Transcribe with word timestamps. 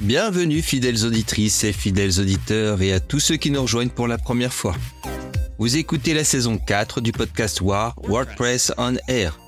Bienvenue 0.00 0.62
fidèles 0.62 1.04
auditrices 1.04 1.62
et 1.62 1.74
fidèles 1.74 2.20
auditeurs 2.20 2.80
et 2.80 2.94
à 2.94 3.00
tous 3.00 3.20
ceux 3.20 3.36
qui 3.36 3.50
nous 3.50 3.60
rejoignent 3.60 3.90
pour 3.90 4.08
la 4.08 4.16
première 4.16 4.54
fois. 4.54 4.74
Vous 5.58 5.76
écoutez 5.76 6.14
la 6.14 6.24
saison 6.24 6.56
4 6.56 7.02
du 7.02 7.12
podcast 7.12 7.60
War 7.60 7.94
WordPress 8.02 8.72
on 8.78 8.94
Air. 9.08 9.38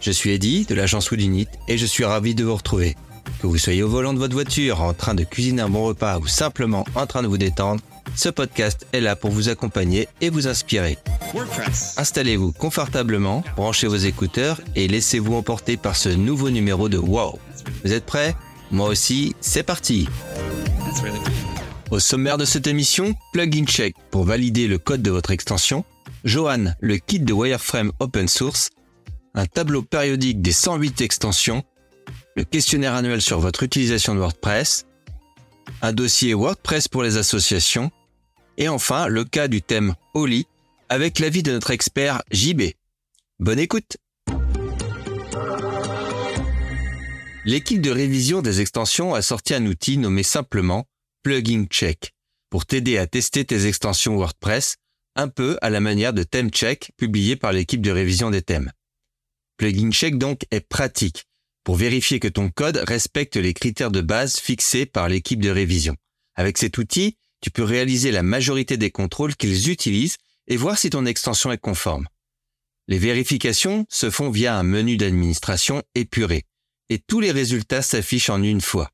Je 0.00 0.10
suis 0.10 0.32
Eddy 0.32 0.66
de 0.66 0.74
l'agence 0.74 1.10
Woodinit 1.10 1.48
et 1.66 1.78
je 1.78 1.86
suis 1.86 2.04
ravi 2.04 2.34
de 2.34 2.44
vous 2.44 2.54
retrouver. 2.54 2.94
Que 3.40 3.46
vous 3.46 3.56
soyez 3.56 3.82
au 3.82 3.88
volant 3.88 4.12
de 4.12 4.18
votre 4.18 4.34
voiture, 4.34 4.82
en 4.82 4.92
train 4.92 5.14
de 5.14 5.24
cuisiner 5.24 5.62
un 5.62 5.70
bon 5.70 5.86
repas 5.86 6.18
ou 6.18 6.26
simplement 6.26 6.84
en 6.94 7.06
train 7.06 7.22
de 7.22 7.28
vous 7.28 7.38
détendre, 7.38 7.80
ce 8.14 8.28
podcast 8.28 8.86
est 8.92 9.00
là 9.00 9.16
pour 9.16 9.30
vous 9.30 9.48
accompagner 9.48 10.08
et 10.20 10.28
vous 10.28 10.46
inspirer. 10.46 10.98
Installez-vous 11.96 12.52
confortablement, 12.52 13.42
branchez 13.56 13.86
vos 13.86 13.96
écouteurs 13.96 14.60
et 14.76 14.88
laissez-vous 14.88 15.34
emporter 15.34 15.78
par 15.78 15.96
ce 15.96 16.10
nouveau 16.10 16.50
numéro 16.50 16.90
de 16.90 16.98
Wow. 16.98 17.38
Vous 17.82 17.92
êtes 17.94 18.04
prêts? 18.04 18.34
Moi 18.72 18.88
aussi, 18.88 19.36
c'est 19.42 19.62
parti. 19.62 20.08
Au 21.90 21.98
sommaire 21.98 22.38
de 22.38 22.46
cette 22.46 22.66
émission, 22.66 23.14
plugin 23.34 23.66
check 23.66 23.94
pour 24.10 24.24
valider 24.24 24.66
le 24.66 24.78
code 24.78 25.02
de 25.02 25.10
votre 25.10 25.30
extension, 25.30 25.84
Johan, 26.24 26.72
le 26.80 26.96
kit 26.96 27.20
de 27.20 27.34
wireframe 27.34 27.92
open 28.00 28.28
source, 28.28 28.70
un 29.34 29.44
tableau 29.44 29.82
périodique 29.82 30.40
des 30.40 30.52
108 30.52 31.02
extensions, 31.02 31.62
le 32.34 32.44
questionnaire 32.44 32.94
annuel 32.94 33.20
sur 33.20 33.40
votre 33.40 33.62
utilisation 33.62 34.14
de 34.14 34.20
WordPress, 34.20 34.86
un 35.82 35.92
dossier 35.92 36.32
WordPress 36.32 36.88
pour 36.88 37.02
les 37.02 37.18
associations, 37.18 37.90
et 38.56 38.68
enfin 38.68 39.06
le 39.06 39.24
cas 39.24 39.48
du 39.48 39.60
thème 39.60 39.94
Oli 40.14 40.46
avec 40.88 41.18
l'avis 41.18 41.42
de 41.42 41.52
notre 41.52 41.72
expert 41.72 42.22
JB. 42.30 42.62
Bonne 43.38 43.58
écoute 43.58 43.98
L'équipe 47.44 47.80
de 47.80 47.90
révision 47.90 48.40
des 48.40 48.60
extensions 48.60 49.14
a 49.14 49.22
sorti 49.22 49.52
un 49.52 49.66
outil 49.66 49.98
nommé 49.98 50.22
simplement 50.22 50.86
Plugin 51.24 51.64
Check 51.68 52.12
pour 52.50 52.66
t'aider 52.66 52.98
à 52.98 53.08
tester 53.08 53.44
tes 53.44 53.66
extensions 53.66 54.14
WordPress 54.14 54.76
un 55.16 55.26
peu 55.26 55.58
à 55.60 55.68
la 55.68 55.80
manière 55.80 56.12
de 56.12 56.22
Theme 56.22 56.50
Check 56.50 56.92
publié 56.96 57.34
par 57.34 57.52
l'équipe 57.52 57.82
de 57.82 57.90
révision 57.90 58.30
des 58.30 58.42
thèmes. 58.42 58.70
Plugin 59.56 59.90
Check 59.90 60.18
donc 60.18 60.42
est 60.52 60.60
pratique 60.60 61.24
pour 61.64 61.74
vérifier 61.74 62.20
que 62.20 62.28
ton 62.28 62.48
code 62.48 62.76
respecte 62.86 63.34
les 63.34 63.54
critères 63.54 63.90
de 63.90 64.02
base 64.02 64.36
fixés 64.38 64.86
par 64.86 65.08
l'équipe 65.08 65.42
de 65.42 65.50
révision. 65.50 65.96
Avec 66.36 66.58
cet 66.58 66.78
outil, 66.78 67.16
tu 67.40 67.50
peux 67.50 67.64
réaliser 67.64 68.12
la 68.12 68.22
majorité 68.22 68.76
des 68.76 68.92
contrôles 68.92 69.34
qu'ils 69.34 69.68
utilisent 69.68 70.18
et 70.46 70.56
voir 70.56 70.78
si 70.78 70.90
ton 70.90 71.06
extension 71.06 71.50
est 71.50 71.58
conforme. 71.58 72.06
Les 72.86 72.98
vérifications 72.98 73.84
se 73.88 74.10
font 74.10 74.30
via 74.30 74.56
un 74.56 74.62
menu 74.62 74.96
d'administration 74.96 75.82
épuré 75.96 76.44
et 76.88 76.98
tous 76.98 77.20
les 77.20 77.30
résultats 77.30 77.82
s'affichent 77.82 78.30
en 78.30 78.42
une 78.42 78.60
fois. 78.60 78.90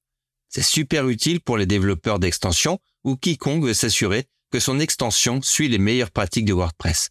C'est 0.48 0.62
super 0.62 1.08
utile 1.08 1.40
pour 1.40 1.56
les 1.56 1.66
développeurs 1.66 2.18
d'extensions 2.18 2.78
ou 3.04 3.16
quiconque 3.16 3.64
veut 3.64 3.74
s'assurer 3.74 4.26
que 4.50 4.60
son 4.60 4.80
extension 4.80 5.42
suit 5.42 5.68
les 5.68 5.78
meilleures 5.78 6.10
pratiques 6.10 6.46
de 6.46 6.54
WordPress. 6.54 7.10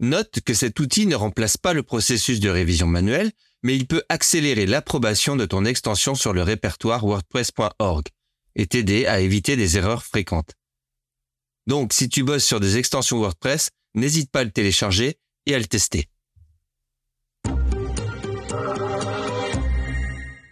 Note 0.00 0.40
que 0.44 0.54
cet 0.54 0.78
outil 0.78 1.06
ne 1.06 1.16
remplace 1.16 1.56
pas 1.56 1.72
le 1.72 1.82
processus 1.82 2.38
de 2.38 2.48
révision 2.48 2.86
manuelle, 2.86 3.32
mais 3.64 3.74
il 3.74 3.88
peut 3.88 4.04
accélérer 4.08 4.66
l'approbation 4.66 5.34
de 5.34 5.44
ton 5.44 5.64
extension 5.64 6.14
sur 6.14 6.32
le 6.32 6.42
répertoire 6.42 7.04
wordpress.org 7.04 8.06
et 8.54 8.66
t'aider 8.66 9.06
à 9.06 9.20
éviter 9.20 9.56
des 9.56 9.76
erreurs 9.76 10.04
fréquentes. 10.04 10.54
Donc, 11.66 11.92
si 11.92 12.08
tu 12.08 12.22
bosses 12.22 12.44
sur 12.44 12.60
des 12.60 12.76
extensions 12.76 13.18
WordPress, 13.18 13.70
n'hésite 13.94 14.30
pas 14.30 14.40
à 14.40 14.44
le 14.44 14.52
télécharger 14.52 15.18
et 15.46 15.54
à 15.54 15.58
le 15.58 15.66
tester. 15.66 16.08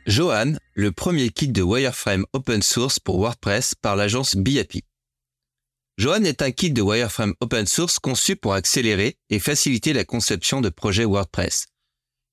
Johan, 0.06 0.52
le 0.74 0.92
premier 0.92 1.30
kit 1.30 1.48
de 1.48 1.62
wireframe 1.62 2.26
open 2.32 2.62
source 2.62 3.00
pour 3.00 3.18
WordPress 3.18 3.74
par 3.74 3.96
l'agence 3.96 4.36
BAP. 4.36 4.76
Johan 5.98 6.22
est 6.22 6.42
un 6.42 6.52
kit 6.52 6.70
de 6.70 6.80
wireframe 6.80 7.34
open 7.40 7.66
source 7.66 7.98
conçu 7.98 8.36
pour 8.36 8.54
accélérer 8.54 9.18
et 9.30 9.40
faciliter 9.40 9.92
la 9.92 10.04
conception 10.04 10.60
de 10.60 10.68
projets 10.68 11.04
WordPress. 11.04 11.66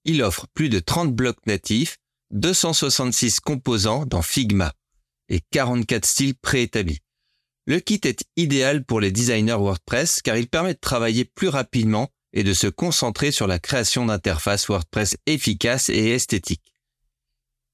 Il 0.06 0.22
offre 0.22 0.46
plus 0.53 0.70
de 0.70 0.78
30 0.78 1.16
blocs 1.16 1.44
natifs, 1.48 1.98
266 2.30 3.40
composants 3.40 4.06
dans 4.06 4.22
Figma 4.22 4.74
et 5.30 5.42
44 5.50 6.06
styles 6.06 6.36
préétablis. 6.36 7.00
Le 7.66 7.80
kit 7.80 8.02
est 8.03 8.24
idéal 8.36 8.86
pour 8.86 9.02
les 9.02 9.12
designers 9.12 9.58
WordPress 9.58 10.22
car 10.22 10.38
il 10.38 10.48
permet 10.48 10.75
de 10.75 10.80
travailler 10.80 11.25
plus 11.25 11.48
rapidement 11.48 12.12
et 12.34 12.44
de 12.44 12.53
se 12.53 12.68
concentrer 12.68 13.31
sur 13.31 13.48
la 13.48 13.58
création 13.58 14.06
d'interfaces 14.06 14.68
WordPress 14.68 15.18
efficaces 15.25 15.90
et 15.90 16.09
esthétiques. 16.09 16.73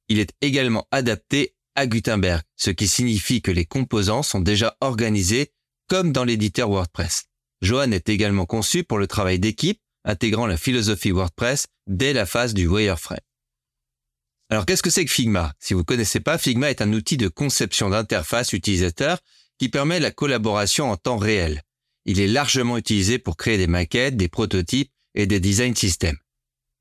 Il 0.09 0.19
est 0.19 0.33
également 0.41 0.87
adapté 0.91 1.55
à 1.75 1.87
Gutenberg, 1.87 2.41
ce 2.57 2.71
qui 2.71 2.87
signifie 2.87 3.41
que 3.41 3.51
les 3.51 3.65
composants 3.65 4.23
sont 4.23 4.41
déjà 4.41 4.75
organisés 4.81 5.53
comme 5.87 6.11
dans 6.11 6.23
l'éditeur 6.23 6.69
WordPress. 6.69 7.25
Johan 7.61 7.91
est 7.91 8.09
également 8.09 8.45
conçu 8.45 8.83
pour 8.83 8.97
le 8.97 9.07
travail 9.07 9.39
d'équipe, 9.39 9.79
intégrant 10.03 10.47
la 10.47 10.57
philosophie 10.57 11.11
WordPress 11.11 11.67
dès 11.87 12.13
la 12.13 12.25
phase 12.25 12.53
du 12.53 12.67
wireframe. 12.67 13.19
Alors 14.49 14.65
qu'est-ce 14.65 14.81
que 14.81 14.89
c'est 14.89 15.05
que 15.05 15.11
Figma? 15.11 15.53
Si 15.59 15.73
vous 15.73 15.81
ne 15.81 15.85
connaissez 15.85 16.19
pas, 16.19 16.37
Figma 16.37 16.71
est 16.71 16.81
un 16.81 16.91
outil 16.93 17.17
de 17.17 17.27
conception 17.27 17.89
d'interface 17.89 18.53
utilisateur 18.53 19.19
qui 19.59 19.69
permet 19.69 19.99
la 19.99 20.11
collaboration 20.11 20.89
en 20.89 20.97
temps 20.97 21.17
réel. 21.17 21.61
Il 22.05 22.19
est 22.19 22.27
largement 22.27 22.77
utilisé 22.77 23.19
pour 23.19 23.37
créer 23.37 23.57
des 23.57 23.67
maquettes, 23.67 24.17
des 24.17 24.29
prototypes 24.29 24.91
et 25.13 25.27
des 25.27 25.39
design 25.39 25.75
systems. 25.75 26.17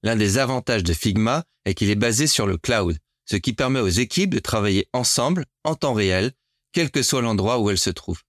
L'un 0.02 0.16
des 0.16 0.38
avantages 0.38 0.84
de 0.84 0.94
Figma 0.94 1.44
est 1.64 1.74
qu'il 1.74 1.90
est 1.90 1.96
basé 1.96 2.26
sur 2.26 2.46
le 2.46 2.56
cloud, 2.56 2.96
ce 3.30 3.36
qui 3.36 3.52
permet 3.52 3.80
aux 3.80 3.88
équipes 3.88 4.34
de 4.34 4.38
travailler 4.38 4.88
ensemble 4.92 5.44
en 5.64 5.74
temps 5.74 5.92
réel, 5.92 6.32
quel 6.72 6.90
que 6.90 7.02
soit 7.02 7.22
l'endroit 7.22 7.58
où 7.58 7.70
elles 7.70 7.78
se 7.78 7.90
trouvent. 7.90 8.22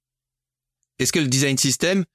Qu'est-ce 0.97 1.13
que 1.13 1.19
le 1.19 1.27
design 1.27 1.57
system? 1.57 2.05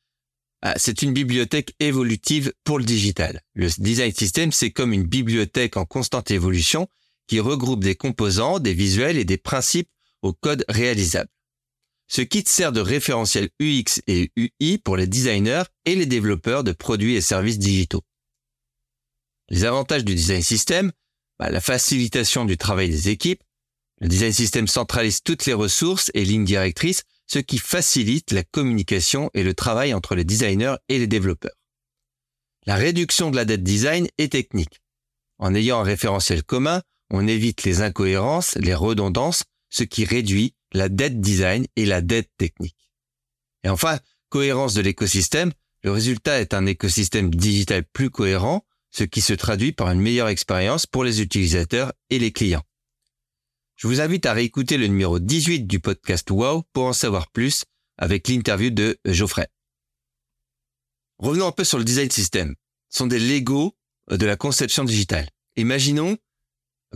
Ah, 0.61 0.75
C'est 0.77 1.03
une 1.03 1.15
bibliothèque 1.15 1.75
évolutive 1.81 2.53
pour 2.63 2.79
le 2.79 2.85
digital. 2.85 3.41
Le 3.55 3.69
design 3.79 4.13
system, 4.13 4.53
c'est 4.53 4.71
comme 4.71 4.93
une 4.93 5.05
bibliothèque 5.05 5.77
en 5.77 5.87
constante 5.87 6.31
évolution 6.31 6.89
qui 7.27 7.41
regroupe 7.41 7.83
des 7.83 7.95
composants, 7.95 8.59
des 8.59 8.75
visuels 8.75 9.17
et 9.17 9.25
des 9.25 9.39
principes 9.39 9.89
au 10.21 10.35
code 10.35 10.65
réalisable. 10.69 11.31
Ce 12.07 12.21
kit 12.21 12.45
sert 12.47 12.73
de 12.73 12.81
référentiel 12.81 13.49
UX 13.61 14.03
et 14.07 14.31
UI 14.37 14.77
pour 14.77 14.99
les 14.99 15.07
designers 15.07 15.65
et 15.87 15.95
les 15.95 16.05
développeurs 16.05 16.65
de 16.65 16.73
produits 16.73 17.15
et 17.15 17.23
services 17.23 17.59
digitaux. 17.59 18.03
Les 19.49 19.65
avantages 19.65 20.05
du 20.05 20.15
design 20.15 20.43
system, 20.43 20.93
bah, 21.39 21.51
la 21.51 21.61
facilitation 21.61 22.45
du 22.45 22.57
travail 22.57 22.89
des 22.89 23.09
équipes, 23.09 23.43
le 24.01 24.09
design 24.09 24.33
system 24.33 24.67
centralise 24.67 25.23
toutes 25.23 25.47
les 25.47 25.53
ressources 25.53 26.11
et 26.15 26.25
lignes 26.25 26.45
directrices, 26.45 27.05
ce 27.27 27.39
qui 27.39 27.59
facilite 27.59 28.33
la 28.33 28.43
communication 28.43 29.31
et 29.35 29.43
le 29.43 29.55
travail 29.55 29.95
entre 29.95 30.15
les 30.15 30.25
designers 30.25 30.77
et 30.89 30.99
les 30.99 31.07
développeurs. 31.07 31.57
La 32.67 32.77
réduction 32.77 33.31
de 33.31 33.37
la 33.37 33.45
dette 33.45 33.63
design 33.63 34.09
est 34.19 34.33
technique. 34.33 34.83
En 35.39 35.55
ayant 35.55 35.81
un 35.81 35.85
référentiel 35.85 36.43
commun, 36.43 36.83
on 37.11 37.27
évite 37.27 37.65
les 37.65 37.83
incohérences, 37.83 38.55
les 38.57 38.75
redondances, 38.75 39.45
ce 39.71 39.85
qui 39.85 40.05
réduit 40.05 40.55
la 40.73 40.89
dette 40.89 41.21
design 41.21 41.67
et 41.77 41.87
la 41.87 42.01
dette 42.01 42.31
technique. 42.39 42.91
Et 43.65 43.69
enfin, 43.69 43.99
cohérence 44.29 44.75
de 44.75 44.81
l'écosystème, 44.81 45.53
le 45.83 45.93
résultat 45.93 46.41
est 46.41 46.55
un 46.55 46.67
écosystème 46.67 47.35
digital 47.35 47.85
plus 47.85 48.11
cohérent, 48.11 48.65
ce 48.95 49.05
qui 49.05 49.21
se 49.21 49.33
traduit 49.33 49.73
par 49.73 49.91
une 49.91 50.01
meilleure 50.01 50.29
expérience 50.29 50.87
pour 50.87 51.03
les 51.03 51.21
utilisateurs 51.21 51.93
et 52.11 52.19
les 52.19 52.33
clients. 52.33 52.63
Je 53.75 53.89
vous 53.89 54.01
invite 54.01 54.25
à 54.25 54.33
réécouter 54.33 54.77
le 54.77 54.87
numéro 54.87 55.19
18 55.19 55.67
du 55.67 55.81
podcast 55.81 56.31
Wow 56.31 56.63
pour 56.73 56.85
en 56.85 56.93
savoir 56.93 57.29
plus 57.31 57.65
avec 57.99 58.29
l'interview 58.29 58.71
de 58.71 58.97
Geoffrey. 59.05 59.49
Revenons 61.19 61.49
un 61.49 61.53
peu 61.53 61.65
sur 61.65 61.79
le 61.79 61.85
design 61.85 62.11
system. 62.11 62.55
Ce 62.89 62.99
sont 62.99 63.09
des 63.09 63.19
Lego 63.19 63.77
de 64.11 64.27
la 64.27 64.37
conception 64.37 64.85
digitale. 64.85 65.29
Imaginons 65.57 66.17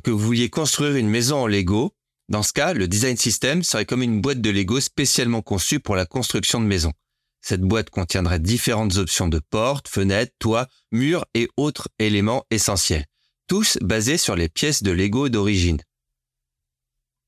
que 0.05 0.13
vous 0.13 0.19
vouliez 0.19 0.51
construire 0.51 0.95
une 0.95 1.09
maison 1.09 1.39
en 1.39 1.47
Lego, 1.49 1.97
dans 2.29 2.43
ce 2.43 2.53
cas, 2.53 2.75
le 2.75 2.87
design 2.87 3.17
system 3.17 3.65
serait 3.65 3.87
comme 3.87 4.03
une 4.03 4.21
boîte 4.21 4.41
de 4.41 4.51
Lego 4.51 4.81
spécialement 4.81 5.43
conçue 5.43 5.81
pour 5.81 5.97
la 5.97 6.07
construction 6.07 6.61
de 6.61 6.67
maisons. 6.67 6.93
Cette 7.41 7.63
boîte 7.63 7.91
contiendrait 7.91 8.41
différentes 8.41 8.97
options 8.97 9.29
de 9.29 9.39
portes, 9.39 9.89
fenêtres, 9.89 10.35
toits, 10.39 10.69
murs 10.91 11.25
et 11.35 11.49
autres 11.57 11.89
éléments 11.99 12.45
essentiels, 12.51 13.07
tous 13.47 13.79
basés 13.81 14.19
sur 14.19 14.37
les 14.37 14.49
pièces 14.49 14.83
de 14.83 14.91
Lego 14.91 15.29
d'origine. 15.29 15.81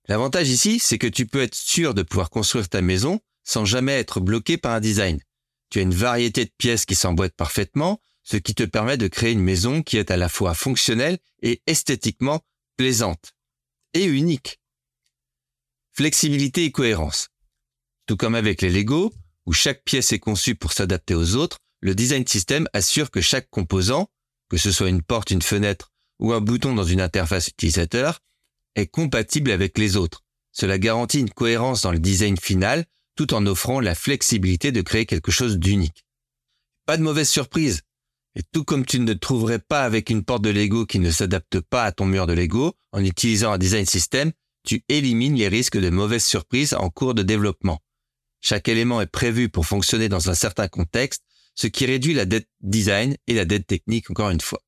L'avantage 0.08 0.48
ici, 0.48 0.78
c'est 0.80 0.98
que 0.98 1.06
tu 1.06 1.26
peux 1.26 1.42
être 1.42 1.54
sûr 1.54 1.94
de 1.94 2.02
pouvoir 2.02 2.30
construire 2.30 2.68
ta 2.68 2.82
maison 2.82 3.20
sans 3.44 3.64
jamais 3.64 3.92
être 3.92 4.20
bloqué 4.20 4.58
par 4.58 4.72
un 4.72 4.80
design. 4.80 5.20
Tu 5.70 5.78
as 5.78 5.82
une 5.82 5.94
variété 5.94 6.44
de 6.44 6.50
pièces 6.58 6.84
qui 6.84 6.94
s'emboîtent 6.94 7.36
parfaitement, 7.36 8.00
ce 8.22 8.36
qui 8.36 8.54
te 8.54 8.64
permet 8.64 8.96
de 8.96 9.08
créer 9.08 9.32
une 9.32 9.42
maison 9.42 9.82
qui 9.82 9.96
est 9.96 10.10
à 10.10 10.16
la 10.16 10.28
fois 10.28 10.54
fonctionnelle 10.54 11.18
et 11.42 11.62
esthétiquement 11.66 12.40
plaisante 12.76 13.32
et 13.94 14.04
unique. 14.04 14.60
Flexibilité 15.92 16.64
et 16.64 16.72
cohérence. 16.72 17.28
Tout 18.06 18.16
comme 18.16 18.34
avec 18.34 18.62
les 18.62 18.70
Lego, 18.70 19.12
où 19.50 19.52
chaque 19.52 19.82
pièce 19.82 20.12
est 20.12 20.20
conçue 20.20 20.54
pour 20.54 20.72
s'adapter 20.72 21.16
aux 21.16 21.34
autres, 21.34 21.58
le 21.80 21.96
design 21.96 22.24
system 22.24 22.68
assure 22.72 23.10
que 23.10 23.20
chaque 23.20 23.50
composant, 23.50 24.08
que 24.48 24.56
ce 24.56 24.70
soit 24.70 24.90
une 24.90 25.02
porte, 25.02 25.32
une 25.32 25.42
fenêtre 25.42 25.90
ou 26.20 26.32
un 26.32 26.40
bouton 26.40 26.72
dans 26.72 26.84
une 26.84 27.00
interface 27.00 27.48
utilisateur, 27.48 28.20
est 28.76 28.86
compatible 28.86 29.50
avec 29.50 29.76
les 29.76 29.96
autres, 29.96 30.22
Cela 30.52 30.78
garantit 30.78 31.18
une 31.18 31.30
cohérence 31.30 31.82
dans 31.82 31.90
le 31.90 31.98
design 31.98 32.36
final 32.36 32.84
tout 33.16 33.34
en 33.34 33.44
offrant 33.44 33.80
la 33.80 33.96
flexibilité 33.96 34.70
de 34.70 34.82
créer 34.82 35.04
quelque 35.04 35.32
chose 35.32 35.58
d'unique. 35.58 36.04
Pas 36.86 36.96
de 36.96 37.02
mauvaise 37.02 37.28
surprise. 37.28 37.82
Et 38.36 38.42
tout 38.52 38.62
comme 38.62 38.86
tu 38.86 39.00
ne 39.00 39.14
trouverais 39.14 39.58
pas 39.58 39.82
avec 39.82 40.10
une 40.10 40.22
porte 40.24 40.42
de 40.42 40.50
Lego 40.50 40.86
qui 40.86 41.00
ne 41.00 41.10
s'adapte 41.10 41.58
pas 41.58 41.82
à 41.82 41.90
ton 41.90 42.06
mur 42.06 42.28
de 42.28 42.34
Lego, 42.34 42.74
en 42.92 43.04
utilisant 43.04 43.50
un 43.50 43.58
design 43.58 43.86
system, 43.86 44.30
tu 44.64 44.84
élimines 44.88 45.34
les 45.34 45.48
risques 45.48 45.78
de 45.78 45.90
mauvaises 45.90 46.24
surprises 46.24 46.72
en 46.74 46.88
cours 46.88 47.14
de 47.14 47.24
développement. 47.24 47.80
Chaque 48.40 48.68
élément 48.68 49.00
est 49.00 49.06
prévu 49.06 49.48
pour 49.48 49.66
fonctionner 49.66 50.08
dans 50.08 50.30
un 50.30 50.34
certain 50.34 50.68
contexte, 50.68 51.22
ce 51.54 51.66
qui 51.66 51.86
réduit 51.86 52.14
la 52.14 52.24
dette 52.24 52.48
design 52.60 53.16
et 53.26 53.34
la 53.34 53.44
dette 53.44 53.66
technique 53.66 54.10
encore 54.10 54.30
une 54.30 54.40
fois. 54.40 54.62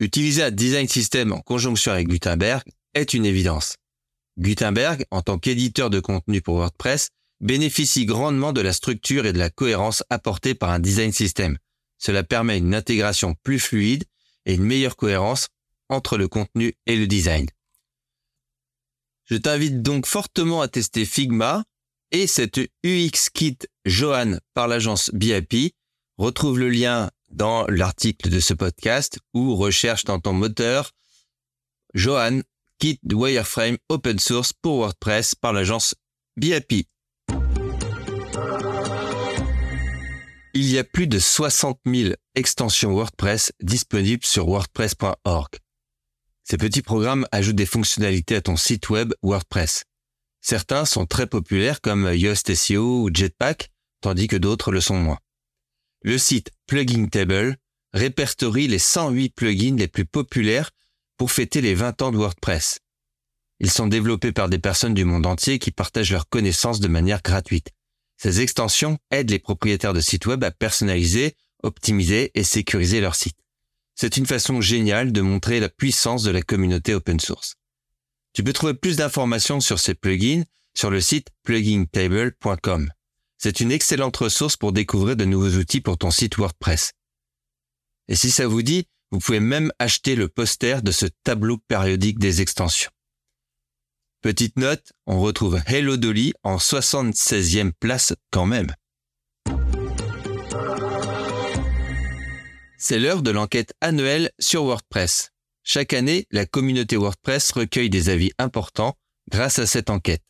Utiliser 0.00 0.44
un 0.44 0.50
design 0.50 0.88
system 0.88 1.32
en 1.32 1.40
conjonction 1.40 1.90
avec 1.90 2.08
Gutenberg 2.08 2.62
est 2.94 3.14
une 3.14 3.26
évidence. 3.26 3.76
Gutenberg, 4.38 5.04
en 5.10 5.22
tant 5.22 5.38
qu'éditeur 5.38 5.90
de 5.90 5.98
contenu 5.98 6.40
pour 6.40 6.56
WordPress, 6.56 7.08
bénéficie 7.40 8.06
grandement 8.06 8.52
de 8.52 8.60
la 8.60 8.72
structure 8.72 9.26
et 9.26 9.32
de 9.32 9.38
la 9.38 9.50
cohérence 9.50 10.04
apportée 10.10 10.54
par 10.54 10.70
un 10.70 10.78
design 10.78 11.12
system. 11.12 11.58
Cela 11.98 12.22
permet 12.22 12.58
une 12.58 12.74
intégration 12.74 13.34
plus 13.42 13.58
fluide 13.58 14.04
et 14.46 14.54
une 14.54 14.64
meilleure 14.64 14.96
cohérence 14.96 15.48
entre 15.88 16.16
le 16.16 16.28
contenu 16.28 16.74
et 16.86 16.96
le 16.96 17.06
design. 17.06 17.46
Je 19.24 19.36
t'invite 19.36 19.82
donc 19.82 20.06
fortement 20.06 20.60
à 20.60 20.68
tester 20.68 21.04
Figma 21.04 21.64
et 22.12 22.26
cette 22.26 22.58
UX 22.84 23.30
Kit 23.32 23.58
Johan 23.84 24.38
par 24.54 24.68
l'agence 24.68 25.10
BIP. 25.12 25.74
Retrouve 26.16 26.58
le 26.58 26.68
lien 26.68 27.10
dans 27.30 27.66
l'article 27.68 28.28
de 28.28 28.40
ce 28.40 28.54
podcast 28.54 29.18
ou 29.34 29.54
recherche 29.54 30.04
dans 30.04 30.18
ton 30.18 30.32
moteur 30.32 30.92
Johan 31.94 32.40
Kit 32.78 33.00
Wireframe 33.04 33.76
Open 33.88 34.18
Source 34.18 34.52
pour 34.52 34.78
WordPress 34.78 35.34
par 35.34 35.52
l'agence 35.52 35.94
BIP. 36.36 36.86
Il 40.54 40.70
y 40.70 40.78
a 40.78 40.84
plus 40.84 41.06
de 41.06 41.18
60 41.18 41.78
000 41.86 42.14
extensions 42.34 42.92
WordPress 42.92 43.52
disponibles 43.60 44.24
sur 44.24 44.48
wordpress.org. 44.48 45.50
Ces 46.42 46.56
petits 46.56 46.82
programmes 46.82 47.26
ajoutent 47.30 47.56
des 47.56 47.66
fonctionnalités 47.66 48.36
à 48.36 48.40
ton 48.40 48.56
site 48.56 48.88
web 48.88 49.12
WordPress. 49.22 49.84
Certains 50.40 50.84
sont 50.84 51.06
très 51.06 51.26
populaires 51.26 51.80
comme 51.80 52.10
Yoast 52.12 52.54
SEO 52.54 53.02
ou 53.02 53.10
Jetpack, 53.12 53.70
tandis 54.00 54.28
que 54.28 54.36
d'autres 54.36 54.70
le 54.70 54.80
sont 54.80 54.98
moins. 54.98 55.18
Le 56.02 56.16
site 56.18 56.50
Plugin 56.66 57.06
Table 57.06 57.56
répertorie 57.92 58.68
les 58.68 58.78
108 58.78 59.34
plugins 59.34 59.76
les 59.76 59.88
plus 59.88 60.04
populaires 60.04 60.70
pour 61.16 61.32
fêter 61.32 61.60
les 61.60 61.74
20 61.74 62.02
ans 62.02 62.12
de 62.12 62.16
WordPress. 62.16 62.78
Ils 63.60 63.70
sont 63.70 63.88
développés 63.88 64.32
par 64.32 64.48
des 64.48 64.58
personnes 64.58 64.94
du 64.94 65.04
monde 65.04 65.26
entier 65.26 65.58
qui 65.58 65.72
partagent 65.72 66.12
leurs 66.12 66.28
connaissances 66.28 66.80
de 66.80 66.88
manière 66.88 67.22
gratuite. 67.22 67.70
Ces 68.16 68.40
extensions 68.40 68.98
aident 69.10 69.30
les 69.30 69.38
propriétaires 69.38 69.94
de 69.94 70.00
sites 70.00 70.26
web 70.26 70.44
à 70.44 70.50
personnaliser, 70.50 71.34
optimiser 71.62 72.30
et 72.34 72.44
sécuriser 72.44 73.00
leur 73.00 73.16
site. 73.16 73.38
C'est 73.96 74.16
une 74.16 74.26
façon 74.26 74.60
géniale 74.60 75.10
de 75.10 75.20
montrer 75.20 75.58
la 75.58 75.68
puissance 75.68 76.22
de 76.22 76.30
la 76.30 76.42
communauté 76.42 76.94
open 76.94 77.18
source. 77.18 77.57
Tu 78.32 78.42
peux 78.42 78.52
trouver 78.52 78.74
plus 78.74 78.96
d'informations 78.96 79.60
sur 79.60 79.78
ces 79.78 79.94
plugins 79.94 80.44
sur 80.74 80.90
le 80.90 81.00
site 81.00 81.28
plugintable.com. 81.42 82.90
C'est 83.36 83.60
une 83.60 83.72
excellente 83.72 84.16
ressource 84.16 84.56
pour 84.56 84.72
découvrir 84.72 85.16
de 85.16 85.24
nouveaux 85.24 85.58
outils 85.58 85.80
pour 85.80 85.98
ton 85.98 86.10
site 86.10 86.36
WordPress. 86.36 86.92
Et 88.08 88.16
si 88.16 88.30
ça 88.30 88.46
vous 88.46 88.62
dit, 88.62 88.86
vous 89.10 89.18
pouvez 89.18 89.40
même 89.40 89.72
acheter 89.78 90.14
le 90.14 90.28
poster 90.28 90.82
de 90.82 90.92
ce 90.92 91.06
tableau 91.24 91.58
périodique 91.68 92.18
des 92.18 92.40
extensions. 92.40 92.90
Petite 94.20 94.56
note, 94.56 94.92
on 95.06 95.20
retrouve 95.20 95.60
Hello 95.66 95.96
Dolly 95.96 96.32
en 96.42 96.56
76e 96.56 97.72
place 97.78 98.14
quand 98.30 98.46
même. 98.46 98.74
C'est 102.76 102.98
l'heure 102.98 103.22
de 103.22 103.30
l'enquête 103.30 103.72
annuelle 103.80 104.30
sur 104.38 104.64
WordPress. 104.64 105.30
Chaque 105.70 105.92
année, 105.92 106.26
la 106.30 106.46
communauté 106.46 106.96
WordPress 106.96 107.52
recueille 107.52 107.90
des 107.90 108.08
avis 108.08 108.32
importants 108.38 108.96
grâce 109.30 109.58
à 109.58 109.66
cette 109.66 109.90
enquête. 109.90 110.22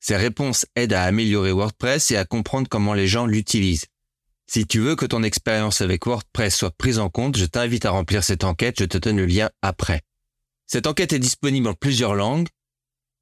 Ces 0.00 0.16
réponses 0.16 0.66
aident 0.74 0.94
à 0.94 1.04
améliorer 1.04 1.52
WordPress 1.52 2.10
et 2.10 2.16
à 2.16 2.24
comprendre 2.24 2.66
comment 2.68 2.92
les 2.92 3.06
gens 3.06 3.24
l'utilisent. 3.24 3.86
Si 4.48 4.66
tu 4.66 4.80
veux 4.80 4.96
que 4.96 5.06
ton 5.06 5.22
expérience 5.22 5.82
avec 5.82 6.04
WordPress 6.04 6.56
soit 6.56 6.76
prise 6.76 6.98
en 6.98 7.10
compte, 7.10 7.36
je 7.36 7.44
t'invite 7.44 7.84
à 7.84 7.92
remplir 7.92 8.24
cette 8.24 8.42
enquête, 8.42 8.80
je 8.80 8.84
te 8.84 8.98
donne 8.98 9.18
le 9.18 9.26
lien 9.26 9.50
après. 9.62 10.02
Cette 10.66 10.88
enquête 10.88 11.12
est 11.12 11.20
disponible 11.20 11.68
en 11.68 11.74
plusieurs 11.74 12.16
langues, 12.16 12.48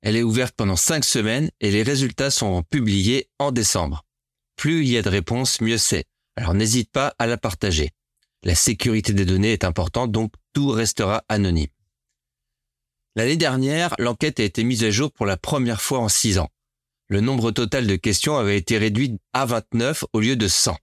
elle 0.00 0.16
est 0.16 0.22
ouverte 0.22 0.54
pendant 0.56 0.76
5 0.76 1.04
semaines 1.04 1.50
et 1.60 1.70
les 1.70 1.82
résultats 1.82 2.30
sont 2.30 2.62
publiés 2.62 3.28
en 3.38 3.52
décembre. 3.52 4.06
Plus 4.56 4.80
il 4.80 4.88
y 4.88 4.96
a 4.96 5.02
de 5.02 5.10
réponses, 5.10 5.60
mieux 5.60 5.76
c'est. 5.76 6.06
Alors 6.36 6.54
n'hésite 6.54 6.90
pas 6.90 7.14
à 7.18 7.26
la 7.26 7.36
partager. 7.36 7.90
La 8.44 8.54
sécurité 8.54 9.12
des 9.12 9.26
données 9.26 9.52
est 9.52 9.64
importante, 9.64 10.10
donc 10.10 10.32
tout 10.52 10.68
restera 10.68 11.22
anonyme. 11.28 11.68
L'année 13.16 13.36
dernière, 13.36 13.94
l'enquête 13.98 14.40
a 14.40 14.44
été 14.44 14.64
mise 14.64 14.84
à 14.84 14.90
jour 14.90 15.12
pour 15.12 15.26
la 15.26 15.36
première 15.36 15.82
fois 15.82 15.98
en 15.98 16.08
6 16.08 16.38
ans. 16.38 16.48
Le 17.08 17.20
nombre 17.20 17.50
total 17.50 17.86
de 17.86 17.96
questions 17.96 18.36
avait 18.36 18.56
été 18.56 18.78
réduit 18.78 19.18
à 19.32 19.46
29 19.46 20.04
au 20.12 20.20
lieu 20.20 20.36
de 20.36 20.46
100. 20.46 20.76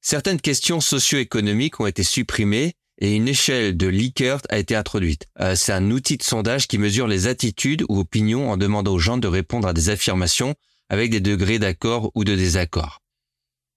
Certaines 0.00 0.40
questions 0.40 0.80
socio-économiques 0.80 1.78
ont 1.80 1.86
été 1.86 2.02
supprimées 2.02 2.72
et 2.98 3.14
une 3.14 3.28
échelle 3.28 3.76
de 3.76 3.86
Likert 3.86 4.40
a 4.48 4.58
été 4.58 4.74
introduite. 4.74 5.26
Euh, 5.38 5.54
c'est 5.54 5.72
un 5.72 5.90
outil 5.90 6.16
de 6.16 6.22
sondage 6.22 6.66
qui 6.66 6.78
mesure 6.78 7.06
les 7.06 7.26
attitudes 7.26 7.84
ou 7.88 7.98
opinions 8.00 8.50
en 8.50 8.56
demandant 8.56 8.92
aux 8.92 8.98
gens 8.98 9.18
de 9.18 9.28
répondre 9.28 9.68
à 9.68 9.74
des 9.74 9.90
affirmations 9.90 10.54
avec 10.88 11.10
des 11.10 11.20
degrés 11.20 11.58
d'accord 11.58 12.10
ou 12.14 12.24
de 12.24 12.34
désaccord. 12.34 13.00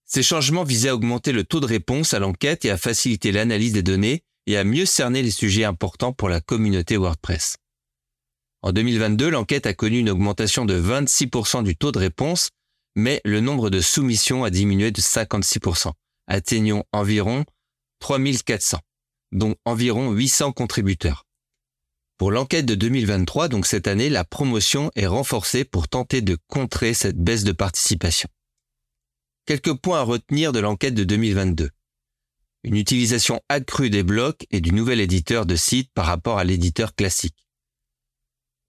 Ces 0.05 0.23
changements 0.23 0.63
visaient 0.63 0.89
à 0.89 0.95
augmenter 0.95 1.31
le 1.31 1.43
taux 1.43 1.59
de 1.59 1.65
réponse 1.65 2.13
à 2.13 2.19
l'enquête 2.19 2.65
et 2.65 2.69
à 2.69 2.77
faciliter 2.77 3.31
l'analyse 3.31 3.73
des 3.73 3.83
données 3.83 4.23
et 4.47 4.57
à 4.57 4.63
mieux 4.63 4.85
cerner 4.85 5.21
les 5.21 5.31
sujets 5.31 5.63
importants 5.63 6.13
pour 6.13 6.29
la 6.29 6.41
communauté 6.41 6.97
WordPress. 6.97 7.57
En 8.61 8.71
2022, 8.71 9.29
l'enquête 9.29 9.65
a 9.65 9.73
connu 9.73 9.99
une 9.99 10.09
augmentation 10.09 10.65
de 10.65 10.79
26% 10.79 11.63
du 11.63 11.75
taux 11.75 11.91
de 11.91 11.99
réponse, 11.99 12.49
mais 12.95 13.21
le 13.25 13.41
nombre 13.41 13.69
de 13.69 13.81
soumissions 13.81 14.43
a 14.43 14.49
diminué 14.49 14.91
de 14.91 15.01
56%, 15.01 15.91
atteignant 16.27 16.85
environ 16.91 17.45
3400 17.99 18.79
dont 19.33 19.55
environ 19.65 20.11
800 20.11 20.51
contributeurs. 20.51 21.25
Pour 22.17 22.31
l'enquête 22.31 22.65
de 22.65 22.75
2023, 22.75 23.49
donc 23.49 23.65
cette 23.65 23.87
année, 23.87 24.09
la 24.09 24.23
promotion 24.23 24.91
est 24.95 25.07
renforcée 25.07 25.65
pour 25.65 25.87
tenter 25.87 26.21
de 26.21 26.37
contrer 26.47 26.93
cette 26.93 27.17
baisse 27.17 27.43
de 27.43 27.51
participation. 27.51 28.29
Quelques 29.45 29.73
points 29.73 29.99
à 29.99 30.03
retenir 30.03 30.53
de 30.53 30.59
l'enquête 30.59 30.93
de 30.93 31.03
2022. 31.03 31.69
Une 32.63 32.77
utilisation 32.77 33.41
accrue 33.49 33.89
des 33.89 34.03
blocs 34.03 34.45
et 34.49 34.61
du 34.61 34.71
nouvel 34.71 35.01
éditeur 35.01 35.45
de 35.45 35.55
site 35.55 35.91
par 35.93 36.05
rapport 36.05 36.37
à 36.37 36.43
l'éditeur 36.43 36.95
classique. 36.95 37.35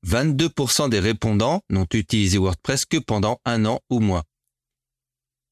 22% 0.06 0.90
des 0.90 1.00
répondants 1.00 1.62
n'ont 1.70 1.86
utilisé 1.92 2.38
WordPress 2.38 2.84
que 2.84 2.98
pendant 2.98 3.40
un 3.44 3.64
an 3.64 3.80
ou 3.90 4.00
moins. 4.00 4.24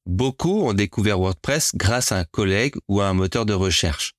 Beaucoup 0.05 0.63
ont 0.63 0.73
découvert 0.73 1.21
WordPress 1.21 1.73
grâce 1.77 2.11
à 2.13 2.19
un 2.19 2.25
collègue 2.25 2.75
ou 2.89 3.01
à 3.01 3.09
un 3.09 3.15
moteur 3.15 3.47
de 3.47 3.55
recherche. 3.55 4.15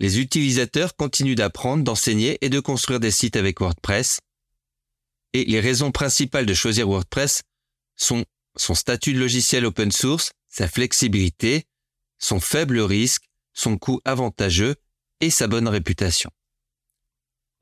Les 0.00 0.20
utilisateurs 0.20 0.96
continuent 0.96 1.34
d'apprendre, 1.34 1.84
d'enseigner 1.84 2.38
et 2.40 2.48
de 2.48 2.60
construire 2.60 3.00
des 3.00 3.10
sites 3.10 3.36
avec 3.36 3.60
WordPress. 3.60 4.20
Et 5.34 5.44
les 5.44 5.60
raisons 5.60 5.92
principales 5.92 6.46
de 6.46 6.54
choisir 6.54 6.88
WordPress 6.88 7.42
sont 7.96 8.24
son 8.56 8.74
statut 8.74 9.12
de 9.12 9.18
logiciel 9.18 9.66
open 9.66 9.92
source, 9.92 10.30
sa 10.48 10.66
flexibilité, 10.66 11.64
son 12.18 12.40
faible 12.40 12.80
risque, 12.80 13.24
son 13.54 13.76
coût 13.76 14.00
avantageux 14.04 14.76
et 15.20 15.30
sa 15.30 15.46
bonne 15.46 15.68
réputation. 15.68 16.30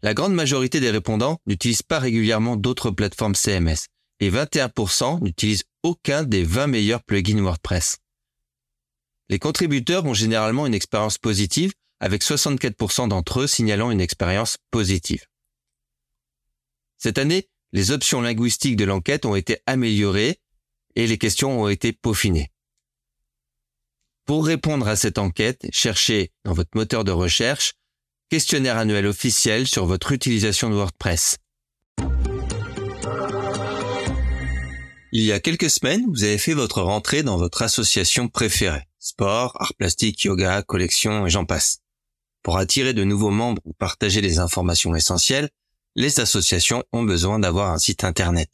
La 0.03 0.15
grande 0.15 0.35
majorité 0.35 0.81
des 0.81 0.91
répondants 0.91 1.39
n'utilisent 1.47 1.83
pas 1.83 1.99
régulièrement 1.99 2.57
d'autres 2.57 2.91
plateformes 2.91 3.35
CMS 3.35 3.87
et 4.21 4.31
21% 4.31 5.23
n'utilisent 5.23 5.65
aucun 5.83 6.23
des 6.23 6.45
20 6.45 6.69
meilleurs 6.69 7.03
plugins 7.03 7.43
WordPress. 7.43 7.99
Les 9.29 9.39
contributeurs 9.39 10.05
ont 10.05 10.15
généralement 10.15 10.67
une 10.67 10.75
expérience 10.75 11.19
positive 11.19 11.73
avec 12.01 12.23
64% 12.23 13.09
d'entre 13.09 13.41
eux 13.41 13.47
signalant 13.47 13.91
une 13.91 14.01
expérience 14.01 14.59
positive. 14.71 15.25
Cette 16.99 17.19
année, 17.19 17.49
les 17.73 17.91
options 17.91 18.21
linguistiques 18.21 18.77
de 18.77 18.85
l'enquête 18.85 19.25
ont 19.27 19.35
été 19.35 19.59
améliorées 19.67 20.39
et 20.95 21.07
les 21.07 21.19
questions 21.19 21.63
ont 21.63 21.69
été 21.69 21.93
peaufinées. 21.93 22.51
Pour 24.27 24.45
répondre 24.45 24.89
à 24.89 24.97
cette 24.97 25.19
enquête, 25.19 25.69
cherchez 25.71 26.33
dans 26.45 26.53
votre 26.53 26.71
moteur 26.75 27.05
de 27.05 27.13
recherche 27.13 27.75
questionnaire 28.29 28.77
annuel 28.77 29.07
officiel 29.07 29.69
sur 29.69 29.87
votre 29.87 30.11
utilisation 30.11 30.69
de 30.69 30.75
WordPress. 30.75 31.39
Il 35.13 35.23
y 35.23 35.31
a 35.31 35.39
quelques 35.39 35.71
semaines, 35.71 36.05
vous 36.09 36.25
avez 36.25 36.39
fait 36.39 36.55
votre 36.55 36.83
rentrée 36.83 37.23
dans 37.23 37.37
votre 37.37 37.63
association 37.63 38.27
préférée. 38.27 38.83
Sport, 38.99 39.57
art 39.61 39.75
plastique, 39.75 40.25
yoga, 40.25 40.63
collection 40.63 41.27
et 41.27 41.31
j'en 41.31 41.45
passe. 41.45 41.79
Pour 42.43 42.59
attirer 42.59 42.95
de 42.95 43.05
nouveaux 43.05 43.31
membres 43.31 43.63
ou 43.65 43.75
partager 43.75 44.21
des 44.21 44.41
informations 44.41 44.97
essentielles, 44.97 45.51
les 45.95 46.19
associations 46.19 46.83
ont 46.93 47.05
besoin 47.05 47.39
d'avoir 47.39 47.71
un 47.71 47.79
site 47.79 48.03
Internet. 48.03 48.51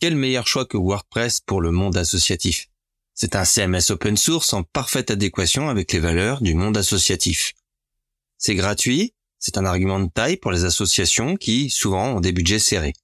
Quel 0.00 0.16
meilleur 0.16 0.48
choix 0.48 0.66
que 0.66 0.76
WordPress 0.76 1.40
pour 1.40 1.60
le 1.60 1.70
monde 1.70 1.96
associatif? 1.96 2.66
C'est 3.14 3.36
un 3.36 3.44
CMS 3.44 3.90
open 3.90 4.16
source 4.16 4.52
en 4.52 4.64
parfaite 4.64 5.12
adéquation 5.12 5.68
avec 5.68 5.92
les 5.92 6.00
valeurs 6.00 6.42
du 6.42 6.54
monde 6.54 6.76
associatif. 6.76 7.54
C'est 8.38 8.56
gratuit, 8.56 9.14
c'est 9.38 9.56
un 9.56 9.64
argument 9.64 10.00
de 10.00 10.10
taille 10.10 10.36
pour 10.36 10.50
les 10.50 10.64
associations 10.64 11.36
qui, 11.36 11.70
souvent, 11.70 12.16
ont 12.16 12.20
des 12.20 12.32
budgets 12.32 12.58
serrés. 12.58 12.94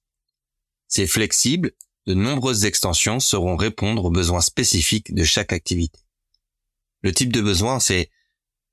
C'est 0.87 1.07
flexible, 1.07 1.71
de 2.07 2.13
nombreuses 2.13 2.65
extensions 2.65 3.21
sauront 3.21 3.55
répondre 3.55 4.05
aux 4.05 4.11
besoins 4.11 4.41
spécifiques 4.41 5.13
de 5.13 5.23
chaque 5.23 5.53
activité. 5.53 5.99
Le 7.03 7.13
type 7.13 7.31
de 7.31 7.41
besoin, 7.41 7.79
c'est 7.79 8.09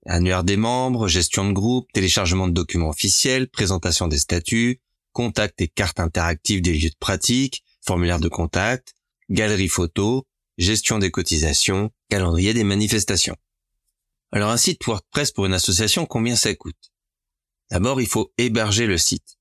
annuaire 0.06 0.42
des 0.42 0.56
membres, 0.56 1.06
gestion 1.06 1.46
de 1.46 1.52
groupe, 1.52 1.92
téléchargement 1.92 2.48
de 2.48 2.52
documents 2.52 2.88
officiels, 2.88 3.48
présentation 3.48 4.08
des 4.08 4.18
statuts, 4.18 4.80
contact 5.12 5.60
et 5.60 5.68
cartes 5.68 6.00
interactives 6.00 6.62
des 6.62 6.72
lieux 6.76 6.90
de 6.90 6.96
pratique, 6.98 7.62
formulaire 7.80 8.20
de 8.20 8.28
contact, 8.28 8.94
galerie 9.30 9.68
photo, 9.68 10.26
gestion 10.58 10.98
des 10.98 11.10
cotisations, 11.10 11.90
calendrier 12.10 12.52
des 12.52 12.64
manifestations. 12.64 13.36
Alors 14.32 14.50
un 14.50 14.56
site 14.56 14.84
WordPress 14.84 15.30
pour 15.30 15.46
une 15.46 15.54
association, 15.54 16.04
combien 16.04 16.36
ça 16.36 16.54
coûte? 16.54 16.92
D'abord, 17.70 18.00
il 18.00 18.08
faut 18.08 18.32
héberger 18.36 18.86
le 18.86 18.98
site. 18.98 19.38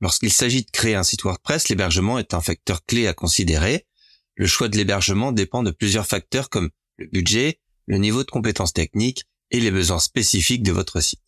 Lorsqu'il 0.00 0.32
s'agit 0.32 0.64
de 0.64 0.70
créer 0.70 0.94
un 0.94 1.02
site 1.02 1.22
WordPress, 1.22 1.68
l'hébergement 1.68 2.18
est 2.18 2.34
un 2.34 2.40
facteur 2.40 2.84
clé 2.84 3.06
à 3.06 3.14
considérer. 3.14 3.86
Le 4.34 4.46
choix 4.46 4.68
de 4.68 4.76
l'hébergement 4.76 5.32
dépend 5.32 5.62
de 5.62 5.70
plusieurs 5.70 6.06
facteurs 6.06 6.50
comme 6.50 6.70
le 6.98 7.06
budget, 7.06 7.60
le 7.86 7.98
niveau 7.98 8.22
de 8.22 8.30
compétences 8.30 8.74
techniques 8.74 9.24
et 9.50 9.60
les 9.60 9.70
besoins 9.70 9.98
spécifiques 9.98 10.62
de 10.62 10.72
votre 10.72 11.00
site. 11.00 11.22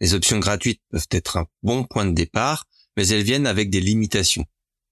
Les 0.00 0.14
options 0.14 0.38
gratuites 0.38 0.82
peuvent 0.90 1.08
être 1.10 1.36
un 1.36 1.46
bon 1.62 1.84
point 1.84 2.06
de 2.06 2.12
départ, 2.12 2.66
mais 2.96 3.06
elles 3.08 3.22
viennent 3.22 3.46
avec 3.46 3.70
des 3.70 3.80
limitations. 3.80 4.46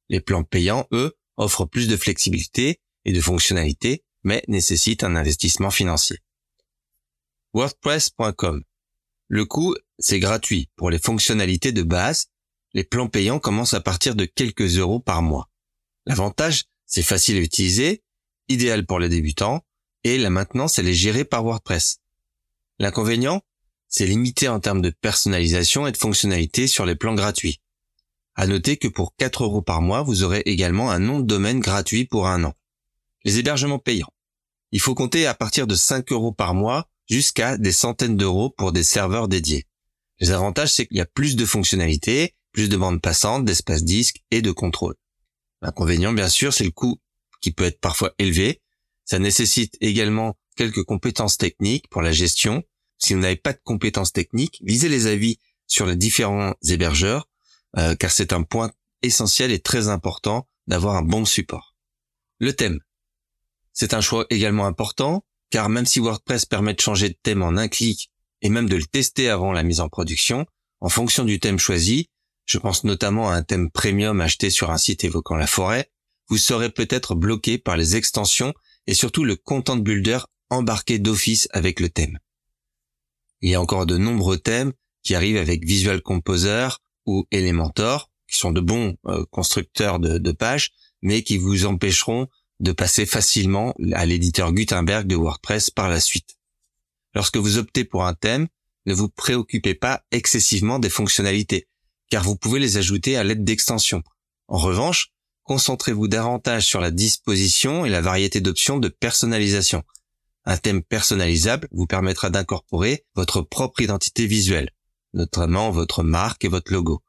Les 0.08 0.20
plans 0.20 0.44
payants, 0.44 0.86
eux, 0.92 1.16
offrent 1.36 1.64
plus 1.64 1.88
de 1.88 1.96
flexibilité 1.96 2.80
et 3.06 3.12
de 3.12 3.20
fonctionnalités, 3.20 4.04
mais 4.24 4.42
nécessitent 4.48 5.04
un 5.04 5.16
investissement 5.16 5.70
financier. 5.70 6.18
WordPress.com. 7.54 8.62
Le 9.28 9.44
coût, 9.46 9.74
c'est 9.98 10.20
gratuit 10.20 10.68
pour 10.76 10.90
les 10.90 10.98
fonctionnalités 10.98 11.72
de 11.72 11.82
base. 11.82 12.26
Les 12.74 12.84
plans 12.84 13.08
payants 13.08 13.38
commencent 13.38 13.74
à 13.74 13.80
partir 13.80 14.14
de 14.14 14.26
quelques 14.26 14.76
euros 14.76 15.00
par 15.00 15.22
mois. 15.22 15.48
L'avantage, 16.04 16.64
c'est 16.84 17.02
facile 17.02 17.36
à 17.36 17.40
utiliser, 17.40 18.02
idéal 18.48 18.84
pour 18.84 18.98
les 18.98 19.08
débutants, 19.08 19.64
et 20.04 20.18
la 20.18 20.30
maintenance, 20.30 20.78
elle 20.78 20.88
est 20.88 20.94
gérée 20.94 21.24
par 21.24 21.44
WordPress. 21.44 22.00
L'inconvénient, 22.78 23.40
c'est 23.88 24.06
limité 24.06 24.48
en 24.48 24.60
termes 24.60 24.82
de 24.82 24.90
personnalisation 24.90 25.86
et 25.86 25.92
de 25.92 25.96
fonctionnalité 25.96 26.66
sur 26.66 26.84
les 26.86 26.96
plans 26.96 27.14
gratuits. 27.14 27.60
À 28.34 28.46
noter 28.46 28.76
que 28.76 28.88
pour 28.88 29.14
4 29.16 29.44
euros 29.44 29.62
par 29.62 29.80
mois, 29.80 30.02
vous 30.02 30.24
aurez 30.24 30.42
également 30.44 30.90
un 30.90 30.98
nom 30.98 31.20
de 31.20 31.26
domaine 31.26 31.60
gratuit 31.60 32.04
pour 32.04 32.26
un 32.26 32.44
an. 32.44 32.54
Les 33.26 33.38
hébergements 33.38 33.78
payants. 33.78 34.12
Il 34.72 34.80
faut 34.80 34.94
compter 34.94 35.26
à 35.26 35.34
partir 35.34 35.66
de 35.66 35.74
5 35.74 36.10
euros 36.12 36.32
par 36.32 36.54
mois 36.54 36.88
jusqu'à 37.06 37.58
des 37.58 37.72
centaines 37.72 38.16
d'euros 38.16 38.48
pour 38.48 38.72
des 38.72 38.82
serveurs 38.82 39.28
dédiés. 39.28 39.66
Les 40.18 40.30
avantages, 40.30 40.72
c'est 40.72 40.86
qu'il 40.86 40.96
y 40.96 41.02
a 41.02 41.06
plus 41.06 41.36
de 41.36 41.44
fonctionnalités, 41.44 42.34
plus 42.52 42.70
de 42.70 42.78
bandes 42.78 43.02
passantes, 43.02 43.44
d'espace 43.44 43.84
disque 43.84 44.22
et 44.30 44.40
de 44.40 44.50
contrôle. 44.50 44.94
L'inconvénient, 45.60 46.14
bien 46.14 46.30
sûr, 46.30 46.54
c'est 46.54 46.64
le 46.64 46.70
coût 46.70 46.98
qui 47.42 47.52
peut 47.52 47.64
être 47.64 47.80
parfois 47.80 48.14
élevé 48.18 48.62
ça 49.06 49.20
nécessite 49.20 49.76
également 49.80 50.36
quelques 50.56 50.82
compétences 50.82 51.38
techniques 51.38 51.88
pour 51.88 52.02
la 52.02 52.12
gestion. 52.12 52.64
Si 52.98 53.14
vous 53.14 53.20
n'avez 53.20 53.36
pas 53.36 53.52
de 53.52 53.60
compétences 53.62 54.12
techniques, 54.12 54.58
lisez 54.62 54.88
les 54.88 55.06
avis 55.06 55.38
sur 55.68 55.86
les 55.86 55.96
différents 55.96 56.54
hébergeurs, 56.68 57.28
euh, 57.78 57.94
car 57.94 58.10
c'est 58.10 58.32
un 58.32 58.42
point 58.42 58.72
essentiel 59.02 59.52
et 59.52 59.60
très 59.60 59.88
important 59.88 60.48
d'avoir 60.66 60.96
un 60.96 61.02
bon 61.02 61.24
support. 61.24 61.76
Le 62.40 62.52
thème. 62.52 62.80
C'est 63.78 63.92
un 63.92 64.00
choix 64.00 64.24
également 64.30 64.64
important, 64.64 65.22
car 65.50 65.68
même 65.68 65.84
si 65.84 66.00
WordPress 66.00 66.46
permet 66.46 66.72
de 66.72 66.80
changer 66.80 67.10
de 67.10 67.18
thème 67.22 67.42
en 67.42 67.58
un 67.58 67.68
clic 67.68 68.10
et 68.40 68.48
même 68.48 68.70
de 68.70 68.76
le 68.76 68.86
tester 68.86 69.28
avant 69.28 69.52
la 69.52 69.62
mise 69.62 69.80
en 69.80 69.90
production, 69.90 70.46
en 70.80 70.88
fonction 70.88 71.24
du 71.24 71.38
thème 71.40 71.58
choisi, 71.58 72.08
je 72.46 72.56
pense 72.56 72.84
notamment 72.84 73.28
à 73.28 73.34
un 73.34 73.42
thème 73.42 73.70
premium 73.70 74.22
acheté 74.22 74.48
sur 74.48 74.70
un 74.70 74.78
site 74.78 75.04
évoquant 75.04 75.36
la 75.36 75.46
forêt, 75.46 75.90
vous 76.28 76.38
serez 76.38 76.70
peut-être 76.70 77.14
bloqué 77.14 77.58
par 77.58 77.76
les 77.76 77.96
extensions 77.96 78.54
et 78.86 78.94
surtout 78.94 79.24
le 79.24 79.36
Content 79.36 79.76
Builder 79.76 80.20
embarqué 80.48 80.98
d'office 80.98 81.46
avec 81.50 81.78
le 81.78 81.90
thème. 81.90 82.18
Il 83.42 83.50
y 83.50 83.56
a 83.56 83.60
encore 83.60 83.84
de 83.84 83.98
nombreux 83.98 84.38
thèmes 84.38 84.72
qui 85.02 85.14
arrivent 85.14 85.36
avec 85.36 85.66
Visual 85.66 86.00
Composer 86.00 86.68
ou 87.04 87.26
Elementor, 87.30 88.10
qui 88.26 88.38
sont 88.38 88.52
de 88.52 88.62
bons 88.62 88.96
euh, 89.06 89.26
constructeurs 89.30 90.00
de, 90.00 90.16
de, 90.16 90.32
pages, 90.32 90.70
mais 91.02 91.22
qui 91.22 91.36
vous 91.36 91.66
empêcheront 91.66 92.28
de 92.60 92.72
passer 92.72 93.06
facilement 93.06 93.74
à 93.92 94.06
l'éditeur 94.06 94.52
Gutenberg 94.52 95.06
de 95.06 95.16
WordPress 95.16 95.70
par 95.70 95.88
la 95.88 96.00
suite. 96.00 96.36
Lorsque 97.14 97.36
vous 97.36 97.58
optez 97.58 97.84
pour 97.84 98.06
un 98.06 98.14
thème, 98.14 98.48
ne 98.86 98.94
vous 98.94 99.08
préoccupez 99.08 99.74
pas 99.74 100.04
excessivement 100.10 100.78
des 100.78 100.90
fonctionnalités, 100.90 101.68
car 102.10 102.22
vous 102.22 102.36
pouvez 102.36 102.60
les 102.60 102.76
ajouter 102.76 103.16
à 103.16 103.24
l'aide 103.24 103.44
d'extensions. 103.44 104.02
En 104.48 104.58
revanche, 104.58 105.12
concentrez-vous 105.42 106.08
davantage 106.08 106.66
sur 106.66 106.80
la 106.80 106.90
disposition 106.90 107.84
et 107.84 107.90
la 107.90 108.00
variété 108.00 108.40
d'options 108.40 108.78
de 108.78 108.88
personnalisation. 108.88 109.82
Un 110.44 110.56
thème 110.56 110.82
personnalisable 110.82 111.68
vous 111.72 111.86
permettra 111.86 112.30
d'incorporer 112.30 113.04
votre 113.16 113.42
propre 113.42 113.80
identité 113.80 114.26
visuelle, 114.26 114.70
notamment 115.12 115.70
votre 115.70 116.04
marque 116.04 116.44
et 116.44 116.48
votre 116.48 116.72
logo. 116.72 117.02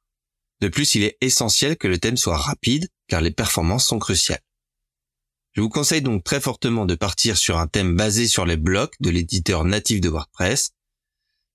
De 0.60 0.70
plus, 0.70 0.96
il 0.96 1.04
est 1.04 1.18
essentiel 1.22 1.78
que 1.78 1.88
le 1.88 2.00
thème 2.00 2.18
soit 2.18 2.38
rapide 2.38 2.90
car 3.08 3.22
les 3.22 3.32
performances 3.32 3.86
sont 3.86 4.00
cruciales. 4.00 4.42
Je 5.58 5.64
vous 5.64 5.70
conseille 5.70 6.04
donc 6.04 6.24
très 6.24 6.40
fortement 6.40 6.86
de 6.86 6.94
partir 6.94 7.36
sur 7.36 7.58
un 7.58 7.66
thème 7.66 7.96
basé 7.96 8.28
sur 8.28 8.46
les 8.46 8.58
blocs 8.58 8.94
de 9.00 9.10
l'éditeur 9.10 9.66
natif 9.66 10.00
de 10.02 10.08
WordPress. 10.08 10.70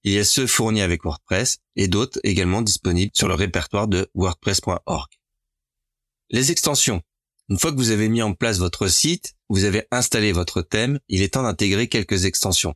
Il 0.02 0.10
y 0.10 0.18
a 0.18 0.24
ceux 0.24 0.48
fournis 0.48 0.82
avec 0.82 1.04
WordPress 1.04 1.58
et 1.76 1.86
d'autres 1.86 2.18
également 2.24 2.62
disponibles 2.62 3.12
sur 3.14 3.28
le 3.28 3.34
répertoire 3.34 3.86
de 3.86 4.10
wordpress.org. 4.14 5.08
Les 6.30 6.50
extensions. 6.50 7.00
Une 7.48 7.60
fois 7.60 7.70
que 7.70 7.76
vous 7.76 7.92
avez 7.92 8.08
mis 8.08 8.22
en 8.22 8.34
place 8.34 8.58
votre 8.58 8.88
site, 8.88 9.34
vous 9.48 9.62
avez 9.62 9.86
installé 9.92 10.32
votre 10.32 10.62
thème, 10.62 10.98
il 11.06 11.22
est 11.22 11.34
temps 11.34 11.44
d'intégrer 11.44 11.86
quelques 11.86 12.24
extensions. 12.24 12.74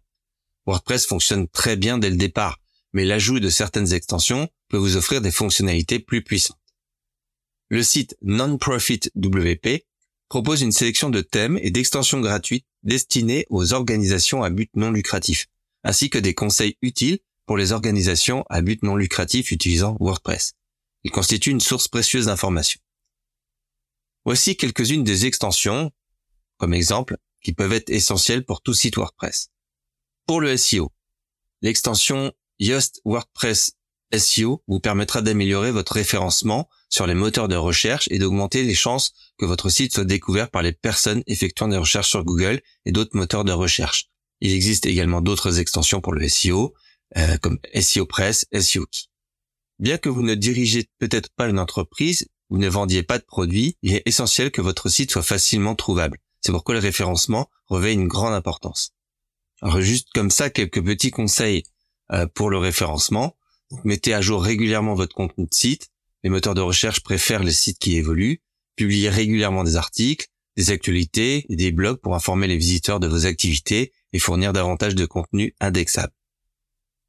WordPress 0.65 1.07
fonctionne 1.07 1.49
très 1.49 1.75
bien 1.75 1.99
dès 1.99 2.11
le 2.11 2.17
départ, 2.17 2.61
mais 2.93 3.05
l'ajout 3.05 3.41
de 3.41 3.51
certaines 3.51 3.95
extensions 3.95 4.49
peut 4.69 4.77
vous 4.77 4.97
offrir 4.97 5.21
des 5.21 5.33
fonctionnalités 5.33 5.99
plus 5.99 6.23
puissantes. 6.23 6.57
Le 7.69 7.83
site 7.83 8.17
Nonprofit 8.23 9.11
WP 9.17 9.87
propose 10.29 10.63
une 10.63 10.73
sélection 10.73 11.11
de 11.11 11.21
thèmes 11.21 11.59
et 11.63 11.71
d'extensions 11.71 12.21
gratuites 12.21 12.67
destinées 12.83 13.47
aux 13.51 13.73
organisations 13.73 14.43
à 14.43 14.51
but 14.51 14.71
non 14.75 14.91
lucratif, 14.91 15.47
ainsi 15.85 16.11
que 16.11 16.19
des 16.19 16.35
conseils 16.35 16.77
utiles 16.83 17.21
pour 17.47 17.57
les 17.57 17.73
organisations 17.73 18.45
à 18.49 18.61
but 18.61 18.83
non 18.83 18.97
lucratif 18.97 19.53
utilisant 19.53 19.97
WordPress. 20.01 20.55
Il 21.05 21.11
constitue 21.13 21.51
une 21.51 21.61
source 21.61 21.89
précieuse 21.89 22.27
d'informations. 22.27 22.81
Voici 24.25 24.57
quelques-unes 24.57 25.05
des 25.05 25.27
extensions, 25.27 25.93
comme 26.59 26.75
exemple, 26.75 27.17
qui 27.41 27.53
peuvent 27.53 27.73
être 27.73 27.91
essentielles 27.91 28.45
pour 28.45 28.61
tout 28.61 28.75
site 28.75 28.97
WordPress. 28.97 29.51
Pour 30.27 30.41
le 30.41 30.57
SEO, 30.57 30.91
l'extension 31.63 32.33
Yoast 32.59 33.01
WordPress 33.05 33.77
SEO 34.13 34.65
vous 34.67 34.81
permettra 34.81 35.23
d'améliorer 35.23 35.71
votre 35.71 35.93
référencement 35.93 36.69
sur 36.89 37.07
les 37.07 37.15
moteurs 37.15 37.49
de 37.49 37.57
recherche 37.57 38.09
et 38.11 38.19
d'augmenter 38.19 38.63
les 38.63 38.75
chances 38.75 39.13
que 39.39 39.45
votre 39.45 39.69
site 39.69 39.95
soit 39.95 40.05
découvert 40.05 40.51
par 40.51 40.63
les 40.63 40.73
personnes 40.73 41.23
effectuant 41.27 41.69
des 41.69 41.77
recherches 41.77 42.11
sur 42.11 42.25
Google 42.25 42.61
et 42.85 42.93
d'autres 42.93 43.17
moteurs 43.17 43.45
de 43.45 43.53
recherche. 43.53 44.09
Il 44.41 44.53
existe 44.53 44.87
également 44.87 45.21
d'autres 45.21 45.59
extensions 45.59 46.01
pour 46.01 46.13
le 46.13 46.29
SEO, 46.29 46.75
euh, 47.17 47.39
comme 47.39 47.59
SEO 47.75 48.07
Press, 48.07 48.47
SEO 48.53 48.87
Key. 48.87 49.07
Bien 49.79 49.99
que 49.99 50.09
vous 50.09 50.23
ne 50.23 50.35
dirigez 50.35 50.89
peut-être 50.99 51.31
pas 51.37 51.49
une 51.49 51.59
entreprise, 51.59 52.29
vous 52.49 52.59
ne 52.59 52.69
vendiez 52.69 53.03
pas 53.03 53.19
de 53.19 53.25
produit, 53.25 53.77
il 53.83 53.95
est 53.95 54.03
essentiel 54.07 54.51
que 54.51 54.61
votre 54.61 54.89
site 54.89 55.11
soit 55.11 55.23
facilement 55.23 55.75
trouvable. 55.75 56.19
C'est 56.41 56.53
pourquoi 56.53 56.75
le 56.75 56.81
référencement 56.81 57.51
revêt 57.67 57.93
une 57.93 58.09
grande 58.09 58.35
importance. 58.35 58.93
Alors 59.63 59.81
juste 59.81 60.09
comme 60.15 60.31
ça, 60.31 60.51
quelques 60.51 60.85
petits 60.85 61.11
conseils 61.11 61.65
euh, 62.13 62.27
pour 62.27 62.51
le 62.51 62.59
référencement. 62.59 63.37
mettez 63.85 64.15
à 64.15 64.21
jour 64.21 64.43
régulièrement 64.43 64.95
votre 64.95 65.15
contenu 65.15 65.47
de 65.47 65.55
site. 65.55 65.91
Les 66.27 66.31
moteurs 66.31 66.57
de 66.57 66.61
recherche 66.61 67.05
préfèrent 67.05 67.45
les 67.45 67.53
sites 67.53 67.79
qui 67.79 67.95
évoluent. 67.95 68.43
Publiez 68.75 69.11
régulièrement 69.11 69.63
des 69.63 69.77
articles, 69.77 70.27
des 70.57 70.73
actualités 70.73 71.47
et 71.49 71.55
des 71.55 71.71
blogs 71.71 72.01
pour 72.01 72.17
informer 72.17 72.49
les 72.49 72.57
visiteurs 72.57 72.99
de 72.99 73.07
vos 73.07 73.27
activités 73.27 73.93
et 74.13 74.19
fournir 74.19 74.53
davantage 74.53 74.97
de 74.97 75.07
contenu 75.07 75.55
indexable. 75.61 76.13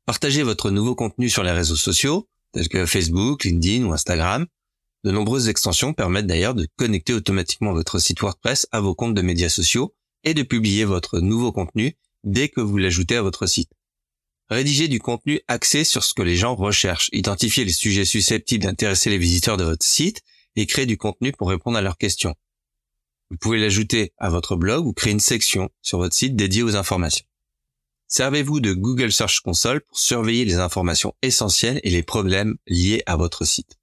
Partagez 0.06 0.44
votre 0.44 0.70
nouveau 0.70 0.94
contenu 0.94 1.30
sur 1.30 1.42
les 1.42 1.50
réseaux 1.50 1.76
sociaux, 1.76 2.30
tels 2.52 2.70
que 2.70 2.86
Facebook, 2.86 3.44
LinkedIn 3.44 3.86
ou 3.86 3.92
Instagram. 3.92 4.46
De 5.04 5.10
nombreuses 5.10 5.50
extensions 5.50 5.96
permettent 5.96 6.28
d'ailleurs 6.28 6.54
de 6.54 6.68
connecter 6.76 7.16
automatiquement 7.16 7.74
votre 7.74 7.98
site 7.98 8.22
WordPress 8.22 8.68
à 8.72 8.82
vos 8.82 8.94
comptes 8.94 9.16
de 9.16 9.24
médias 9.24 9.50
sociaux 9.50 9.96
et 10.26 10.36
de 10.36 10.44
publier 10.44 10.86
votre 10.86 11.22
nouveau 11.22 11.52
contenu 11.52 11.98
dès 12.24 12.50
que 12.50 12.62
vous 12.62 12.78
l'ajoutez 12.78 13.16
à 13.16 13.24
votre 13.24 13.48
site. 13.48 13.72
Rédigez 14.50 14.88
du 14.88 15.00
contenu 15.00 15.42
axé 15.50 15.84
sur 15.84 16.04
ce 16.04 16.14
que 16.14 16.22
les 16.22 16.38
gens 16.38 16.56
recherchent. 16.56 17.10
Identifiez 17.12 17.66
les 17.66 17.74
sujets 17.74 18.06
susceptibles 18.06 18.64
d'intéresser 18.64 19.10
les 19.10 19.18
visiteurs 19.18 19.58
de 19.58 19.66
votre 19.66 19.86
site 19.86 20.22
et 20.56 20.66
créez 20.66 20.86
du 20.86 20.98
contenu 20.98 21.34
pour 21.34 21.50
répondre 21.50 21.78
à 21.78 21.82
leurs 21.82 21.98
questions. 21.98 22.34
Vous 23.30 23.38
pouvez 23.38 23.60
l'ajouter 23.60 24.14
à 24.18 24.30
votre 24.30 24.56
blog 24.56 24.86
ou 24.86 24.94
créer 24.94 25.12
une 25.12 25.20
section 25.20 25.70
sur 25.82 25.98
votre 25.98 26.16
site 26.16 26.38
dédiée 26.38 26.64
aux 26.64 26.78
informations. 26.78 27.26
Servez-vous 28.08 28.62
de 28.62 28.72
Google 28.72 29.12
Search 29.12 29.42
Console 29.42 29.82
pour 29.82 30.00
surveiller 30.00 30.46
les 30.46 30.56
informations 30.56 31.14
essentielles 31.22 31.82
et 31.84 31.90
les 31.90 32.04
problèmes 32.04 32.56
liés 32.68 33.04
à 33.06 33.18
votre 33.18 33.44
site. 33.44 33.78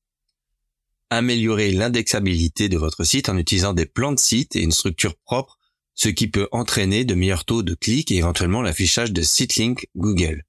Améliorez 1.11 1.73
l'indexabilité 1.73 2.71
de 2.71 2.79
votre 2.79 3.05
site 3.05 3.29
en 3.29 3.37
utilisant 3.37 3.75
des 3.75 3.85
plans 3.85 4.13
de 4.13 4.19
site 4.19 4.57
et 4.57 4.63
une 4.63 4.73
structure 4.73 5.15
propre, 5.15 5.59
ce 5.93 6.09
qui 6.09 6.27
peut 6.27 6.49
entraîner 6.53 7.05
de 7.05 7.15
meilleurs 7.15 7.45
taux 7.45 7.63
de 7.63 7.75
clics 7.75 8.11
et 8.11 8.17
éventuellement 8.17 8.63
l'affichage 8.63 9.13
de 9.13 9.23
link 9.59 9.89
Google. 9.95 10.47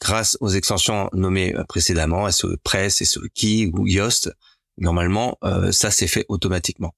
Grâce 0.00 0.36
aux 0.40 0.48
extensions 0.48 1.08
nommées 1.12 1.54
précédemment, 1.68 2.30
SEO 2.30 2.56
Press, 2.62 3.02
SEO 3.02 3.22
Key 3.34 3.70
ou 3.72 3.86
Yoast, 3.86 4.30
normalement, 4.78 5.38
euh, 5.44 5.72
ça 5.72 5.90
s'est 5.90 6.06
fait 6.06 6.26
automatiquement. 6.28 6.94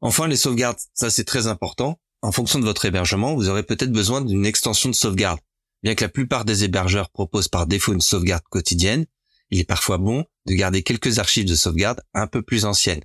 Enfin, 0.00 0.28
les 0.28 0.36
sauvegardes, 0.36 0.78
ça 0.94 1.10
c'est 1.10 1.24
très 1.24 1.46
important. 1.46 1.98
En 2.22 2.32
fonction 2.32 2.58
de 2.58 2.64
votre 2.64 2.84
hébergement, 2.84 3.34
vous 3.34 3.48
aurez 3.48 3.62
peut-être 3.62 3.92
besoin 3.92 4.20
d'une 4.20 4.46
extension 4.46 4.88
de 4.88 4.94
sauvegarde. 4.94 5.40
Bien 5.82 5.94
que 5.94 6.04
la 6.04 6.08
plupart 6.08 6.44
des 6.44 6.64
hébergeurs 6.64 7.10
proposent 7.10 7.48
par 7.48 7.66
défaut 7.66 7.92
une 7.92 8.00
sauvegarde 8.00 8.44
quotidienne, 8.50 9.06
il 9.50 9.60
est 9.60 9.64
parfois 9.64 9.98
bon 9.98 10.24
de 10.46 10.54
garder 10.54 10.82
quelques 10.82 11.18
archives 11.18 11.44
de 11.44 11.54
sauvegarde 11.54 12.02
un 12.14 12.26
peu 12.26 12.42
plus 12.42 12.64
anciennes. 12.64 13.02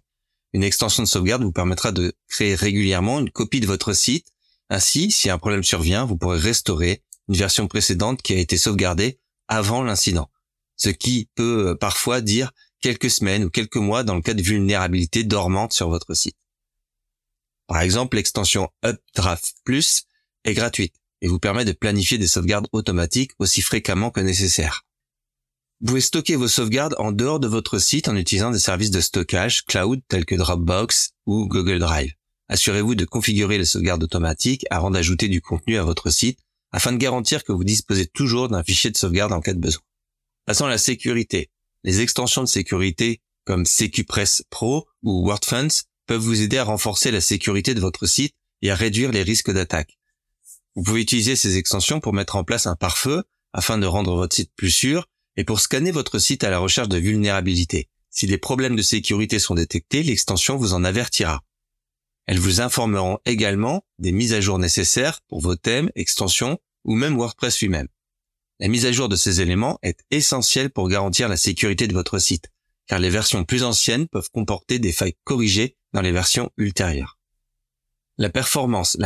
Une 0.54 0.64
extension 0.64 1.04
de 1.04 1.08
sauvegarde 1.08 1.44
vous 1.44 1.52
permettra 1.52 1.92
de 1.92 2.14
créer 2.28 2.56
régulièrement 2.56 3.20
une 3.20 3.30
copie 3.30 3.60
de 3.60 3.68
votre 3.68 3.94
site. 3.94 4.28
Ainsi, 4.70 5.12
si 5.12 5.30
un 5.30 5.38
problème 5.38 5.64
survient, 5.64 6.06
vous 6.06 6.18
pourrez 6.18 6.40
restaurer 6.40 7.04
une 7.32 7.38
version 7.38 7.70
précédente 7.70 8.22
qui 8.22 8.34
a 8.34 8.38
été 8.38 8.58
sauvegardée 8.58 9.18
avant 9.48 9.84
l'incident. 9.84 10.30
Ce 10.76 10.90
qui 10.90 11.30
peut 11.36 11.70
euh, 11.70 11.76
parfois 11.76 12.20
dire 12.20 12.52
quelques 12.82 13.10
semaines 13.10 13.46
ou 13.46 13.50
quelques 13.50 13.78
mois 13.78 14.04
dans 14.04 14.16
le 14.16 14.22
cas 14.22 14.34
de 14.34 14.42
vulnérabilité 14.42 15.24
dormante 15.24 15.72
sur 15.72 15.88
votre 15.88 16.14
site. 16.14 16.36
Par 17.68 17.80
exemple, 17.80 18.18
l'extension 18.18 18.70
Updraft 18.84 19.56
Plus 19.64 20.04
est 20.44 20.54
gratuite 20.54 20.94
et 21.22 21.30
vous 21.30 21.40
permet 21.40 21.64
de 21.64 21.72
planifier 21.72 22.18
des 22.18 22.28
sauvegardes 22.28 22.68
automatiques 22.74 23.32
aussi 23.40 23.62
fréquemment 23.62 24.12
que 24.12 24.20
nécessaire. 24.20 24.86
Vous 25.80 25.88
pouvez 25.88 26.02
stocker 26.02 26.36
vos 26.36 26.50
sauvegardes 26.50 26.96
en 26.98 27.14
dehors 27.14 27.40
de 27.40 27.48
votre 27.48 27.80
site 27.80 28.10
en 28.10 28.18
utilisant 28.18 28.52
des 28.52 28.60
services 28.60 28.92
de 28.92 29.00
stockage 29.00 29.64
cloud 29.64 30.02
tels 30.10 30.26
que 30.26 30.36
Dropbox 30.36 31.12
ou 31.26 31.48
Google 31.48 31.80
Drive. 31.80 32.12
Assurez-vous 32.50 32.96
de 32.96 33.06
configurer 33.06 33.58
les 33.58 33.64
sauvegardes 33.64 34.04
automatiques 34.04 34.66
avant 34.70 34.92
d'ajouter 34.92 35.30
du 35.30 35.42
contenu 35.42 35.78
à 35.78 35.84
votre 35.84 36.10
site 36.10 36.40
afin 36.72 36.92
de 36.92 36.98
garantir 36.98 37.44
que 37.44 37.52
vous 37.52 37.64
disposez 37.64 38.08
toujours 38.08 38.50
d'un 38.50 38.64
fichier 38.64 38.90
de 38.90 38.98
sauvegarde 38.98 39.34
en 39.34 39.42
cas 39.42 39.54
de 39.54 39.60
besoin. 39.60 39.82
Passons 40.46 40.66
à 40.66 40.70
la 40.70 40.78
sécurité. 40.78 41.50
Les 41.84 42.02
extensions 42.02 42.44
de 42.44 42.48
sécurité 42.48 43.22
comme 43.46 43.66
SecuPress 43.66 44.44
Pro 44.50 44.88
ou 45.04 45.26
WordFence 45.26 45.86
peuvent 46.08 46.22
vous 46.22 46.42
aider 46.42 46.58
à 46.58 46.64
renforcer 46.64 47.12
la 47.12 47.22
sécurité 47.22 47.74
de 47.74 47.80
votre 47.82 48.06
site 48.06 48.36
et 48.62 48.72
à 48.72 48.76
réduire 48.76 49.12
les 49.12 49.24
risques 49.24 49.52
d'attaque. 49.52 49.98
Vous 50.76 50.84
pouvez 50.84 51.02
utiliser 51.02 51.36
ces 51.36 51.58
extensions 51.58 52.00
pour 52.00 52.14
mettre 52.14 52.36
en 52.36 52.44
place 52.44 52.68
un 52.68 52.76
pare-feu 52.76 53.24
afin 53.54 53.78
de 53.78 53.86
rendre 53.86 54.16
votre 54.16 54.36
site 54.36 54.52
plus 54.56 54.72
sûr 54.72 55.08
et 55.36 55.44
pour 55.44 55.60
scanner 55.60 55.92
votre 55.92 56.20
site 56.20 56.44
à 56.44 56.50
la 56.50 56.60
recherche 56.60 56.90
de 56.90 56.98
vulnérabilités. 56.98 57.90
Si 58.10 58.28
des 58.28 58.38
problèmes 58.38 58.76
de 58.76 58.82
sécurité 58.82 59.40
sont 59.40 59.56
détectés, 59.56 60.04
l'extension 60.04 60.58
vous 60.58 60.74
en 60.74 60.84
avertira. 60.84 61.42
Elles 62.28 62.40
vous 62.40 62.62
informeront 62.62 63.20
également 63.26 63.84
des 64.00 64.12
mises 64.12 64.34
à 64.34 64.42
jour 64.42 64.60
nécessaires 64.60 65.22
pour 65.28 65.42
vos 65.42 65.56
thèmes, 65.56 65.90
extensions 65.96 66.60
ou 66.86 66.96
même 66.96 67.16
WordPress 67.16 67.60
lui-même. 67.62 67.88
La 68.60 68.68
mise 68.68 68.86
à 68.86 68.92
jour 68.92 69.10
de 69.10 69.16
ces 69.16 69.42
éléments 69.42 69.80
est 69.82 70.00
essentielle 70.12 70.70
pour 70.70 70.88
garantir 70.88 71.28
la 71.28 71.38
sécurité 71.38 71.88
de 71.88 71.94
votre 71.94 72.20
site, 72.20 72.50
car 72.88 73.00
les 73.00 73.10
versions 73.10 73.44
plus 73.44 73.64
anciennes 73.64 74.08
peuvent 74.08 74.30
comporter 74.32 74.78
des 74.78 74.92
failles 74.92 75.16
corrigées 75.24 75.78
dans 75.94 76.02
les 76.02 76.12
versions 76.12 76.52
ultérieures. 76.58 77.18
La 78.18 78.30
performance. 78.30 78.98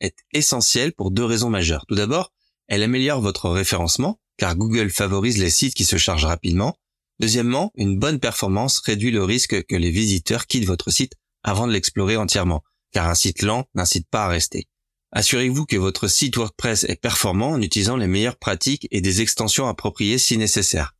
Est 0.00 0.16
essentielle 0.32 0.94
pour 0.94 1.10
deux 1.10 1.24
raisons 1.24 1.50
majeures. 1.50 1.84
Tout 1.86 1.94
d'abord, 1.94 2.32
elle 2.66 2.82
améliore 2.82 3.20
votre 3.20 3.50
référencement, 3.50 4.20
car 4.38 4.56
Google 4.56 4.90
favorise 4.90 5.38
les 5.38 5.50
sites 5.50 5.74
qui 5.74 5.84
se 5.84 5.98
chargent 5.98 6.24
rapidement. 6.24 6.76
Deuxièmement, 7.20 7.72
une 7.76 7.98
bonne 7.98 8.20
performance 8.20 8.78
réduit 8.78 9.10
le 9.10 9.22
risque 9.22 9.64
que 9.66 9.76
les 9.76 9.90
visiteurs 9.90 10.46
quittent 10.46 10.64
votre 10.64 10.90
site 10.90 11.12
avant 11.42 11.66
de 11.66 11.72
l'explorer 11.72 12.16
entièrement, 12.16 12.62
car 12.92 13.08
un 13.08 13.14
site 13.14 13.42
lent 13.42 13.66
n'incite 13.74 14.08
pas 14.08 14.24
à 14.24 14.28
rester. 14.28 14.68
Assurez-vous 15.12 15.66
que 15.66 15.76
votre 15.76 16.08
site 16.08 16.36
WordPress 16.36 16.84
est 16.84 17.00
performant 17.00 17.50
en 17.50 17.60
utilisant 17.60 17.96
les 17.96 18.06
meilleures 18.06 18.38
pratiques 18.38 18.88
et 18.90 19.02
des 19.02 19.20
extensions 19.20 19.68
appropriées 19.68 20.18
si 20.18 20.38
nécessaire. 20.38 20.94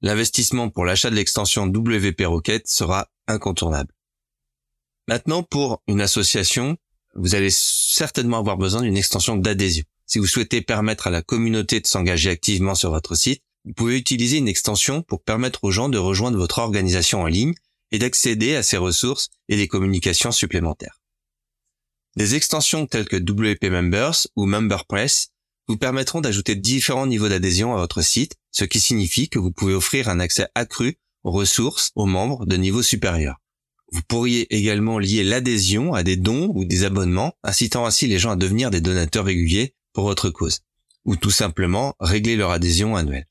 L'investissement 0.00 0.70
pour 0.70 0.84
l'achat 0.84 1.10
de 1.10 1.16
l'extension 1.16 1.66
WP 1.66 2.22
Rocket 2.24 2.68
sera 2.68 3.08
incontournable. 3.26 3.92
Maintenant, 5.08 5.42
pour 5.42 5.82
une 5.88 6.00
association, 6.00 6.76
vous 7.14 7.34
allez 7.34 7.50
certainement 7.50 8.38
avoir 8.38 8.56
besoin 8.56 8.82
d'une 8.82 8.96
extension 8.96 9.36
d'adhésion. 9.36 9.84
Si 10.06 10.18
vous 10.18 10.26
souhaitez 10.26 10.62
permettre 10.62 11.08
à 11.08 11.10
la 11.10 11.22
communauté 11.22 11.80
de 11.80 11.86
s'engager 11.86 12.30
activement 12.30 12.74
sur 12.74 12.90
votre 12.90 13.16
site, 13.16 13.42
vous 13.64 13.72
pouvez 13.72 13.98
utiliser 13.98 14.38
une 14.38 14.48
extension 14.48 15.02
pour 15.02 15.22
permettre 15.22 15.64
aux 15.64 15.70
gens 15.70 15.88
de 15.88 15.98
rejoindre 15.98 16.38
votre 16.38 16.60
organisation 16.60 17.22
en 17.22 17.26
ligne 17.26 17.54
et 17.92 17.98
d'accéder 17.98 18.56
à 18.56 18.62
ses 18.62 18.76
ressources 18.76 19.28
et 19.48 19.56
des 19.56 19.68
communications 19.68 20.32
supplémentaires. 20.32 21.00
Des 22.16 22.34
extensions 22.34 22.86
telles 22.86 23.08
que 23.08 23.16
WP 23.16 23.70
Members 23.70 24.26
ou 24.36 24.46
MemberPress 24.46 25.30
vous 25.68 25.76
permettront 25.76 26.20
d'ajouter 26.20 26.56
différents 26.56 27.06
niveaux 27.06 27.28
d'adhésion 27.28 27.72
à 27.74 27.78
votre 27.78 28.02
site, 28.02 28.34
ce 28.50 28.64
qui 28.64 28.80
signifie 28.80 29.28
que 29.28 29.38
vous 29.38 29.52
pouvez 29.52 29.74
offrir 29.74 30.08
un 30.08 30.18
accès 30.18 30.48
accru 30.54 30.98
aux 31.22 31.30
ressources 31.30 31.92
aux 31.94 32.06
membres 32.06 32.46
de 32.46 32.56
niveau 32.56 32.82
supérieur. 32.82 33.36
Vous 33.92 34.02
pourriez 34.06 34.52
également 34.54 34.98
lier 34.98 35.24
l'adhésion 35.24 35.94
à 35.94 36.02
des 36.02 36.16
dons 36.16 36.50
ou 36.54 36.64
des 36.64 36.84
abonnements, 36.84 37.34
incitant 37.42 37.86
ainsi 37.86 38.06
les 38.06 38.18
gens 38.18 38.30
à 38.30 38.36
devenir 38.36 38.70
des 38.70 38.80
donateurs 38.80 39.24
réguliers 39.24 39.74
pour 39.92 40.04
votre 40.04 40.30
cause, 40.30 40.60
ou 41.04 41.16
tout 41.16 41.30
simplement 41.30 41.94
régler 41.98 42.36
leur 42.36 42.50
adhésion 42.50 42.96
annuelle. 42.96 43.26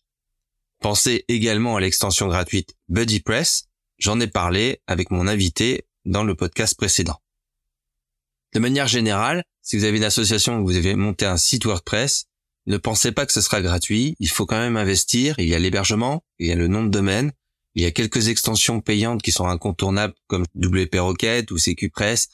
Pensez 0.82 1.26
également 1.28 1.76
à 1.76 1.82
l'extension 1.82 2.28
gratuite 2.28 2.76
BuddyPress, 2.88 3.69
j'en 4.00 4.20
ai 4.20 4.28
parlé 4.28 4.82
avec 4.88 5.12
mon 5.12 5.28
invité 5.28 5.86
dans 6.06 6.24
le 6.24 6.36
podcast 6.36 6.76
précédent. 6.76 7.22
De 8.54 8.60
manière 8.60 8.88
générale, 8.88 9.44
si 9.62 9.78
vous 9.78 9.84
avez 9.84 9.98
une 9.98 10.04
association 10.04 10.60
où 10.60 10.66
vous 10.66 10.78
avez 10.78 10.96
monté 10.96 11.26
un 11.26 11.38
site 11.38 11.66
WordPress, 11.66 12.26
ne 12.66 12.78
pensez 12.78 13.12
pas 13.12 13.26
que 13.26 13.34
ce 13.34 13.42
sera 13.42 13.62
gratuit, 13.62 14.16
il 14.20 14.30
faut 14.30 14.46
quand 14.46 14.58
même 14.58 14.78
investir, 14.78 15.36
il 15.38 15.48
y 15.48 15.56
a 15.56 15.60
l'hébergement, 15.60 16.24
il 16.40 16.48
y 16.48 16.52
a 16.52 16.56
le 16.56 16.68
nom 16.68 16.84
de 16.84 16.90
domaine, 16.90 17.32
il 17.76 17.84
y 17.84 17.86
a 17.86 17.92
quelques 17.92 18.30
extensions 18.30 18.82
payantes 18.82 19.22
qui 19.22 19.32
sont 19.32 19.48
incontournables 19.48 20.14
comme 20.28 20.46
WP 20.56 20.96
Rocket 20.96 21.52
ou 21.52 21.58
CQPress, 21.58 22.30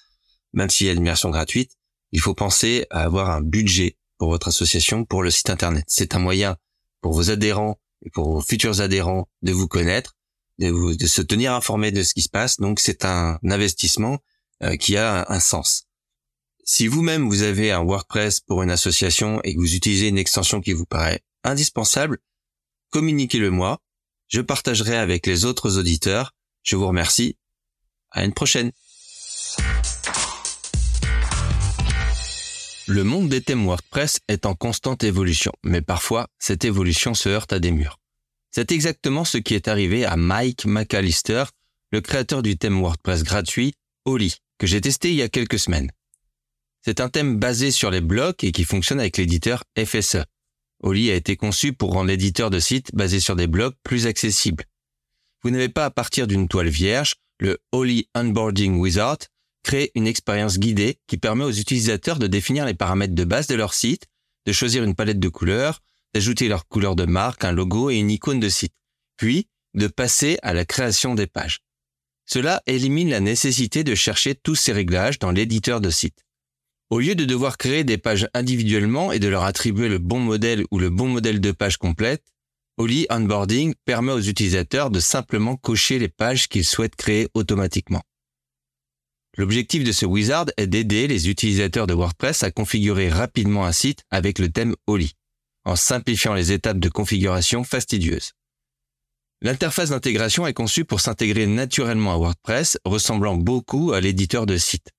même 0.54 0.69
s'il 0.69 0.88
y 0.88 0.89
a 0.89 0.93
une 0.93 1.04
version 1.04 1.30
gratuite, 1.30 1.71
il 2.12 2.21
faut 2.21 2.34
penser 2.34 2.86
à 2.89 3.01
avoir 3.01 3.30
un 3.30 3.41
budget 3.41 3.97
pour 4.17 4.30
votre 4.30 4.47
association 4.47 5.04
pour 5.04 5.23
le 5.23 5.32
site 5.32 5.49
internet. 5.49 5.84
C'est 5.88 6.15
un 6.15 6.19
moyen 6.19 6.56
pour 7.01 7.13
vos 7.13 7.30
adhérents 7.30 7.80
et 8.06 8.10
pour 8.10 8.32
vos 8.32 8.41
futurs 8.41 8.82
adhérents 8.82 9.28
de 9.41 9.51
vous 9.51 9.67
connaître, 9.67 10.15
de, 10.59 10.95
de 10.95 11.07
se 11.07 11.21
tenir 11.21 11.53
informés 11.53 11.91
de 11.91 12.03
ce 12.03 12.13
qui 12.13 12.21
se 12.21 12.29
passe. 12.29 12.59
Donc 12.59 12.79
c'est 12.79 13.05
un 13.05 13.39
investissement 13.43 14.19
euh, 14.63 14.75
qui 14.77 14.97
a 14.97 15.25
un 15.29 15.39
sens. 15.39 15.87
Si 16.63 16.87
vous-même 16.87 17.27
vous 17.27 17.43
avez 17.43 17.71
un 17.71 17.83
WordPress 17.83 18.39
pour 18.39 18.63
une 18.63 18.71
association 18.71 19.39
et 19.43 19.53
que 19.53 19.59
vous 19.59 19.75
utilisez 19.75 20.07
une 20.07 20.17
extension 20.17 20.61
qui 20.61 20.73
vous 20.73 20.85
paraît 20.85 21.21
indispensable, 21.43 22.17
communiquez-le 22.89 23.51
moi. 23.51 23.79
Je 24.27 24.41
partagerai 24.41 24.97
avec 24.97 25.27
les 25.27 25.45
autres 25.45 25.77
auditeurs. 25.77 26.33
Je 26.63 26.75
vous 26.75 26.87
remercie. 26.87 27.37
À 28.09 28.25
une 28.25 28.33
prochaine. 28.33 28.71
Le 32.87 33.03
monde 33.03 33.29
des 33.29 33.41
thèmes 33.41 33.65
WordPress 33.65 34.19
est 34.27 34.45
en 34.45 34.55
constante 34.55 35.03
évolution, 35.03 35.51
mais 35.63 35.81
parfois 35.81 36.27
cette 36.39 36.65
évolution 36.65 37.13
se 37.13 37.29
heurte 37.29 37.51
à 37.51 37.59
des 37.59 37.71
murs. 37.71 37.99
C'est 38.55 38.71
exactement 38.71 39.25
ce 39.25 39.37
qui 39.37 39.53
est 39.53 39.67
arrivé 39.67 40.05
à 40.05 40.15
Mike 40.15 40.63
McAllister, 40.65 41.43
le 41.91 41.99
créateur 41.99 42.41
du 42.41 42.57
thème 42.57 42.79
WordPress 42.79 43.23
gratuit 43.23 43.73
Oli, 44.05 44.37
que 44.57 44.65
j'ai 44.65 44.79
testé 44.79 45.09
il 45.09 45.15
y 45.15 45.23
a 45.23 45.27
quelques 45.27 45.59
semaines. 45.59 45.91
C'est 46.81 47.01
un 47.01 47.09
thème 47.09 47.37
basé 47.37 47.69
sur 47.69 47.91
les 47.91 47.99
blocs 47.99 48.45
et 48.45 48.53
qui 48.53 48.63
fonctionne 48.63 49.01
avec 49.01 49.17
l'éditeur 49.17 49.65
FSE. 49.77 50.23
Oli 50.81 51.11
a 51.11 51.15
été 51.15 51.35
conçu 51.35 51.73
pour 51.73 51.91
rendre 51.91 52.07
l'éditeur 52.07 52.49
de 52.49 52.61
site 52.61 52.95
basé 52.95 53.19
sur 53.19 53.35
des 53.35 53.47
blocs 53.47 53.75
plus 53.83 54.07
accessible. 54.07 54.63
Vous 55.43 55.49
n'avez 55.49 55.67
pas 55.67 55.83
à 55.83 55.91
partir 55.91 56.25
d'une 56.25 56.47
toile 56.47 56.69
vierge, 56.69 57.15
le 57.41 57.57
Oli 57.73 58.07
Onboarding 58.15 58.77
Wizard 58.77 59.17
crée 59.63 59.91
une 59.95 60.07
expérience 60.07 60.59
guidée 60.59 60.97
qui 61.07 61.17
permet 61.17 61.43
aux 61.43 61.51
utilisateurs 61.51 62.19
de 62.19 62.27
définir 62.27 62.65
les 62.65 62.73
paramètres 62.73 63.15
de 63.15 63.23
base 63.25 63.47
de 63.47 63.55
leur 63.55 63.73
site, 63.73 64.05
de 64.45 64.53
choisir 64.53 64.85
une 64.85 64.95
palette 64.95 65.19
de 65.19 65.27
couleurs, 65.27 65.81
d'ajouter 66.15 66.47
leur 66.47 66.65
couleur 66.69 66.95
de 66.95 67.04
marque, 67.04 67.43
un 67.43 67.51
logo 67.51 67.89
et 67.89 67.97
une 67.97 68.10
icône 68.10 68.39
de 68.39 68.47
site, 68.47 68.73
puis 69.17 69.49
de 69.73 69.88
passer 69.88 70.39
à 70.43 70.54
la 70.54 70.63
création 70.63 71.13
des 71.13 71.28
pages. 71.28 71.60
Cela 72.25 72.63
élimine 72.67 73.10
la 73.10 73.19
nécessité 73.19 73.84
de 73.84 73.95
chercher 73.95 74.34
tous 74.34 74.56
ces 74.56 74.71
réglages 74.71 75.19
dans 75.19 75.32
l'éditeur 75.32 75.82
de 75.82 75.89
site. 75.89 76.23
Au 76.89 77.01
lieu 77.01 77.15
de 77.15 77.25
devoir 77.25 77.58
créer 77.58 77.84
des 77.84 77.97
pages 77.97 78.30
individuellement 78.34 79.12
et 79.12 79.19
de 79.19 79.28
leur 79.28 79.43
attribuer 79.43 79.89
le 79.89 79.97
bon 79.97 80.19
modèle 80.19 80.63
ou 80.71 80.80
le 80.80 80.89
bon 80.89 81.10
modèle 81.10 81.41
de 81.41 81.51
page 81.51 81.75
complète, 81.75 82.23
Oli 82.78 83.08
Onboarding 83.10 83.73
permet 83.84 84.13
aux 84.13 84.21
utilisateurs 84.21 84.91
de 84.91 85.01
simplement 85.01 85.58
cocher 85.58 85.99
les 85.99 86.08
pages 86.08 86.47
qu'ils 86.47 86.63
souhaitent 86.63 86.95
créer 86.95 87.28
automatiquement. 87.34 88.04
L'objectif 89.38 89.84
de 89.84 89.91
ce 89.91 90.06
wizard 90.06 90.45
est 90.56 90.67
d'aider 90.67 91.08
les 91.08 91.28
utilisateurs 91.28 91.88
de 91.88 91.93
WordPress 91.93 92.43
à 92.43 92.51
configurer 92.51 93.10
rapidement 93.10 93.65
un 93.65 93.73
site 93.73 94.04
avec 94.12 94.39
le 94.39 94.49
thème 94.49 94.75
Oli, 94.88 95.13
en 95.65 95.75
simplifiant 95.75 96.34
les 96.34 96.51
étapes 96.51 96.80
de 96.80 96.89
configuration 96.89 97.63
fastidieuses. 97.63 98.32
L'interface 99.41 99.89
d'intégration 99.89 100.47
est 100.47 100.54
conçue 100.54 100.86
pour 100.86 101.01
s'intégrer 101.01 101.45
naturellement 101.45 102.13
à 102.13 102.17
WordPress, 102.17 102.80
ressemblant 102.86 103.36
beaucoup 103.36 103.91
à 103.91 103.99
l'éditeur 103.99 104.45
de 104.45 104.58
site. 104.58 104.91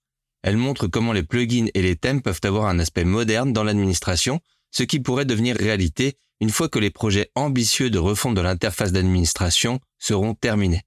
Elle 0.43 0.57
montre 0.57 0.87
comment 0.87 1.13
les 1.13 1.23
plugins 1.23 1.67
et 1.75 1.83
les 1.83 1.97
thèmes 1.97 2.23
peuvent 2.23 2.41
avoir 2.45 2.67
un 2.67 2.79
aspect 2.79 3.05
moderne 3.05 3.53
dans 3.53 3.65
l'administration, 3.65 4.41
ce 4.71 4.83
qui 4.83 5.01
pourrait 5.01 5.25
devenir 5.25 5.57
réalité 5.57 6.19
une 6.41 6.51
fois 6.51 6.69
que 6.69 6.79
les 6.79 6.91
projets 6.91 7.31
ambitieux 7.35 7.91
de 7.91 7.99
refonte 7.99 8.35
de 8.35 8.41
l'interface 8.41 8.93
d'administration 8.93 9.81
seront 9.99 10.35
terminés. 10.35 10.83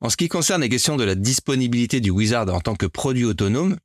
En 0.00 0.08
ce 0.08 0.16
qui 0.16 0.28
concerne 0.28 0.62
les 0.62 0.68
questions 0.68 0.96
de 0.96 1.04
la 1.04 1.14
disponibilité 1.14 2.00
du 2.00 2.10
wizard 2.10 2.48
en 2.48 2.60
tant 2.60 2.76
que 2.76 2.86
produit 2.86 3.24
autonome 3.24 3.76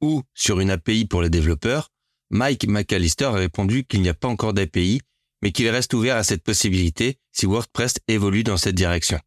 ou 0.00 0.22
sur 0.34 0.60
une 0.60 0.70
API 0.70 1.04
pour 1.04 1.22
les 1.22 1.30
développeurs, 1.30 1.90
Mike 2.30 2.66
McAllister 2.66 3.26
a 3.26 3.32
répondu 3.32 3.84
qu'il 3.84 4.02
n'y 4.02 4.08
a 4.08 4.14
pas 4.14 4.28
encore 4.28 4.52
d'API, 4.52 5.00
mais 5.42 5.52
qu'il 5.52 5.68
reste 5.68 5.94
ouvert 5.94 6.16
à 6.16 6.24
cette 6.24 6.42
possibilité 6.42 7.18
si 7.32 7.46
WordPress 7.46 7.94
évolue 8.08 8.44
dans 8.44 8.56
cette 8.56 8.74
direction. 8.74 9.18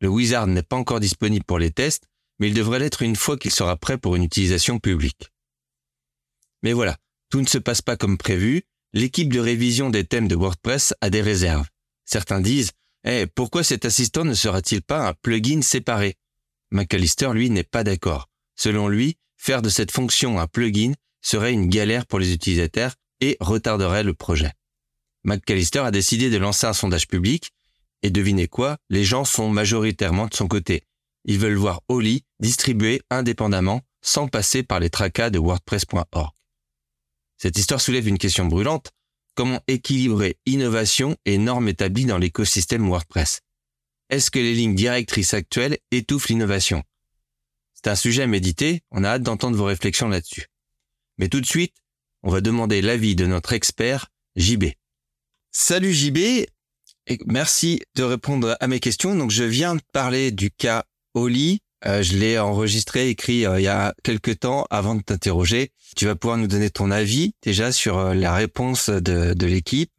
Le 0.00 0.08
wizard 0.08 0.46
n'est 0.46 0.62
pas 0.62 0.76
encore 0.76 1.00
disponible 1.00 1.44
pour 1.44 1.58
les 1.58 1.70
tests, 1.70 2.04
mais 2.38 2.48
il 2.48 2.54
devrait 2.54 2.78
l'être 2.78 3.02
une 3.02 3.16
fois 3.16 3.38
qu'il 3.38 3.52
sera 3.52 3.76
prêt 3.76 3.96
pour 3.96 4.16
une 4.16 4.24
utilisation 4.24 4.78
publique. 4.78 5.30
Mais 6.62 6.72
voilà, 6.72 6.96
tout 7.30 7.40
ne 7.40 7.46
se 7.46 7.58
passe 7.58 7.80
pas 7.80 7.96
comme 7.96 8.18
prévu, 8.18 8.62
l'équipe 8.92 9.32
de 9.32 9.40
révision 9.40 9.90
des 9.90 10.04
thèmes 10.04 10.28
de 10.28 10.34
WordPress 10.34 10.94
a 11.00 11.10
des 11.10 11.22
réserves. 11.22 11.68
Certains 12.04 12.40
disent 12.40 12.72
eh, 13.04 13.26
pourquoi 13.26 13.62
cet 13.62 13.84
assistant 13.84 14.24
ne 14.24 14.34
sera-t-il 14.34 14.82
pas 14.82 15.08
un 15.08 15.12
plugin 15.12 15.62
séparé? 15.62 16.16
McAllister, 16.70 17.30
lui, 17.32 17.50
n'est 17.50 17.62
pas 17.62 17.84
d'accord. 17.84 18.28
Selon 18.56 18.88
lui, 18.88 19.16
faire 19.36 19.62
de 19.62 19.68
cette 19.68 19.90
fonction 19.90 20.40
un 20.40 20.46
plugin 20.46 20.92
serait 21.24 21.52
une 21.52 21.68
galère 21.68 22.06
pour 22.06 22.20
les 22.20 22.32
utilisateurs 22.32 22.94
et 23.20 23.36
retarderait 23.40 24.04
le 24.04 24.14
projet. 24.14 24.52
McAllister 25.24 25.80
a 25.80 25.90
décidé 25.90 26.30
de 26.30 26.36
lancer 26.36 26.66
un 26.66 26.74
sondage 26.74 27.08
public 27.08 27.50
et 28.02 28.10
devinez 28.10 28.46
quoi, 28.46 28.76
les 28.90 29.02
gens 29.02 29.24
sont 29.24 29.48
majoritairement 29.48 30.26
de 30.26 30.34
son 30.34 30.46
côté. 30.46 30.84
Ils 31.24 31.38
veulent 31.38 31.56
voir 31.56 31.80
Oli 31.88 32.24
distribué 32.38 33.00
indépendamment 33.10 33.80
sans 34.02 34.28
passer 34.28 34.62
par 34.62 34.78
les 34.78 34.90
tracas 34.90 35.30
de 35.30 35.38
WordPress.org. 35.38 36.32
Cette 37.38 37.58
histoire 37.58 37.80
soulève 37.80 38.06
une 38.06 38.18
question 38.18 38.44
brûlante. 38.44 38.92
Comment 39.34 39.60
équilibrer 39.66 40.36
innovation 40.44 41.16
et 41.24 41.38
normes 41.38 41.68
établies 41.68 42.04
dans 42.04 42.18
l'écosystème 42.18 42.86
WordPress? 42.86 43.40
Est-ce 44.10 44.30
que 44.30 44.38
les 44.38 44.54
lignes 44.54 44.74
directrices 44.74 45.32
actuelles 45.32 45.78
étouffent 45.90 46.28
l'innovation? 46.28 46.82
C'est 47.72 47.90
un 47.90 47.96
sujet 47.96 48.22
à 48.22 48.26
méditer, 48.26 48.82
on 48.90 49.02
a 49.02 49.08
hâte 49.08 49.22
d'entendre 49.22 49.56
vos 49.56 49.64
réflexions 49.64 50.08
là-dessus. 50.08 50.46
Mais 51.18 51.28
tout 51.28 51.40
de 51.40 51.46
suite, 51.46 51.74
on 52.22 52.30
va 52.30 52.40
demander 52.40 52.82
l'avis 52.82 53.16
de 53.16 53.26
notre 53.26 53.52
expert, 53.52 54.08
JB. 54.36 54.64
Salut 55.52 55.92
JB, 55.92 56.46
et 57.06 57.18
merci 57.26 57.82
de 57.96 58.02
répondre 58.02 58.56
à 58.60 58.66
mes 58.66 58.80
questions. 58.80 59.14
Donc 59.14 59.30
je 59.30 59.44
viens 59.44 59.76
de 59.76 59.82
parler 59.92 60.30
du 60.30 60.50
cas 60.50 60.84
Oli. 61.14 61.60
Euh, 61.86 62.02
je 62.02 62.16
l'ai 62.16 62.38
enregistré, 62.38 63.10
écrit 63.10 63.44
euh, 63.44 63.60
il 63.60 63.64
y 63.64 63.68
a 63.68 63.94
quelques 64.02 64.40
temps 64.40 64.66
avant 64.70 64.94
de 64.94 65.02
t'interroger. 65.02 65.70
Tu 65.96 66.06
vas 66.06 66.16
pouvoir 66.16 66.38
nous 66.38 66.46
donner 66.46 66.70
ton 66.70 66.90
avis 66.90 67.34
déjà 67.42 67.72
sur 67.72 67.98
euh, 67.98 68.14
la 68.14 68.34
réponse 68.34 68.88
de, 68.88 69.34
de 69.34 69.46
l'équipe. 69.46 69.90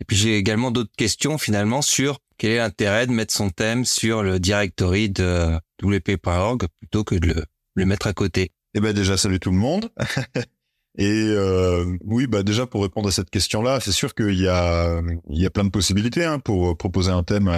Et 0.00 0.04
puis 0.04 0.16
j'ai 0.16 0.36
également 0.36 0.70
d'autres 0.70 0.92
questions 0.96 1.38
finalement 1.38 1.80
sur 1.80 2.18
quel 2.36 2.52
est 2.52 2.56
l'intérêt 2.58 3.06
de 3.06 3.12
mettre 3.12 3.32
son 3.32 3.48
thème 3.48 3.86
sur 3.86 4.22
le 4.22 4.38
directory 4.38 5.08
de 5.08 5.58
wp.org 5.82 6.66
plutôt 6.78 7.04
que 7.04 7.14
de 7.14 7.28
le, 7.28 7.44
le 7.74 7.86
mettre 7.86 8.06
à 8.06 8.12
côté. 8.12 8.52
Eh 8.74 8.80
ben 8.80 8.92
déjà 8.92 9.16
salut 9.16 9.40
tout 9.40 9.50
le 9.50 9.56
monde. 9.56 9.90
Et 10.98 11.26
euh, 11.28 11.96
oui, 12.04 12.26
bah 12.26 12.42
déjà 12.42 12.66
pour 12.66 12.82
répondre 12.82 13.08
à 13.08 13.12
cette 13.12 13.30
question-là, 13.30 13.80
c'est 13.80 13.92
sûr 13.92 14.14
qu'il 14.14 14.38
y 14.40 14.48
a 14.48 15.00
il 15.28 15.40
y 15.40 15.46
a 15.46 15.50
plein 15.50 15.64
de 15.64 15.70
possibilités 15.70 16.24
hein, 16.24 16.40
pour 16.40 16.76
proposer 16.76 17.10
un 17.10 17.22
thème 17.22 17.50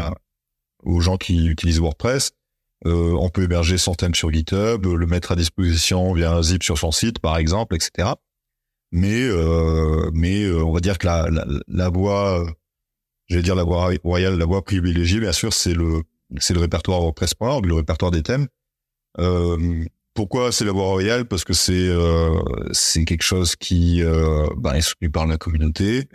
aux 0.85 1.01
gens 1.01 1.17
qui 1.17 1.47
utilisent 1.47 1.81
WordPress. 1.81 2.33
Euh, 2.87 3.15
on 3.19 3.29
peut 3.29 3.45
héberger 3.45 3.79
son 3.79 3.95
thème 3.95 4.15
sur 4.15 4.33
GitHub, 4.33 4.85
le 4.85 5.07
mettre 5.07 5.33
à 5.33 5.37
disposition 5.37 6.13
via 6.15 6.33
un 6.33 6.43
zip 6.43 6.63
sur 6.63 6.79
son 6.79 6.91
site, 6.91 7.21
par 7.21 7.37
exemple, 7.37 7.77
etc. 7.77 8.11
Mais 8.91 9.23
euh, 9.23 10.11
mais 10.13 10.43
euh, 10.45 10.65
on 10.65 10.73
va 10.73 10.81
dire 10.81 10.99
que 10.99 11.07
la, 11.07 11.29
la, 11.31 11.47
la 11.69 11.89
voie, 11.89 12.45
j'allais 13.29 13.43
dire 13.43 13.55
la 13.55 13.65
voie 13.65 13.91
royale, 14.05 14.37
la 14.37 14.45
voie 14.45 14.65
privilégiée, 14.65 15.21
bien 15.21 15.33
sûr, 15.33 15.53
c'est 15.53 15.75
le 15.75 16.03
c'est 16.39 16.55
le 16.55 16.61
répertoire 16.61 17.01
WordPress.org, 17.01 17.67
le 17.67 17.75
répertoire 17.75 18.11
des 18.11 18.23
thèmes. 18.23 18.49
Euh, 19.19 19.85
pourquoi 20.15 20.53
c'est 20.53 20.65
la 20.65 20.73
voie 20.73 20.85
royale? 20.87 21.27
Parce 21.27 21.45
que 21.45 21.53
c'est 21.53 21.89
euh, 21.89 22.41
c'est 22.73 23.05
quelque 23.05 23.23
chose 23.23 23.57
qui 23.57 24.03
euh, 24.03 24.47
ben, 24.57 24.75
est 24.75 24.83
soutenu 24.83 25.11
par 25.11 25.27
la 25.27 25.39
communauté, 25.39 26.09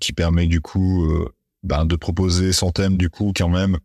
qui 0.00 0.12
permet 0.12 0.46
du 0.46 0.60
coup 0.60 1.08
ben, 1.62 1.84
de 1.84 1.96
proposer 1.96 2.52
son 2.52 2.70
thème 2.70 2.96
du 2.96 3.10
coup 3.10 3.32
quand 3.36 3.48
même 3.48 3.78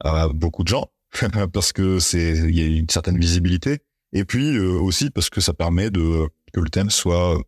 à 0.00 0.28
beaucoup 0.28 0.62
de 0.62 0.68
gens. 0.68 0.90
parce 1.52 1.72
que 1.72 1.98
c'est 1.98 2.36
il 2.36 2.58
y 2.58 2.62
a 2.62 2.66
une 2.66 2.88
certaine 2.88 3.18
visibilité 3.18 3.80
et 4.12 4.24
puis 4.24 4.56
euh, 4.56 4.78
aussi 4.80 5.10
parce 5.10 5.30
que 5.30 5.40
ça 5.40 5.52
permet 5.52 5.90
de 5.90 6.28
que 6.52 6.60
le 6.60 6.68
thème 6.68 6.90
soit 6.90 7.38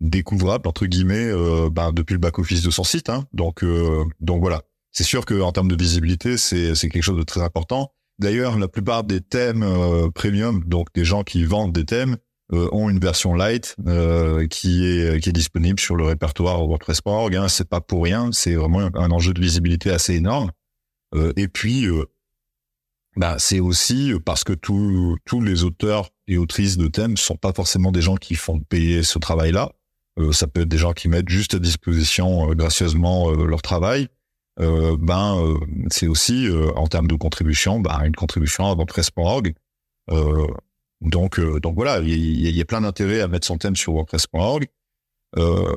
découvrable 0.00 0.68
entre 0.68 0.86
guillemets 0.86 1.28
euh, 1.28 1.68
ben, 1.70 1.92
depuis 1.92 2.14
le 2.14 2.18
back 2.18 2.38
office 2.38 2.62
de 2.62 2.70
son 2.70 2.84
site 2.84 3.08
hein. 3.08 3.26
donc 3.32 3.62
euh, 3.62 4.04
donc 4.20 4.40
voilà 4.40 4.62
c'est 4.90 5.04
sûr 5.04 5.24
que 5.24 5.40
en 5.40 5.52
termes 5.52 5.68
de 5.68 5.76
visibilité 5.76 6.36
c'est 6.36 6.74
c'est 6.74 6.88
quelque 6.88 7.02
chose 7.02 7.18
de 7.18 7.22
très 7.22 7.42
important 7.42 7.92
d'ailleurs 8.22 8.58
la 8.58 8.68
plupart 8.68 9.04
des 9.04 9.20
thèmes 9.20 9.64
premium 10.14 10.62
donc 10.66 10.88
des 10.94 11.04
gens 11.04 11.22
qui 11.22 11.44
vendent 11.44 11.72
des 11.72 11.84
thèmes 11.84 12.16
ont 12.50 12.90
une 12.90 12.98
version 12.98 13.34
light 13.34 13.76
qui 14.50 14.86
est 14.86 15.20
qui 15.20 15.28
est 15.28 15.32
disponible 15.32 15.80
sur 15.80 15.96
le 15.96 16.04
répertoire 16.04 16.66
WordPress.org 16.66 17.36
hein. 17.36 17.48
c'est 17.48 17.68
pas 17.68 17.80
pour 17.80 18.04
rien 18.04 18.30
c'est 18.32 18.54
vraiment 18.54 18.88
un 18.94 19.10
enjeu 19.10 19.34
de 19.34 19.40
visibilité 19.40 19.90
assez 19.90 20.14
énorme 20.14 20.50
et 21.36 21.48
puis 21.48 21.86
bah, 23.16 23.36
c'est 23.38 23.60
aussi 23.60 24.12
parce 24.24 24.44
que 24.44 24.54
tous 24.54 25.40
les 25.40 25.64
auteurs 25.64 26.10
et 26.26 26.38
autrices 26.38 26.78
de 26.78 26.88
thèmes 26.88 27.16
sont 27.16 27.36
pas 27.36 27.52
forcément 27.52 27.92
des 27.92 28.02
gens 28.02 28.16
qui 28.16 28.34
font 28.34 28.60
payer 28.60 29.02
ce 29.02 29.18
travail-là. 29.18 29.72
Euh, 30.18 30.32
ça 30.32 30.46
peut 30.46 30.62
être 30.62 30.68
des 30.68 30.78
gens 30.78 30.92
qui 30.92 31.08
mettent 31.08 31.28
juste 31.28 31.54
à 31.54 31.58
disposition 31.58 32.50
euh, 32.50 32.54
gracieusement 32.54 33.30
euh, 33.30 33.46
leur 33.46 33.62
travail. 33.62 34.08
Euh, 34.60 34.96
ben, 34.98 35.58
c'est 35.90 36.06
aussi 36.06 36.48
en 36.76 36.86
termes 36.86 37.08
de 37.08 37.14
contribution, 37.14 37.80
ben, 37.80 38.00
une 38.04 38.14
contribution 38.14 38.66
à 38.66 38.74
WordPress.org. 38.74 39.54
donc, 41.00 41.40
donc 41.40 41.74
voilà, 41.74 42.00
il 42.00 42.56
y, 42.56 42.60
a 42.60 42.64
plein 42.64 42.82
d'intérêts 42.82 43.20
à 43.20 43.28
mettre 43.28 43.46
son 43.46 43.58
thème 43.58 43.76
sur 43.76 43.94
WordPress.org. 43.94 44.66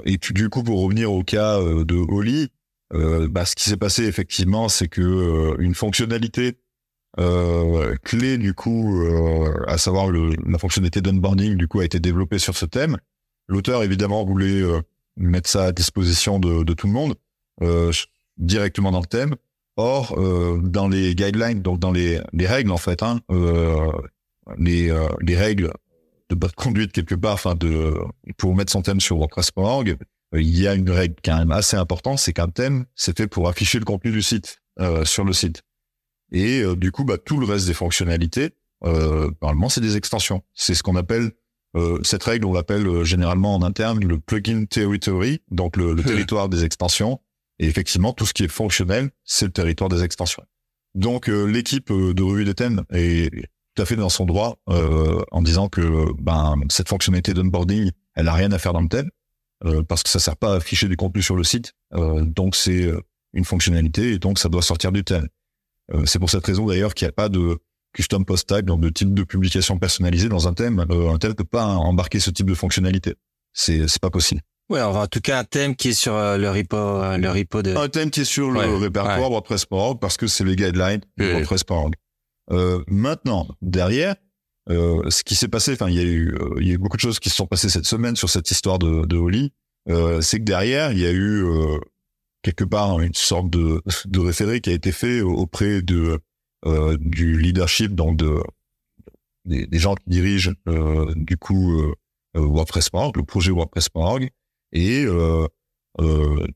et 0.05 0.17
puis, 0.17 0.33
du 0.33 0.49
coup, 0.49 0.63
pour 0.63 0.81
revenir 0.83 1.11
au 1.11 1.23
cas 1.23 1.59
de 1.59 1.95
Oli, 1.95 2.49
bah, 2.91 3.45
ce 3.45 3.55
qui 3.55 3.69
s'est 3.69 3.77
passé 3.77 4.03
effectivement, 4.05 4.67
c'est 4.69 4.87
que 4.87 5.55
une 5.59 5.75
fonctionnalité 5.75 6.57
euh, 7.19 7.95
clé 8.03 8.37
du 8.37 8.53
coup, 8.53 9.01
euh, 9.03 9.63
à 9.67 9.77
savoir 9.77 10.09
le, 10.09 10.35
la 10.45 10.57
fonctionnalité 10.57 11.01
d'onboarding 11.01 11.55
du 11.55 11.67
coup 11.67 11.79
a 11.79 11.85
été 11.85 11.99
développée 11.99 12.39
sur 12.39 12.57
ce 12.57 12.65
thème. 12.65 12.97
L'auteur 13.47 13.83
évidemment 13.83 14.25
voulait 14.25 14.61
euh, 14.61 14.81
mettre 15.15 15.49
ça 15.49 15.65
à 15.65 15.71
disposition 15.71 16.39
de, 16.39 16.63
de 16.63 16.73
tout 16.73 16.87
le 16.87 16.93
monde 16.93 17.15
euh, 17.61 17.91
directement 18.37 18.91
dans 18.91 18.99
le 18.99 19.05
thème. 19.05 19.35
Or, 19.77 20.17
dans 20.63 20.87
les 20.87 21.15
guidelines, 21.15 21.61
donc 21.61 21.79
dans 21.79 21.91
les, 21.91 22.21
les 22.31 22.47
règles 22.47 22.71
en 22.71 22.77
fait, 22.77 23.03
hein, 23.03 23.19
les, 24.57 24.89
les 25.19 25.35
règles 25.35 25.73
de 26.29 26.35
bonne 26.35 26.51
conduite 26.51 26.93
quelque 26.93 27.15
part, 27.15 27.33
enfin 27.33 27.55
de 27.55 27.93
pour 28.37 28.55
mettre 28.55 28.71
son 28.71 28.81
thème 28.83 29.01
sur 29.01 29.17
WordPress.org, 29.17 29.97
il 30.33 30.57
y 30.57 30.65
a 30.65 30.75
une 30.75 30.89
règle 30.89 31.15
quand 31.25 31.37
même 31.37 31.51
assez 31.51 31.75
importante, 31.75 32.19
c'est 32.19 32.31
qu'un 32.31 32.47
thème 32.47 32.85
c'est 32.95 33.17
fait 33.17 33.27
pour 33.27 33.49
afficher 33.49 33.77
le 33.77 33.83
contenu 33.83 34.11
du 34.11 34.21
site 34.21 34.61
sur 35.03 35.25
le 35.25 35.33
site. 35.33 35.61
Et 36.31 36.61
euh, 36.61 36.75
du 36.75 36.91
coup, 36.91 37.03
bah, 37.03 37.17
tout 37.17 37.39
le 37.39 37.45
reste 37.45 37.67
des 37.67 37.73
fonctionnalités, 37.73 38.51
euh, 38.83 39.29
normalement, 39.41 39.69
c'est 39.69 39.81
des 39.81 39.97
extensions. 39.97 40.43
C'est 40.53 40.73
ce 40.75 40.83
qu'on 40.83 40.95
appelle 40.95 41.31
euh, 41.75 41.99
cette 42.03 42.23
règle, 42.23 42.45
on 42.45 42.53
l'appelle 42.53 42.87
euh, 42.87 43.03
généralement 43.03 43.55
en 43.55 43.61
interne 43.61 44.03
le 44.03 44.19
plugin 44.19 44.65
territory, 44.65 45.41
donc 45.51 45.77
le, 45.77 45.93
le 45.93 46.03
territoire 46.03 46.49
des 46.49 46.63
extensions. 46.63 47.19
Et 47.59 47.67
effectivement, 47.67 48.13
tout 48.13 48.25
ce 48.25 48.33
qui 48.33 48.43
est 48.43 48.49
fonctionnel, 48.49 49.11
c'est 49.23 49.45
le 49.45 49.51
territoire 49.51 49.89
des 49.89 50.03
extensions. 50.03 50.43
Donc, 50.93 51.27
l'équipe 51.27 51.91
de 51.91 52.23
revue 52.23 52.45
des 52.45 52.53
thèmes 52.53 52.83
est 52.91 53.49
tout 53.75 53.81
à 53.81 53.85
fait 53.85 53.95
dans 53.95 54.09
son 54.09 54.25
droit 54.25 54.59
en 54.67 55.41
disant 55.41 55.67
que 55.67 56.05
ben, 56.21 56.55
cette 56.69 56.89
fonctionnalité 56.89 57.33
d'onboarding, 57.33 57.91
elle 58.15 58.27
a 58.27 58.33
rien 58.33 58.51
à 58.51 58.57
faire 58.57 58.73
dans 58.73 58.81
le 58.81 58.87
thème 58.87 59.09
parce 59.87 60.03
que 60.03 60.09
ça 60.09 60.19
sert 60.19 60.37
pas 60.37 60.53
à 60.53 60.55
afficher 60.57 60.87
du 60.87 60.95
contenu 60.95 61.21
sur 61.21 61.35
le 61.35 61.43
site. 61.43 61.73
donc, 61.91 62.55
c'est 62.55 62.91
une 63.35 63.45
fonctionnalité 63.45 64.13
et 64.13 64.19
donc 64.19 64.39
ça 64.39 64.49
doit 64.49 64.61
sortir 64.61 64.91
du 64.91 65.03
thème. 65.03 65.27
Euh, 65.93 66.05
c'est 66.05 66.17
pour 66.17 66.29
cette 66.29 66.45
raison 66.45 66.65
d'ailleurs 66.65 66.95
qu'il 66.95 67.05
n'y 67.05 67.09
a 67.09 67.13
pas 67.13 67.29
de 67.29 67.59
custom 67.93 68.25
post 68.25 68.47
type, 68.47 68.65
donc 68.65 68.81
de 68.81 68.89
type 68.89 69.13
de 69.13 69.23
publication 69.23 69.77
personnalisée 69.77 70.29
dans 70.29 70.47
un 70.47 70.53
thème, 70.53 70.79
un 70.89 71.17
thème 71.17 71.35
peut 71.35 71.43
pas 71.43 71.65
embarquer 71.65 72.19
ce 72.19 72.31
type 72.31 72.47
de 72.47 72.55
fonctionnalité. 72.55 73.13
C'est 73.53 73.99
pas 74.01 74.09
possible. 74.09 74.41
Ouais, 74.69 74.81
en 74.81 75.05
tout 75.07 75.21
cas 75.21 75.39
un 75.39 75.43
thème 75.43 75.75
qui 75.75 75.89
est 75.89 75.93
sur 75.93 76.13
le 76.13 76.49
repo, 76.49 76.77
le 77.17 77.29
repo 77.29 77.61
de. 77.61 77.75
Un 77.75 77.87
thème 77.87 78.09
qui 78.09 78.21
est 78.21 78.25
sur 78.25 78.49
le 78.51 78.75
répertoire 78.77 79.29
WordPress.org 79.29 79.99
parce 79.99 80.17
que 80.17 80.27
c'est 80.27 80.43
les 80.43 80.55
guidelines 80.55 81.01
de 81.17 81.31
WordPress.org. 81.33 81.93
Euh, 82.51 82.83
maintenant, 82.87 83.47
derrière, 83.61 84.15
euh, 84.69 85.07
ce 85.09 85.23
qui 85.23 85.35
s'est 85.35 85.47
passé, 85.47 85.73
enfin, 85.73 85.89
il 85.89 85.95
y 85.95 85.99
a 85.99 86.03
eu, 86.03 86.35
il 86.59 86.67
y 86.67 86.71
a 86.71 86.73
eu 86.73 86.77
beaucoup 86.77 86.97
de 86.97 87.01
choses 87.01 87.19
qui 87.19 87.29
se 87.29 87.35
sont 87.35 87.47
passées 87.47 87.69
cette 87.69 87.85
semaine 87.85 88.15
sur 88.15 88.29
cette 88.29 88.49
histoire 88.49 88.79
de, 88.79 89.05
de 89.05 89.17
Holly. 89.17 89.53
c'est 90.21 90.39
que 90.39 90.43
derrière, 90.43 90.91
il 90.91 90.99
y 90.99 91.05
a 91.05 91.11
eu 91.11 91.45
quelque 92.41 92.63
part 92.63 92.99
une 92.99 93.13
sorte 93.13 93.49
de, 93.49 93.81
de 94.05 94.19
référé 94.19 94.61
qui 94.61 94.69
a 94.69 94.73
été 94.73 94.91
fait 94.91 95.21
auprès 95.21 95.81
de 95.81 96.19
euh, 96.67 96.97
du 96.99 97.39
leadership 97.39 97.93
donc 97.93 98.17
de 98.17 98.39
des, 99.45 99.67
des 99.67 99.77
gens 99.77 99.93
qui 99.93 100.09
dirigent 100.09 100.51
euh, 100.67 101.11
du 101.15 101.37
coup 101.37 101.79
euh, 101.79 101.93
WordPress.org, 102.35 103.17
le 103.17 103.23
projet 103.23 103.51
WordPress.org 103.51 104.29
et 104.75 105.05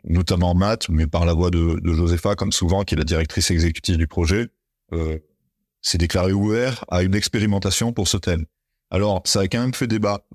notamment 0.03 0.53
Matt, 0.53 0.89
mais 0.89 1.07
par 1.07 1.25
la 1.25 1.33
voix 1.33 1.49
de, 1.49 1.79
de 1.79 1.93
Josepha 1.93 2.35
comme 2.35 2.51
souvent 2.51 2.83
qui 2.83 2.95
est 2.95 2.97
la 2.97 3.03
directrice 3.03 3.49
exécutive 3.51 3.97
du 3.97 4.07
projet, 4.07 4.49
s'est 5.81 5.97
déclaré 5.97 6.33
ouvert 6.33 6.85
à 6.89 7.03
une 7.03 7.15
expérimentation 7.15 7.93
pour 7.93 8.07
ce 8.07 8.17
thème. 8.17 8.45
Alors 8.91 9.21
ça 9.25 9.41
a 9.41 9.47
quand 9.47 9.61
même 9.61 9.73
fait 9.73 9.87
débat 9.87 10.25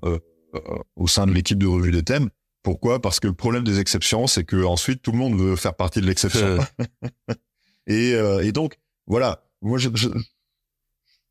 au 0.95 1.07
sein 1.07 1.27
de 1.27 1.33
l'équipe 1.33 1.59
de 1.59 1.67
revue 1.67 1.91
des 1.91 2.03
thèmes 2.03 2.29
pourquoi? 2.65 2.99
Parce 2.99 3.19
que 3.19 3.27
le 3.27 3.33
problème 3.33 3.63
des 3.63 3.79
exceptions, 3.79 4.25
c'est 4.25 4.43
que 4.43 4.65
ensuite 4.65 5.03
tout 5.03 5.11
le 5.11 5.19
monde 5.19 5.39
veut 5.39 5.55
faire 5.55 5.75
partie 5.75 6.01
de 6.01 6.07
l'exception. 6.07 6.57
et, 7.87 8.13
euh, 8.15 8.43
et, 8.43 8.51
donc 8.51 8.79
voilà, 9.05 9.43
moi 9.61 9.77
je, 9.77 9.89
je 9.93 10.09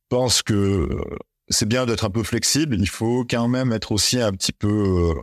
pense 0.08 0.42
que 0.42 0.54
euh, 0.54 1.00
c'est 1.48 1.68
bien 1.68 1.86
d'être 1.86 2.04
un 2.04 2.10
peu 2.10 2.22
flexible. 2.22 2.76
Il 2.78 2.88
faut 2.88 3.26
quand 3.28 3.48
même 3.48 3.72
être 3.72 3.90
aussi 3.90 4.20
un 4.20 4.30
petit 4.30 4.52
peu 4.52 4.68
euh, 4.68 5.20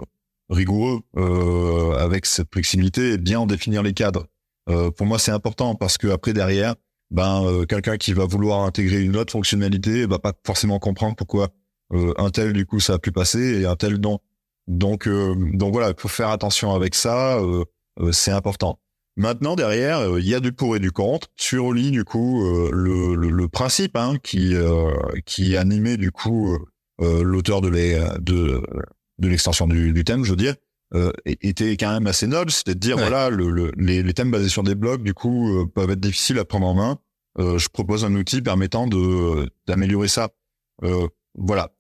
rigoureux 0.52 1.02
euh, 1.18 1.94
avec 1.98 2.28
cette 2.28 2.54
flexibilité 2.54 3.14
et 3.14 3.18
bien 3.18 3.40
en 3.40 3.48
définir 3.48 3.82
les 3.82 3.94
cadres. 3.94 4.28
Euh, 4.70 4.92
pour 4.92 5.08
moi, 5.08 5.18
c'est 5.18 5.32
important 5.32 5.74
parce 5.74 5.98
que 5.98 6.08
après 6.08 6.34
derrière, 6.34 6.76
ben 7.10 7.66
quelqu'un 7.68 7.98
qui 7.98 8.14
va 8.14 8.26
vouloir 8.26 8.62
intégrer 8.62 9.02
une 9.02 9.18
autre 9.18 9.34
fonctionnalité 9.34 10.06
va 10.06 10.20
pas 10.20 10.34
forcément 10.46 10.80
comprendre 10.80 11.16
pourquoi 11.16 11.50
un 11.94 12.30
tel 12.30 12.54
du 12.54 12.66
coup 12.66 12.80
ça 12.80 12.94
a 12.94 13.00
pu 13.00 13.12
passer 13.12 13.62
et 13.62 13.66
un 13.66 13.76
tel 13.76 13.96
non. 14.00 14.20
Donc, 14.68 15.08
euh, 15.08 15.36
donc 15.54 15.74
voilà, 15.74 15.90
il 15.90 15.96
faut 15.98 16.08
faire 16.08 16.30
attention 16.30 16.74
avec 16.74 16.96
ça, 16.96 17.38
euh, 17.40 17.66
euh, 18.00 18.12
c'est 18.12 18.32
important. 18.32 18.80
Maintenant, 19.18 19.56
derrière, 19.56 20.18
il 20.18 20.28
y 20.28 20.34
a 20.34 20.40
du 20.40 20.54
pour 20.54 20.76
et 20.76 20.80
du 20.80 20.92
contre. 20.92 21.28
Sur 21.36 21.66
Oli, 21.66 21.92
du 21.92 22.06
coup, 22.06 22.42
le, 22.72 23.14
le, 23.16 23.30
le, 23.30 23.48
principe 23.50 23.98
hein, 23.98 24.16
qui, 24.24 24.54
qui 25.26 25.58
animait 25.58 25.98
du 25.98 26.12
coup 26.12 26.58
l'auteur 26.98 27.60
de 27.60 27.70
de, 28.20 28.64
de 29.22 29.30
l'extension 29.30 29.68
du, 29.68 29.94
du, 29.94 30.04
thème, 30.04 30.26
je 30.26 30.32
veux 30.32 30.36
dire, 30.36 30.56
était 31.26 31.78
quand 31.78 31.94
même 31.94 32.08
assez 32.08 32.28
noble. 32.28 32.52
C'était 32.52 32.74
de 32.76 32.80
dire, 32.80 32.98
voilà, 32.98 33.30
le, 33.30 33.72
les, 33.78 34.04
les, 34.04 34.14
thèmes 34.14 34.32
basés 34.32 34.50
sur 34.50 34.64
des 34.64 34.76
blocs, 34.76 35.04
du 35.04 35.14
coup, 35.14 35.66
peuvent 35.74 35.92
être 35.92 36.00
difficiles 36.00 36.38
à 36.40 36.44
prendre 36.44 36.68
en 36.68 36.74
main. 36.74 37.00
je 37.38 37.68
propose 37.70 38.04
un 38.04 38.14
outil 38.16 38.42
permettant 38.42 38.88
de 38.88 39.50
d'améliorer 39.68 40.10
ça. 40.10 40.30
voilà, 41.36 41.72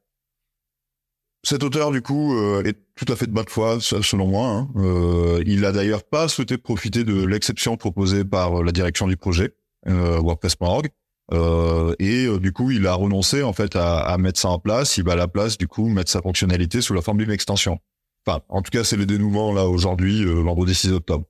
cet 1.44 1.64
auteur, 1.64 1.92
du 1.92 2.02
coup, 2.02 2.36
euh, 2.36 2.64
est 2.64 2.78
tout 2.96 3.12
à 3.12 3.16
fait 3.16 3.26
de 3.26 3.32
bonne 3.32 3.48
foi, 3.48 3.80
selon 3.82 4.28
moi. 4.28 4.48
Hein. 4.48 4.70
Euh, 4.76 5.44
il 5.46 5.66
a 5.66 5.72
d'ailleurs 5.72 6.04
pas 6.04 6.28
souhaité 6.28 6.58
profiter 6.58 7.04
de 7.04 7.26
l'exception 7.26 7.78
proposée 7.78 8.24
par 8.24 8.64
la 8.64 8.72
direction 8.72 9.08
du 9.08 9.18
projet, 9.18 9.56
euh, 9.88 10.20
WordPress.org. 10.20 10.90
Euh, 11.34 11.96
et 12.00 12.28
du 12.40 12.52
coup, 12.52 12.72
il 12.72 12.86
a 12.88 12.94
renoncé 12.94 13.44
en 13.44 13.54
fait 13.54 13.76
à, 13.76 14.00
à, 14.00 14.18
mettre 14.18 14.40
ça 14.40 14.50
en 14.50 14.60
place. 14.60 14.98
Il 14.98 15.06
va 15.06 15.14
à 15.14 15.16
la 15.16 15.28
place, 15.28 15.58
du 15.58 15.68
coup, 15.68 15.88
mettre 15.88 16.12
sa 16.12 16.22
fonctionnalité 16.22 16.82
sous 16.82 16.94
la 16.94 17.02
forme 17.02 17.20
d'une 17.20 17.32
extension. 17.32 17.80
Enfin, 18.26 18.42
en 18.50 18.62
tout 18.62 18.70
cas, 18.70 18.84
c'est 18.84 18.98
le 18.98 19.06
dénouement 19.06 19.54
là 19.54 19.68
aujourd'hui, 19.68 20.26
vendredi 20.26 20.76
6 20.76 20.92
octobre. 20.92 21.26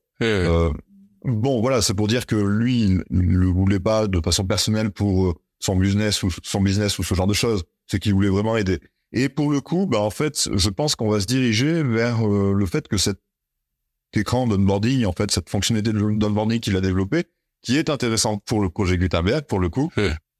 bon, 1.24 1.60
voilà, 1.60 1.82
c'est 1.82 1.94
pour 1.94 2.08
dire 2.08 2.26
que 2.26 2.36
lui, 2.36 2.82
il 2.82 3.04
ne 3.10 3.38
le 3.38 3.46
voulait 3.46 3.80
pas 3.80 4.06
de 4.08 4.20
façon 4.20 4.44
personnelle 4.44 4.90
pour 4.90 5.34
son 5.60 5.76
business 5.76 6.22
ou 6.22 6.30
son 6.42 6.60
business 6.60 6.98
ou 6.98 7.02
ce 7.02 7.14
genre 7.14 7.26
de 7.26 7.34
choses. 7.34 7.62
C'est 7.86 7.98
qu'il 7.98 8.14
voulait 8.14 8.28
vraiment 8.28 8.56
aider. 8.56 8.80
Et 9.12 9.28
pour 9.28 9.52
le 9.52 9.60
coup, 9.60 9.86
bah 9.86 10.00
en 10.00 10.10
fait, 10.10 10.48
je 10.52 10.70
pense 10.70 10.96
qu'on 10.96 11.08
va 11.08 11.20
se 11.20 11.26
diriger 11.26 11.82
vers 11.82 12.26
euh, 12.26 12.52
le 12.52 12.66
fait 12.66 12.88
que 12.88 12.96
cet 12.96 13.18
écran 14.14 14.46
d'onboarding, 14.46 15.04
en 15.04 15.12
fait, 15.12 15.30
cette 15.30 15.50
fonctionnalité 15.50 15.92
d'onboarding 15.92 16.60
qu'il 16.60 16.76
a 16.76 16.80
développé, 16.80 17.24
qui 17.62 17.76
est 17.76 17.90
intéressante 17.90 18.42
pour 18.44 18.60
le 18.60 18.68
projet 18.68 18.98
Gutenberg, 18.98 19.44
pour 19.44 19.60
le 19.60 19.68
coup, 19.68 19.90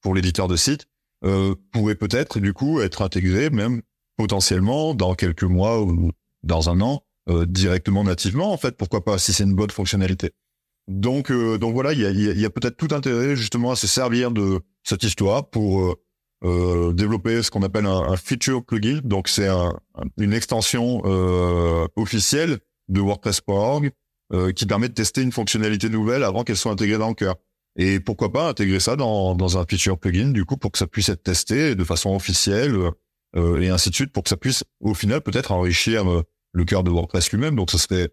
pour 0.00 0.14
l'éditeur 0.14 0.48
de 0.48 0.56
site, 0.56 0.87
euh, 1.24 1.54
pourrait 1.70 1.94
peut-être 1.94 2.40
du 2.40 2.52
coup 2.52 2.80
être 2.80 3.00
intégré 3.00 3.48
même 3.48 3.82
potentiellement 4.16 4.92
dans 4.92 5.14
quelques 5.14 5.44
mois 5.44 5.80
ou 5.80 6.11
dans 6.42 6.68
un 6.68 6.80
an 6.80 7.04
euh, 7.28 7.46
directement 7.46 8.02
nativement 8.02 8.52
en 8.52 8.56
fait 8.56 8.76
pourquoi 8.76 9.04
pas 9.04 9.18
si 9.18 9.32
c'est 9.32 9.44
une 9.44 9.54
bonne 9.54 9.70
fonctionnalité 9.70 10.32
donc 10.88 11.30
euh, 11.30 11.58
donc 11.58 11.74
voilà 11.74 11.92
il 11.92 12.00
y 12.00 12.06
a, 12.06 12.11
y 12.11 12.44
a 12.44 12.50
peut-être 12.50 12.76
tout 12.76 12.92
intérêt 12.92 13.37
justement 13.37 13.70
à 13.70 13.76
se 13.76 13.87
servir 13.87 14.32
de 14.32 14.58
cette 14.82 15.04
histoire 15.04 15.48
pour 15.48 15.96
développer 16.42 17.40
ce 17.44 17.52
qu'on 17.52 17.62
appelle 17.62 17.87
un, 17.87 18.00
un, 18.00 18.16
feature 18.16 18.64
plugin. 18.64 19.00
Donc 19.04 19.28
c'est 19.28 19.46
un, 19.46 19.78
une 20.18 20.32
extension 20.32 21.00
officielle 21.94 22.58
de 22.88 23.00
WordPress.org 23.00 23.92
euh, 24.32 24.52
qui 24.52 24.66
permet 24.66 24.88
de 24.88 24.94
tester 24.94 25.22
une 25.22 25.32
fonctionnalité 25.32 25.88
nouvelle 25.88 26.22
avant 26.24 26.44
qu'elle 26.44 26.56
soit 26.56 26.72
intégrée 26.72 26.98
dans 26.98 27.08
le 27.08 27.14
cœur. 27.14 27.36
Et 27.76 28.00
pourquoi 28.00 28.32
pas 28.32 28.48
intégrer 28.48 28.80
ça 28.80 28.96
dans, 28.96 29.34
dans 29.34 29.58
un 29.58 29.64
feature 29.66 29.98
plugin 29.98 30.30
du 30.30 30.44
coup 30.44 30.56
pour 30.56 30.72
que 30.72 30.78
ça 30.78 30.86
puisse 30.86 31.08
être 31.08 31.22
testé 31.22 31.74
de 31.74 31.84
façon 31.84 32.14
officielle 32.14 32.76
euh, 33.36 33.60
et 33.60 33.70
ainsi 33.70 33.90
de 33.90 33.94
suite 33.94 34.12
pour 34.12 34.22
que 34.22 34.28
ça 34.28 34.36
puisse 34.36 34.64
au 34.80 34.94
final 34.94 35.22
peut-être 35.22 35.52
enrichir 35.52 36.10
euh, 36.10 36.22
le 36.52 36.64
cœur 36.64 36.84
de 36.84 36.90
WordPress 36.90 37.32
lui-même. 37.32 37.56
Donc 37.56 37.70
ça 37.70 37.78
serait 37.78 38.10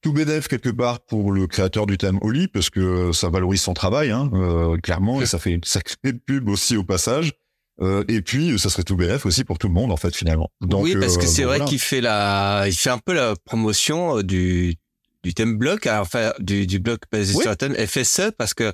tout 0.00 0.12
bénéf 0.12 0.48
quelque 0.48 0.70
part 0.70 1.00
pour 1.00 1.32
le 1.32 1.46
créateur 1.46 1.86
du 1.86 1.98
thème 1.98 2.18
Oli 2.22 2.48
parce 2.48 2.70
que 2.70 3.12
ça 3.12 3.28
valorise 3.28 3.60
son 3.60 3.74
travail 3.74 4.10
hein, 4.10 4.30
euh, 4.32 4.76
clairement 4.78 5.20
et 5.20 5.26
ça 5.26 5.38
fait 5.38 5.52
une 5.52 5.64
sacrée 5.64 6.12
pub 6.12 6.48
aussi 6.48 6.76
au 6.76 6.84
passage. 6.84 7.32
Euh, 7.80 8.04
et 8.08 8.22
puis, 8.22 8.58
ça 8.58 8.70
serait 8.70 8.84
tout 8.84 8.96
bénéf 8.96 9.26
aussi 9.26 9.44
pour 9.44 9.58
tout 9.58 9.66
le 9.66 9.74
monde, 9.74 9.90
en 9.90 9.96
fait, 9.96 10.14
finalement. 10.14 10.50
Donc, 10.60 10.84
oui, 10.84 10.96
parce 10.98 11.16
que 11.18 11.24
euh, 11.24 11.28
c'est 11.28 11.42
vrai 11.42 11.64
qu'il 11.64 11.80
fait 11.80 12.00
la, 12.00 12.64
il 12.66 12.74
fait 12.74 12.90
un 12.90 12.98
peu 12.98 13.12
la 13.12 13.34
promotion 13.44 14.18
euh, 14.18 14.22
du, 14.22 14.76
du 15.24 15.34
thème 15.34 15.56
bloc, 15.56 15.86
enfin, 15.86 16.32
du, 16.38 16.66
du 16.66 16.78
bloc 16.78 17.00
basé 17.10 17.32
sur 17.34 17.50
le 17.50 17.56
thème 17.56 17.74
FSE, 17.74 18.30
parce 18.36 18.54
que 18.54 18.72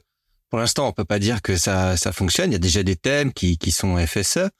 pour 0.50 0.58
l'instant, 0.58 0.88
on 0.88 0.92
peut 0.92 1.04
pas 1.04 1.18
dire 1.18 1.42
que 1.42 1.56
ça, 1.56 1.96
ça 1.96 2.12
fonctionne. 2.12 2.50
Il 2.50 2.54
y 2.54 2.56
a 2.56 2.60
déjà 2.60 2.82
des 2.82 2.96
thèmes 2.96 3.32
qui, 3.32 3.56
qui 3.56 3.70
sont 3.70 3.96
FSE, 4.04 4.50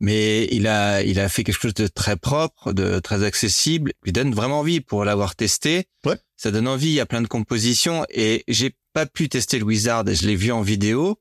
mais 0.00 0.48
il 0.50 0.66
a, 0.66 1.02
il 1.02 1.20
a 1.20 1.28
fait 1.28 1.44
quelque 1.44 1.60
chose 1.60 1.74
de 1.74 1.86
très 1.86 2.16
propre, 2.16 2.72
de 2.72 2.98
très 2.98 3.22
accessible, 3.24 3.92
qui 4.04 4.12
donne 4.12 4.34
vraiment 4.34 4.60
envie 4.60 4.80
pour 4.80 5.04
l'avoir 5.04 5.36
testé. 5.36 5.84
Ouais. 6.06 6.18
Ça 6.36 6.50
donne 6.50 6.66
envie. 6.66 6.88
Il 6.88 6.94
y 6.94 7.00
a 7.00 7.06
plein 7.06 7.22
de 7.22 7.28
compositions 7.28 8.06
et 8.08 8.42
j'ai 8.48 8.74
pas 8.94 9.06
pu 9.06 9.28
tester 9.28 9.58
le 9.58 9.64
Wizard. 9.64 10.04
Je 10.06 10.26
l'ai 10.26 10.36
vu 10.36 10.50
en 10.50 10.62
vidéo 10.62 11.18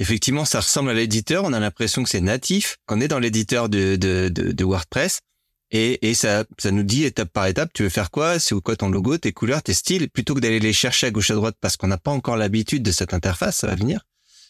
effectivement, 0.00 0.44
ça 0.44 0.60
ressemble 0.60 0.90
à 0.90 0.94
l'éditeur. 0.94 1.44
On 1.44 1.52
a 1.52 1.60
l'impression 1.60 2.02
que 2.02 2.08
c'est 2.08 2.20
natif, 2.20 2.78
qu'on 2.86 3.00
est 3.00 3.06
dans 3.06 3.20
l'éditeur 3.20 3.68
de, 3.68 3.94
de, 3.94 4.28
de, 4.28 4.64
WordPress. 4.64 5.20
Et, 5.72 6.08
et 6.08 6.14
ça, 6.14 6.44
ça 6.58 6.70
nous 6.70 6.82
dit 6.82 7.04
étape 7.04 7.32
par 7.32 7.46
étape, 7.46 7.72
tu 7.72 7.84
veux 7.84 7.88
faire 7.88 8.10
quoi? 8.10 8.38
C'est 8.38 8.58
quoi 8.60 8.74
ton 8.76 8.90
logo, 8.90 9.18
tes 9.18 9.32
couleurs, 9.32 9.62
tes 9.62 9.74
styles? 9.74 10.10
Plutôt 10.10 10.34
que 10.34 10.40
d'aller 10.40 10.58
les 10.58 10.72
chercher 10.72 11.06
à 11.06 11.10
gauche 11.10 11.30
à 11.30 11.34
droite 11.34 11.56
parce 11.60 11.76
qu'on 11.76 11.86
n'a 11.86 11.98
pas 11.98 12.10
encore 12.10 12.36
l'habitude 12.36 12.82
de 12.82 12.90
cette 12.90 13.14
interface, 13.14 13.58
ça 13.58 13.68
va 13.68 13.76
venir. 13.76 14.00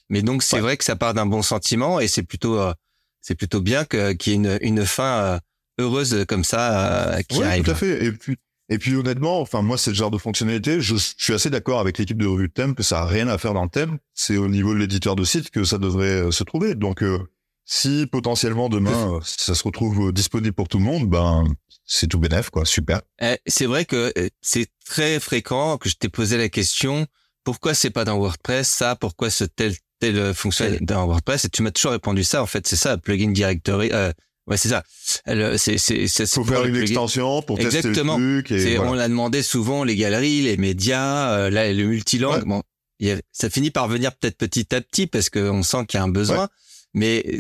Mais 0.08 0.22
donc 0.22 0.42
c'est 0.42 0.60
vrai 0.60 0.76
que 0.76 0.84
ça 0.84 0.96
part 0.96 1.14
d'un 1.14 1.26
bon 1.26 1.42
sentiment 1.42 2.00
et 2.00 2.08
c'est 2.08 2.22
plutôt 2.22 2.58
euh, 2.58 2.72
c'est 3.20 3.34
plutôt 3.34 3.60
bien 3.60 3.84
que 3.84 4.12
qu'il 4.12 4.32
y 4.32 4.34
ait 4.34 4.38
une, 4.38 4.58
une 4.60 4.86
fin 4.86 5.22
euh, 5.22 5.38
heureuse 5.78 6.24
comme 6.26 6.42
ça 6.42 7.12
euh, 7.14 7.22
qui 7.28 7.38
oui, 7.38 7.44
arrive. 7.44 7.64
Tout 7.64 7.70
à 7.70 7.74
fait. 7.74 8.04
Et 8.04 8.12
puis 8.12 8.36
et 8.70 8.78
puis 8.78 8.94
honnêtement, 8.94 9.40
enfin 9.40 9.62
moi 9.62 9.76
c'est 9.76 9.90
le 9.90 9.96
genre 9.96 10.12
de 10.12 10.18
fonctionnalité, 10.18 10.80
je, 10.80 10.94
suis 10.96 11.32
assez 11.32 11.50
d'accord 11.50 11.80
avec 11.80 11.98
l'équipe 11.98 12.16
de 12.16 12.26
revue 12.26 12.48
de 12.48 12.52
thème 12.52 12.76
que 12.76 12.84
ça 12.84 13.02
a 13.02 13.04
rien 13.04 13.26
à 13.28 13.36
faire 13.36 13.52
dans 13.52 13.64
le 13.64 13.68
thème. 13.68 13.98
C'est 14.14 14.36
au 14.36 14.48
niveau 14.48 14.74
de 14.74 14.78
l'éditeur 14.78 15.16
de 15.16 15.24
site 15.24 15.50
que 15.50 15.64
ça 15.64 15.76
devrait 15.78 16.22
euh, 16.22 16.30
se 16.30 16.44
trouver. 16.44 16.76
Donc 16.76 17.02
si 17.72 18.06
potentiellement 18.10 18.68
demain 18.68 19.14
euh, 19.14 19.20
ça 19.22 19.54
se 19.54 19.62
retrouve 19.62 20.12
disponible 20.12 20.54
pour 20.54 20.66
tout 20.66 20.78
le 20.78 20.84
monde, 20.84 21.08
ben 21.08 21.44
c'est 21.84 22.08
tout 22.08 22.18
bénef 22.18 22.50
quoi, 22.50 22.64
super. 22.64 23.00
Eh, 23.22 23.36
c'est 23.46 23.66
vrai 23.66 23.84
que 23.84 24.12
c'est 24.40 24.66
très 24.84 25.20
fréquent 25.20 25.78
que 25.78 25.88
je 25.88 25.94
t'ai 25.94 26.08
posé 26.08 26.36
la 26.36 26.48
question 26.48 27.06
pourquoi 27.44 27.74
c'est 27.74 27.90
pas 27.90 28.04
dans 28.04 28.18
WordPress 28.18 28.68
ça, 28.68 28.96
pourquoi 28.96 29.30
ce 29.30 29.44
tel 29.44 29.74
tel 30.00 30.34
fonctionne 30.34 30.78
dans 30.80 31.06
WordPress? 31.06 31.44
Et 31.44 31.48
tu 31.48 31.62
m'as 31.62 31.70
toujours 31.70 31.92
répondu 31.92 32.24
ça 32.24 32.42
en 32.42 32.46
fait, 32.46 32.66
c'est 32.66 32.76
ça 32.76 32.98
plugin 32.98 33.30
directory 33.30 33.90
Ouais, 34.46 34.56
c'est 34.56 34.68
ça. 34.68 34.82
C'est 35.56 35.78
c'est 35.78 36.08
c'est 36.08 36.26
faut 36.28 36.44
faire 36.44 36.64
une 36.64 36.74
extension 36.74 37.40
pour 37.40 37.60
Exactement. 37.60 38.16
tester 38.16 38.32
le 38.32 38.42
truc. 38.42 38.52
Et 38.52 38.78
On 38.80 38.94
l'a 38.94 39.08
demandé 39.08 39.44
souvent 39.44 39.84
les 39.84 39.94
galeries, 39.94 40.42
les 40.42 40.56
médias, 40.56 41.30
euh, 41.34 41.50
là 41.50 41.72
le 41.72 41.84
multilangue. 41.84 42.44
Bon, 42.44 42.62
ça 43.30 43.48
finit 43.48 43.70
par 43.70 43.86
venir 43.86 44.12
peut-être 44.16 44.36
petit 44.36 44.74
à 44.74 44.80
petit 44.80 45.06
parce 45.06 45.30
qu'on 45.30 45.62
sent 45.62 45.86
qu'il 45.86 45.98
y 45.98 46.00
a 46.00 46.04
un 46.04 46.08
besoin. 46.08 46.48
Mais 46.94 47.38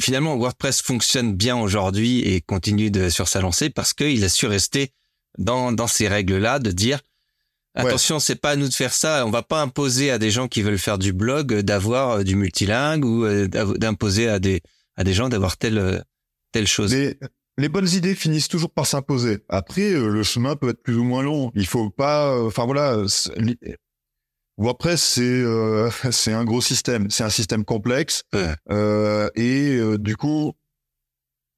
finalement, 0.00 0.36
WordPress 0.36 0.80
fonctionne 0.80 1.34
bien 1.34 1.56
aujourd'hui 1.56 2.20
et 2.20 2.40
continue 2.40 2.90
de, 2.90 3.08
sur 3.08 3.28
sa 3.28 3.40
lancée 3.40 3.68
parce 3.70 3.92
qu'il 3.92 4.24
a 4.24 4.28
su 4.28 4.46
rester 4.46 4.92
dans, 5.38 5.72
dans 5.72 5.86
ces 5.86 6.08
règles-là 6.08 6.58
de 6.58 6.70
dire 6.70 7.00
Attention, 7.76 8.18
c'est 8.18 8.36
pas 8.36 8.52
à 8.52 8.56
nous 8.56 8.68
de 8.68 8.72
faire 8.72 8.94
ça. 8.94 9.26
On 9.26 9.30
va 9.30 9.42
pas 9.42 9.60
imposer 9.60 10.10
à 10.10 10.18
des 10.18 10.30
gens 10.30 10.48
qui 10.48 10.62
veulent 10.62 10.78
faire 10.78 10.96
du 10.96 11.12
blog 11.12 11.60
d'avoir 11.60 12.24
du 12.24 12.34
multilingue 12.34 13.04
ou 13.04 13.26
d'imposer 13.46 14.28
à 14.28 14.38
des 14.38 14.62
à 14.96 15.04
des 15.04 15.12
gens 15.12 15.28
d'avoir 15.28 15.58
telle 15.58 16.02
telle 16.52 16.66
chose. 16.66 16.94
Mais 16.94 17.18
les 17.58 17.68
bonnes 17.68 17.88
idées 17.88 18.14
finissent 18.14 18.48
toujours 18.48 18.70
par 18.70 18.86
s'imposer. 18.86 19.40
Après, 19.50 19.90
le 19.90 20.22
chemin 20.22 20.56
peut 20.56 20.70
être 20.70 20.82
plus 20.82 20.96
ou 20.96 21.04
moins 21.04 21.22
long. 21.22 21.52
Il 21.54 21.66
faut 21.66 21.90
pas. 21.90 22.42
Enfin 22.42 22.64
voilà. 22.64 22.96
WordPress, 24.58 25.02
c'est 25.02 25.22
euh, 25.22 25.90
c'est 26.10 26.32
un 26.32 26.44
gros 26.44 26.60
système, 26.60 27.10
c'est 27.10 27.24
un 27.24 27.30
système 27.30 27.64
complexe 27.64 28.24
euh, 28.70 29.28
et 29.34 29.76
euh, 29.76 29.98
du 29.98 30.16
coup, 30.16 30.52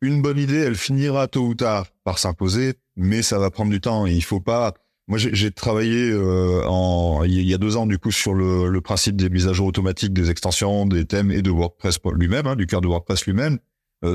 une 0.00 0.22
bonne 0.22 0.38
idée, 0.38 0.58
elle 0.58 0.76
finira 0.76 1.28
tôt 1.28 1.46
ou 1.46 1.54
tard 1.54 1.86
par 2.04 2.18
s'imposer, 2.18 2.74
mais 2.96 3.22
ça 3.22 3.38
va 3.38 3.50
prendre 3.50 3.70
du 3.70 3.80
temps. 3.80 4.06
Et 4.06 4.12
il 4.12 4.24
faut 4.24 4.40
pas. 4.40 4.74
Moi, 5.08 5.18
j'ai 5.18 5.50
travaillé 5.50 6.10
euh, 6.10 6.62
en 6.66 7.24
il 7.24 7.40
y 7.40 7.54
a 7.54 7.58
deux 7.58 7.78
ans 7.78 7.86
du 7.86 7.98
coup 7.98 8.12
sur 8.12 8.34
le, 8.34 8.68
le, 8.68 8.80
principe 8.82 9.16
des 9.16 9.30
mises 9.30 9.48
à 9.48 9.54
jour 9.54 9.66
automatiques 9.66 10.12
des 10.12 10.30
extensions, 10.30 10.84
des 10.84 11.06
thèmes 11.06 11.30
et 11.30 11.40
de 11.40 11.50
WordPress 11.50 11.98
lui-même, 12.12 12.46
hein, 12.46 12.56
du 12.56 12.66
cœur 12.66 12.82
de 12.82 12.88
WordPress 12.88 13.24
lui-même. 13.24 13.58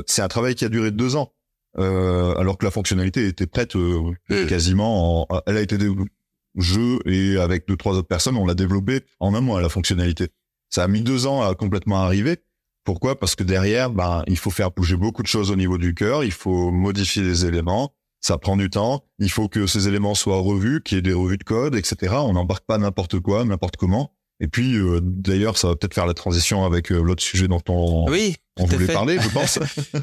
c'est 0.06 0.22
un 0.22 0.28
travail 0.28 0.54
qui 0.54 0.66
a 0.66 0.70
duré 0.70 0.92
deux 0.92 1.16
ans. 1.16 1.34
alors 1.76 2.60
que 2.60 2.66
la 2.66 2.70
fonctionnalité 2.70 3.26
était 3.26 3.48
prête 3.48 3.76
quasiment, 4.48 5.28
en, 5.32 5.42
elle 5.48 5.58
a 5.58 5.62
été 5.62 5.80
jeu 6.56 7.00
et 7.06 7.38
avec 7.38 7.68
deux 7.68 7.76
trois 7.76 7.94
autres 7.94 8.08
personnes, 8.08 8.38
on 8.38 8.46
l'a 8.46 8.54
développé 8.54 9.02
en 9.20 9.34
un 9.34 9.42
mois 9.42 9.62
la 9.62 9.70
fonctionnalité. 9.70 10.30
Ça 10.70 10.84
a 10.84 10.88
mis 10.88 11.02
deux 11.02 11.28
ans 11.28 11.42
à 11.42 11.54
complètement 11.56 11.98
arriver. 11.98 12.38
Pourquoi? 12.84 13.20
Parce 13.20 13.36
que 13.36 13.44
derrière, 13.44 13.90
ben, 13.90 14.24
il 14.28 14.38
faut 14.38 14.50
faire 14.50 14.72
bouger 14.72 14.98
beaucoup 14.98 15.22
de 15.22 15.28
choses 15.28 15.52
au 15.52 15.56
niveau 15.56 15.78
du 15.78 15.94
cœur, 15.94 16.24
il 16.24 16.32
faut 16.32 16.72
modifier 16.72 17.24
les 17.24 17.46
éléments, 17.46 17.94
ça 18.20 18.38
prend 18.38 18.58
du 18.58 18.70
temps, 18.70 19.04
il 19.20 19.30
faut 19.30 19.48
que 19.48 19.68
ces 19.68 19.88
éléments 19.88 20.16
soient 20.16 20.40
revus, 20.40 20.82
qu'il 20.82 20.98
y 20.98 21.00
ait 21.00 21.02
des 21.02 21.14
revues 21.14 21.38
de 21.38 21.44
code, 21.44 21.76
etc. 21.76 22.16
On 22.18 22.34
n'embarque 22.34 22.66
pas 22.66 22.78
n'importe 22.78 23.20
quoi, 23.20 23.46
n'importe 23.46 23.78
comment. 23.78 24.12
Et 24.40 24.48
puis, 24.48 24.76
euh, 24.76 25.00
d'ailleurs, 25.02 25.58
ça 25.58 25.70
va 25.70 25.76
peut-être 25.76 25.94
faire 25.94 26.06
la 26.06 26.14
transition 26.14 26.66
avec 26.66 26.92
euh, 26.92 27.02
l'autre 27.02 27.24
sujet 27.24 27.48
dont 27.48 27.62
on, 27.70 28.10
oui, 28.10 28.36
on 28.58 28.66
voulait 28.66 28.88
parler, 28.88 29.20
je 29.20 29.30
pense. 29.30 29.60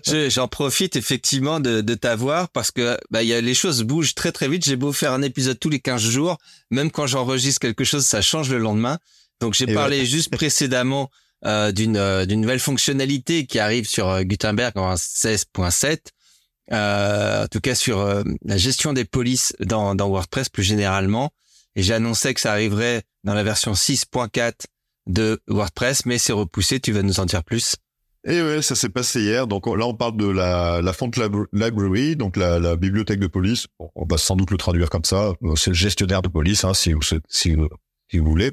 J'en 0.29 0.49
profite 0.49 0.97
effectivement 0.97 1.61
de, 1.61 1.81
de 1.81 1.95
t'avoir 1.95 2.49
parce 2.49 2.71
que 2.71 2.99
bah, 3.11 3.23
y 3.23 3.33
a, 3.33 3.41
les 3.41 3.55
choses 3.55 3.83
bougent 3.83 4.15
très 4.15 4.33
très 4.33 4.49
vite. 4.49 4.65
J'ai 4.65 4.77
beau 4.77 4.93
faire 4.93 5.13
un 5.13 5.23
épisode 5.23 5.59
tous 5.59 5.71
les 5.71 5.81
15 5.81 6.03
jours, 6.03 6.39
même 6.71 6.91
quand 6.91 7.07
j'enregistre 7.07 7.61
quelque 7.61 7.85
chose, 7.85 8.05
ça 8.05 8.23
change 8.23 8.51
le 8.51 8.59
lendemain. 8.59 8.99
Donc 9.41 9.55
j'ai 9.55 9.67
parlé 9.67 10.05
juste 10.05 10.31
précédemment 10.31 11.11
euh, 11.47 11.73
d'une 11.73 12.27
d'une 12.27 12.41
nouvelle 12.41 12.61
fonctionnalité 12.61 13.47
qui 13.47 13.59
arrive 13.59 13.89
sur 13.89 14.23
Gutenberg 14.25 14.77
en 14.77 14.95
16.7. 14.95 15.99
en 16.73 17.47
tout 17.49 17.61
cas 17.61 17.75
sur 17.75 18.25
la 18.45 18.57
gestion 18.57 18.93
des 18.93 19.05
polices 19.05 19.55
dans, 19.61 19.95
dans 19.95 20.09
WordPress 20.09 20.49
plus 20.49 20.65
généralement. 20.65 21.33
Et 21.77 21.83
j'ai 21.83 21.95
annoncé 21.95 22.35
que 22.35 22.41
ça 22.41 22.53
arriverait 22.53 23.03
dans 23.25 23.35
la 23.35 23.43
version 23.43 23.73
6.4 23.73 24.53
de 25.07 25.41
WordPress, 25.47 26.05
mais 26.07 26.19
c'est 26.19 26.33
repoussé. 26.33 26.81
Tu 26.81 26.93
vas 26.93 27.03
nous 27.03 27.21
en 27.21 27.27
dire 27.27 27.45
plus. 27.45 27.77
Et 28.25 28.43
ouais, 28.43 28.61
ça 28.61 28.75
s'est 28.75 28.91
passé 28.91 29.23
hier. 29.23 29.47
Donc 29.47 29.67
là, 29.67 29.87
on 29.87 29.95
parle 29.95 30.17
de 30.17 30.27
la, 30.27 30.83
la 30.83 30.93
font 30.93 31.11
library, 31.53 32.17
donc 32.17 32.37
la, 32.37 32.77
bibliothèque 32.77 33.21
de 33.21 33.27
police. 33.27 33.67
On 33.79 34.05
va 34.05 34.19
sans 34.19 34.37
doute 34.37 34.51
le 34.51 34.59
traduire 34.59 34.91
comme 34.91 35.05
ça. 35.05 35.33
C'est 35.57 35.71
le 35.71 35.75
gestionnaire 35.75 36.23
de 36.23 36.29
police, 36.29 36.65
hein, 36.65 36.75
si, 36.75 36.93
vous, 36.93 37.03
si, 37.03 37.19
si 37.29 38.19
vous 38.19 38.27
voulez. 38.27 38.53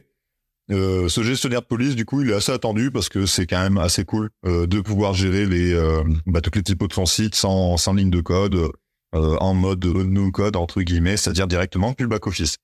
Euh, 0.70 1.08
ce 1.08 1.24
gestionnaire 1.24 1.62
de 1.62 1.68
police, 1.68 1.96
du 1.96 2.06
coup, 2.06 2.22
il 2.22 2.30
est 2.30 2.34
assez 2.34 2.52
attendu 2.52 2.92
parce 2.92 3.08
que 3.08 3.26
c'est 3.26 3.46
quand 3.46 3.62
même 3.62 3.78
assez 3.78 4.04
cool 4.04 4.30
euh, 4.46 4.68
de 4.68 4.82
pouvoir 4.82 5.14
gérer 5.14 5.46
les 5.46 5.74
euh, 5.74 6.04
bah, 6.26 6.42
toutes 6.42 6.58
les 6.58 6.64
typos 6.64 6.88
de 6.88 6.94
son 6.94 7.06
sans, 7.06 7.78
sans 7.78 7.94
ligne 7.94 8.10
de 8.10 8.20
code, 8.20 8.72
euh, 9.16 9.38
en 9.40 9.54
mode 9.54 9.86
no 9.86 10.32
code 10.32 10.58
entre 10.58 10.82
guillemets, 10.82 11.16
c'est-à-dire 11.16 11.48
directement 11.48 11.92
depuis 11.92 12.04
le 12.04 12.10
back 12.10 12.28
office. 12.28 12.58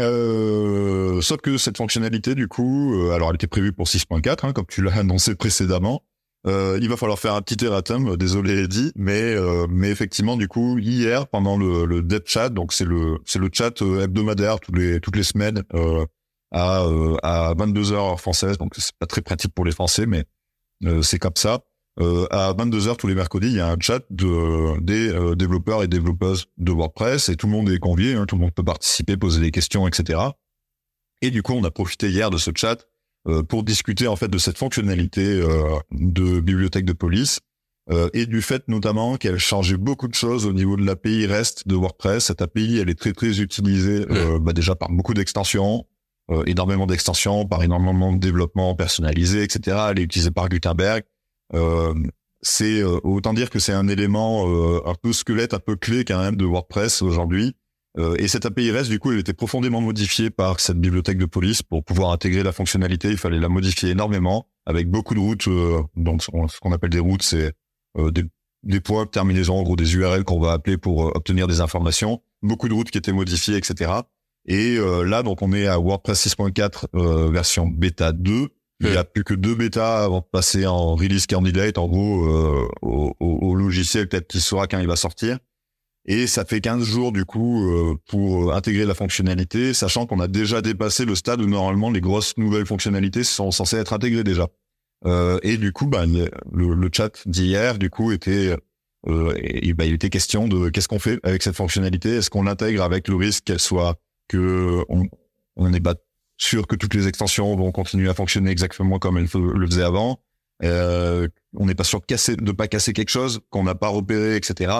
Euh, 0.00 1.20
sauf 1.20 1.40
que 1.40 1.58
cette 1.58 1.76
fonctionnalité, 1.76 2.34
du 2.34 2.48
coup, 2.48 2.94
euh, 2.94 3.12
alors 3.12 3.30
elle 3.30 3.36
était 3.36 3.46
prévue 3.46 3.72
pour 3.72 3.86
6.4, 3.86 4.46
hein, 4.46 4.52
comme 4.52 4.66
tu 4.66 4.82
l'as 4.82 4.94
annoncé 4.98 5.34
précédemment. 5.34 6.02
Euh, 6.46 6.78
il 6.80 6.88
va 6.88 6.96
falloir 6.96 7.18
faire 7.18 7.34
un 7.34 7.42
petit 7.42 7.64
erratum, 7.64 8.10
euh, 8.10 8.16
désolé 8.16 8.62
Eddie, 8.62 8.92
mais 8.94 9.34
euh, 9.34 9.66
mais 9.68 9.90
effectivement, 9.90 10.36
du 10.36 10.46
coup, 10.46 10.78
hier 10.78 11.26
pendant 11.26 11.58
le, 11.58 11.84
le 11.86 12.02
dev 12.02 12.22
chat, 12.24 12.50
donc 12.50 12.72
c'est 12.72 12.84
le 12.84 13.18
c'est 13.24 13.40
le 13.40 13.48
chat 13.52 13.82
hebdomadaire 13.82 14.60
tous 14.60 14.72
les 14.72 15.00
toutes 15.00 15.16
les 15.16 15.24
semaines 15.24 15.64
à 16.52 16.86
à 17.22 17.54
22 17.56 17.92
heures 17.92 18.20
françaises, 18.20 18.58
donc 18.58 18.74
c'est 18.76 18.94
pas 18.98 19.06
très 19.06 19.22
pratique 19.22 19.52
pour 19.54 19.64
les 19.64 19.72
Français, 19.72 20.06
mais 20.06 20.24
c'est 21.02 21.18
comme 21.18 21.36
ça. 21.36 21.60
À 21.98 22.52
22h 22.52 22.96
tous 22.96 23.06
les 23.06 23.14
mercredis, 23.14 23.48
il 23.48 23.54
y 23.54 23.60
a 23.60 23.68
un 23.68 23.76
chat 23.80 24.02
de, 24.10 24.78
des 24.80 25.34
développeurs 25.34 25.82
et 25.82 25.88
développeuses 25.88 26.46
de 26.58 26.70
WordPress 26.70 27.30
et 27.30 27.36
tout 27.36 27.46
le 27.46 27.52
monde 27.52 27.70
est 27.70 27.78
convié, 27.78 28.14
hein, 28.14 28.26
tout 28.26 28.36
le 28.36 28.42
monde 28.42 28.54
peut 28.54 28.62
participer, 28.62 29.16
poser 29.16 29.40
des 29.40 29.50
questions, 29.50 29.88
etc. 29.88 30.20
Et 31.22 31.30
du 31.30 31.42
coup, 31.42 31.54
on 31.54 31.64
a 31.64 31.70
profité 31.70 32.10
hier 32.10 32.30
de 32.30 32.36
ce 32.36 32.50
chat 32.54 32.86
pour 33.48 33.64
discuter 33.64 34.06
en 34.06 34.16
fait 34.16 34.28
de 34.28 34.38
cette 34.38 34.58
fonctionnalité 34.58 35.40
de 35.90 36.40
bibliothèque 36.40 36.84
de 36.84 36.92
police 36.92 37.40
et 38.12 38.26
du 38.26 38.40
fait 38.40 38.68
notamment 38.68 39.16
qu'elle 39.16 39.38
changeait 39.38 39.76
beaucoup 39.76 40.06
de 40.06 40.14
choses 40.14 40.46
au 40.46 40.52
niveau 40.52 40.76
de 40.76 40.84
l'API 40.84 41.26
REST 41.26 41.66
de 41.66 41.74
WordPress. 41.74 42.26
Cette 42.26 42.40
API, 42.40 42.78
elle 42.78 42.88
est 42.88 42.98
très 42.98 43.12
très 43.12 43.40
utilisée 43.40 44.06
bah, 44.40 44.52
déjà 44.52 44.76
par 44.76 44.90
beaucoup 44.90 45.12
d'extensions, 45.14 45.86
énormément 46.46 46.86
d'extensions, 46.86 47.46
par 47.46 47.64
énormément 47.64 48.12
de 48.12 48.18
développement 48.18 48.74
personnalisé, 48.76 49.42
etc. 49.42 49.76
Elle 49.90 49.98
est 49.98 50.04
utilisée 50.04 50.30
par 50.30 50.48
Gutenberg. 50.48 51.02
Euh, 51.54 51.94
c'est 52.42 52.80
euh, 52.80 53.00
autant 53.02 53.34
dire 53.34 53.50
que 53.50 53.58
c'est 53.58 53.72
un 53.72 53.88
élément 53.88 54.48
euh, 54.48 54.80
un 54.86 54.94
peu 54.94 55.12
squelette, 55.12 55.54
un 55.54 55.58
peu 55.58 55.76
clé 55.76 56.04
quand 56.04 56.18
même 56.18 56.36
de 56.36 56.44
WordPress 56.44 57.02
aujourd'hui. 57.02 57.56
Et 58.18 58.28
cette 58.28 58.44
API 58.44 58.70
REST, 58.70 58.90
du 58.90 58.98
coup, 58.98 59.12
elle 59.12 59.18
était 59.18 59.32
profondément 59.32 59.80
modifiée 59.80 60.30
par 60.30 60.60
cette 60.60 60.78
bibliothèque 60.78 61.18
de 61.18 61.24
police 61.24 61.62
pour 61.62 61.82
pouvoir 61.82 62.10
intégrer 62.12 62.42
la 62.42 62.52
fonctionnalité. 62.52 63.08
Il 63.08 63.16
fallait 63.16 63.38
la 63.38 63.48
modifier 63.48 63.90
énormément 63.90 64.48
avec 64.66 64.90
beaucoup 64.90 65.14
de 65.14 65.20
routes. 65.20 65.48
donc, 65.96 66.22
ce 66.22 66.60
qu'on 66.60 66.72
appelle 66.72 66.90
des 66.90 66.98
routes, 66.98 67.22
c'est 67.22 67.54
des, 67.98 68.24
des 68.64 68.80
points 68.80 69.04
de 69.04 69.10
terminaison, 69.10 69.54
en 69.54 69.62
gros 69.62 69.76
des 69.76 69.94
URL 69.96 70.24
qu'on 70.24 70.40
va 70.40 70.52
appeler 70.52 70.76
pour 70.76 71.16
obtenir 71.16 71.46
des 71.46 71.62
informations. 71.62 72.20
Beaucoup 72.42 72.68
de 72.68 72.74
routes 72.74 72.90
qui 72.90 72.98
étaient 72.98 73.12
modifiées, 73.12 73.56
etc. 73.56 73.92
Et 74.44 74.76
là, 74.76 75.22
donc, 75.22 75.40
on 75.40 75.52
est 75.54 75.66
à 75.66 75.78
WordPress 75.78 76.26
6.4 76.26 77.30
version 77.32 77.66
bêta 77.66 78.12
2. 78.12 78.50
Il 78.80 78.90
n'y 78.90 78.96
a 78.96 79.04
plus 79.04 79.24
que 79.24 79.32
deux 79.32 79.54
bêtas 79.54 80.04
avant 80.04 80.20
de 80.20 80.26
passer 80.30 80.66
en 80.66 80.94
release 80.96 81.26
candidate, 81.26 81.78
en 81.78 81.88
gros, 81.88 82.26
euh, 82.26 82.68
au, 82.82 83.14
au, 83.20 83.54
logiciel 83.54 84.06
peut-être 84.06 84.28
qui 84.28 84.40
saura 84.40 84.66
quand 84.66 84.78
il 84.78 84.86
va 84.86 84.96
sortir. 84.96 85.38
Et 86.06 86.26
ça 86.26 86.44
fait 86.44 86.60
15 86.60 86.84
jours 86.84 87.10
du 87.12 87.24
coup 87.24 87.68
euh, 87.68 87.96
pour 88.08 88.54
intégrer 88.54 88.84
la 88.84 88.94
fonctionnalité, 88.94 89.74
sachant 89.74 90.06
qu'on 90.06 90.20
a 90.20 90.28
déjà 90.28 90.62
dépassé 90.62 91.04
le 91.04 91.16
stade 91.16 91.40
où 91.40 91.46
normalement 91.46 91.90
les 91.90 92.00
grosses 92.00 92.36
nouvelles 92.36 92.66
fonctionnalités 92.66 93.24
sont 93.24 93.50
censées 93.50 93.76
être 93.76 93.92
intégrées 93.92 94.24
déjà. 94.24 94.46
Euh, 95.04 95.38
et 95.42 95.56
du 95.56 95.72
coup, 95.72 95.86
bah, 95.86 96.06
le, 96.06 96.28
le 96.74 96.90
chat 96.92 97.26
d'hier, 97.26 97.78
du 97.78 97.90
coup, 97.90 98.12
était 98.12 98.56
euh, 99.08 99.34
et, 99.36 99.72
bah, 99.74 99.84
il 99.84 99.94
était 99.94 100.10
question 100.10 100.48
de 100.48 100.68
qu'est-ce 100.68 100.88
qu'on 100.88 100.98
fait 100.98 101.18
avec 101.22 101.42
cette 101.42 101.56
fonctionnalité? 101.56 102.16
Est-ce 102.16 102.30
qu'on 102.30 102.42
l'intègre 102.42 102.82
avec 102.82 103.08
le 103.08 103.16
risque 103.16 103.44
qu'elle 103.44 103.60
soit 103.60 103.96
que 104.28 104.84
on, 104.88 105.04
on 105.56 105.72
est 105.72 105.82
sûr 106.36 106.66
que 106.66 106.76
toutes 106.76 106.94
les 106.94 107.06
extensions 107.08 107.54
vont 107.56 107.72
continuer 107.72 108.08
à 108.08 108.14
fonctionner 108.14 108.50
exactement 108.50 108.98
comme 108.98 109.18
elles 109.18 109.28
le 109.34 109.66
faisaient 109.66 109.82
avant? 109.82 110.20
Euh, 110.64 111.28
on 111.54 111.66
n'est 111.66 111.74
pas 111.74 111.84
sûr 111.84 112.00
de, 112.00 112.06
casser, 112.06 112.36
de 112.36 112.52
pas 112.52 112.66
casser 112.66 112.92
quelque 112.92 113.10
chose 113.10 113.40
qu'on 113.50 113.64
n'a 113.64 113.74
pas 113.74 113.88
repéré, 113.88 114.36
etc. 114.36 114.72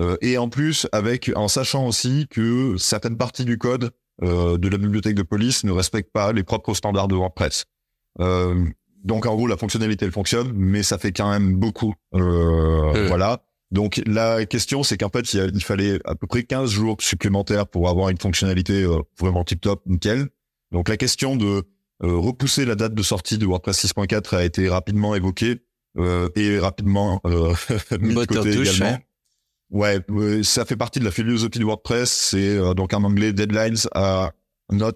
Euh, 0.00 0.16
et 0.20 0.38
en 0.38 0.48
plus, 0.48 0.86
avec 0.92 1.30
en 1.36 1.48
sachant 1.48 1.86
aussi 1.86 2.26
que 2.28 2.76
certaines 2.78 3.16
parties 3.16 3.44
du 3.44 3.58
code 3.58 3.90
euh, 4.22 4.58
de 4.58 4.68
la 4.68 4.78
bibliothèque 4.78 5.14
de 5.14 5.22
police 5.22 5.64
ne 5.64 5.72
respectent 5.72 6.12
pas 6.12 6.32
les 6.32 6.42
propres 6.42 6.74
standards 6.74 7.08
de 7.08 7.14
WordPress. 7.14 7.64
Euh, 8.20 8.64
donc 9.04 9.26
en 9.26 9.34
gros, 9.34 9.46
la 9.46 9.56
fonctionnalité 9.56 10.04
elle 10.04 10.12
fonctionne, 10.12 10.52
mais 10.54 10.82
ça 10.82 10.98
fait 10.98 11.12
quand 11.12 11.30
même 11.30 11.56
beaucoup. 11.56 11.94
Euh, 12.14 13.06
voilà. 13.08 13.44
Donc 13.70 14.00
la 14.06 14.46
question, 14.46 14.82
c'est 14.82 14.96
qu'en 14.96 15.10
fait, 15.10 15.32
il, 15.34 15.50
il, 15.54 15.62
fallait 15.62 15.98
à 16.04 16.14
peu 16.14 16.26
près 16.26 16.44
15 16.44 16.70
jours 16.70 16.96
supplémentaires 17.00 17.66
pour 17.66 17.88
avoir 17.88 18.08
une 18.08 18.18
fonctionnalité 18.18 18.86
vraiment 19.18 19.44
tip-top, 19.44 19.82
nickel. 19.86 20.28
Donc 20.72 20.88
la 20.88 20.96
question 20.96 21.36
de 21.36 21.64
euh, 22.02 22.16
repousser 22.16 22.64
la 22.64 22.74
date 22.74 22.94
de 22.94 23.02
sortie 23.02 23.38
de 23.38 23.46
WordPress 23.46 23.86
6.4 23.86 24.36
a 24.36 24.44
été 24.44 24.68
rapidement 24.68 25.14
évoquée 25.14 25.62
euh, 25.96 26.28
et 26.34 26.58
rapidement 26.58 27.20
euh, 27.24 27.54
mis 28.00 28.14
de 28.14 28.24
côté 28.24 28.60
également. 28.60 28.98
Ouais, 29.74 29.98
ça 30.42 30.64
fait 30.64 30.76
partie 30.76 31.00
de 31.00 31.04
la 31.04 31.10
philosophie 31.10 31.58
de 31.58 31.64
WordPress. 31.64 32.10
C'est 32.10 32.56
euh, 32.56 32.72
donc 32.72 32.94
en 32.94 33.04
anglais 33.04 33.32
deadlines 33.32 33.76
are 33.92 34.30
not 34.72 34.92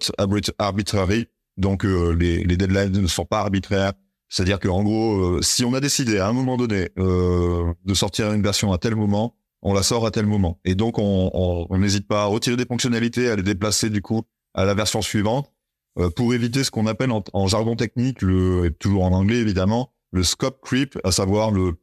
arbitrary. 0.57 1.27
Donc 1.57 1.83
les, 1.83 2.43
les 2.43 2.57
deadlines 2.57 3.01
ne 3.01 3.07
sont 3.07 3.25
pas 3.25 3.41
arbitraires. 3.41 3.93
C'est-à-dire 4.29 4.59
qu'en 4.59 4.81
gros, 4.83 5.41
si 5.41 5.65
on 5.65 5.73
a 5.73 5.81
décidé 5.81 6.19
à 6.19 6.27
un 6.27 6.33
moment 6.33 6.55
donné 6.55 6.89
de 6.95 7.93
sortir 7.93 8.31
une 8.31 8.41
version 8.41 8.71
à 8.71 8.77
tel 8.77 8.95
moment, 8.95 9.35
on 9.61 9.73
la 9.73 9.83
sort 9.83 10.05
à 10.05 10.11
tel 10.11 10.25
moment. 10.25 10.59
Et 10.63 10.75
donc 10.75 10.97
on 10.97 11.67
n'hésite 11.77 12.07
pas 12.07 12.23
à 12.23 12.25
retirer 12.25 12.55
des 12.55 12.65
fonctionnalités, 12.65 13.29
à 13.29 13.35
les 13.35 13.43
déplacer 13.43 13.89
du 13.89 14.01
coup 14.01 14.23
à 14.53 14.65
la 14.65 14.73
version 14.73 15.01
suivante 15.01 15.51
euh, 15.97 16.09
pour 16.09 16.33
éviter 16.33 16.63
ce 16.63 16.71
qu'on 16.71 16.87
appelle 16.87 17.11
en, 17.11 17.47
jargon 17.47 17.75
technique, 17.75 18.21
le, 18.21 18.65
et 18.65 18.71
toujours 18.71 19.03
en 19.03 19.11
anglais 19.11 19.37
évidemment, 19.37 19.93
le 20.11 20.23
scope 20.23 20.61
creep, 20.61 20.97
à 21.03 21.11
savoir 21.11 21.51
le 21.51 21.73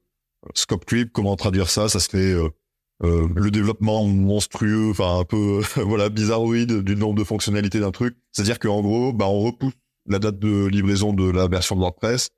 scope 0.54 0.84
creep, 0.84 1.12
comment 1.12 1.36
traduire 1.36 1.68
ça 1.68 1.88
Ça 1.88 2.00
se 2.00 2.08
fait, 2.08 2.34
euh, 3.04 3.28
le 3.34 3.50
développement 3.50 4.04
monstrueux, 4.04 4.90
enfin 4.90 5.20
un 5.20 5.24
peu 5.24 5.62
voilà 5.76 6.08
bizarroïde 6.08 6.82
du 6.82 6.96
nombre 6.96 7.18
de 7.18 7.24
fonctionnalités 7.24 7.80
d'un 7.80 7.92
truc. 7.92 8.16
C'est-à-dire 8.32 8.58
qu'en 8.58 8.80
gros, 8.80 9.12
bah 9.12 9.26
on 9.26 9.40
repousse 9.40 9.74
la 10.08 10.18
date 10.18 10.38
de 10.38 10.66
livraison 10.66 11.12
de 11.12 11.28
la 11.30 11.48
version 11.48 11.76
WordPress 11.76 12.30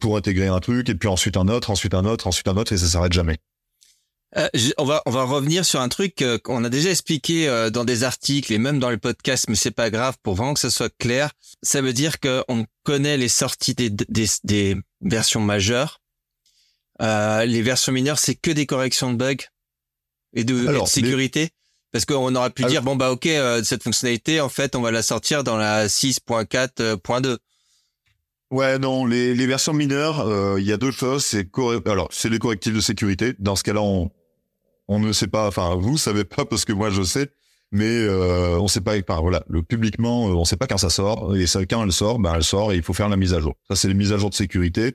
pour 0.00 0.16
intégrer 0.16 0.46
un 0.46 0.60
truc 0.60 0.88
et 0.88 0.94
puis 0.94 1.08
ensuite 1.08 1.36
un 1.36 1.48
autre, 1.48 1.70
ensuite 1.70 1.94
un 1.94 2.04
autre, 2.04 2.28
ensuite 2.28 2.46
un 2.46 2.56
autre 2.56 2.72
et 2.72 2.78
ça 2.78 2.86
s'arrête 2.86 3.12
jamais. 3.12 3.38
Euh, 4.36 4.48
on 4.78 4.84
va 4.84 5.02
on 5.06 5.10
va 5.10 5.22
revenir 5.24 5.64
sur 5.64 5.80
un 5.80 5.88
truc 5.88 6.20
euh, 6.20 6.38
qu'on 6.38 6.64
a 6.64 6.68
déjà 6.68 6.90
expliqué 6.90 7.48
euh, 7.48 7.70
dans 7.70 7.84
des 7.84 8.02
articles 8.02 8.52
et 8.52 8.58
même 8.58 8.80
dans 8.80 8.90
le 8.90 8.98
podcast, 8.98 9.46
mais 9.48 9.54
c'est 9.54 9.70
pas 9.70 9.90
grave 9.90 10.16
pour 10.22 10.34
vraiment 10.34 10.54
que 10.54 10.60
ça 10.60 10.70
soit 10.70 10.92
clair. 10.98 11.30
Ça 11.62 11.80
veut 11.80 11.92
dire 11.92 12.18
qu'on 12.18 12.66
connaît 12.82 13.16
les 13.16 13.28
sorties 13.28 13.74
des, 13.74 13.90
des, 13.90 14.26
des 14.42 14.76
versions 15.00 15.40
majeures. 15.40 16.00
les 17.00 17.62
versions 17.62 17.92
mineures, 17.92 18.18
c'est 18.18 18.34
que 18.34 18.50
des 18.50 18.66
corrections 18.66 19.12
de 19.12 19.18
bugs 19.18 19.46
et 20.34 20.44
de, 20.44 20.66
sécurité. 20.86 21.50
Parce 21.92 22.04
qu'on 22.04 22.34
aurait 22.34 22.50
pu 22.50 22.64
dire 22.64 22.82
bon 22.82 22.96
bah 22.96 23.12
ok 23.12 23.28
cette 23.62 23.84
fonctionnalité 23.84 24.40
en 24.40 24.48
fait 24.48 24.74
on 24.74 24.80
va 24.80 24.90
la 24.90 25.02
sortir 25.02 25.44
dans 25.44 25.56
la 25.56 25.86
6.4.2. 25.86 27.38
Ouais, 28.50 28.78
non, 28.78 29.06
les, 29.06 29.34
les 29.34 29.46
versions 29.46 29.72
mineures, 29.72 30.58
il 30.58 30.64
y 30.64 30.72
a 30.72 30.76
deux 30.76 30.90
choses. 30.90 31.24
C'est 31.24 31.48
alors 31.86 32.08
c'est 32.10 32.28
les 32.28 32.38
correctifs 32.38 32.74
de 32.74 32.80
sécurité. 32.80 33.34
Dans 33.38 33.56
ce 33.56 33.62
cas-là, 33.62 33.80
on, 33.80 34.10
on 34.88 34.98
ne 34.98 35.12
sait 35.12 35.26
pas, 35.26 35.46
enfin 35.48 35.74
vous 35.76 35.98
savez 35.98 36.24
pas 36.24 36.44
parce 36.44 36.64
que 36.64 36.72
moi 36.72 36.90
je 36.90 37.02
sais, 37.02 37.30
mais 37.72 37.90
euh, 37.90 38.58
on 38.58 38.68
sait 38.68 38.80
pas, 38.80 38.96
enfin 38.98 39.20
voilà, 39.20 39.42
le 39.48 39.62
publiquement, 39.62 40.28
euh, 40.28 40.32
on 40.32 40.44
sait 40.44 40.56
pas 40.56 40.66
quand 40.66 40.78
ça 40.78 40.90
sort 40.90 41.34
et 41.36 41.46
ça, 41.46 41.64
quand 41.66 41.82
elle 41.84 41.92
sort, 41.92 42.18
ben 42.18 42.34
elle 42.34 42.44
sort 42.44 42.72
et 42.72 42.76
il 42.76 42.82
faut 42.82 42.92
faire 42.92 43.08
la 43.08 43.16
mise 43.16 43.34
à 43.34 43.40
jour. 43.40 43.54
Ça 43.68 43.76
c'est 43.76 43.88
les 43.88 43.94
mises 43.94 44.12
à 44.12 44.18
jour 44.18 44.30
de 44.30 44.34
sécurité. 44.34 44.94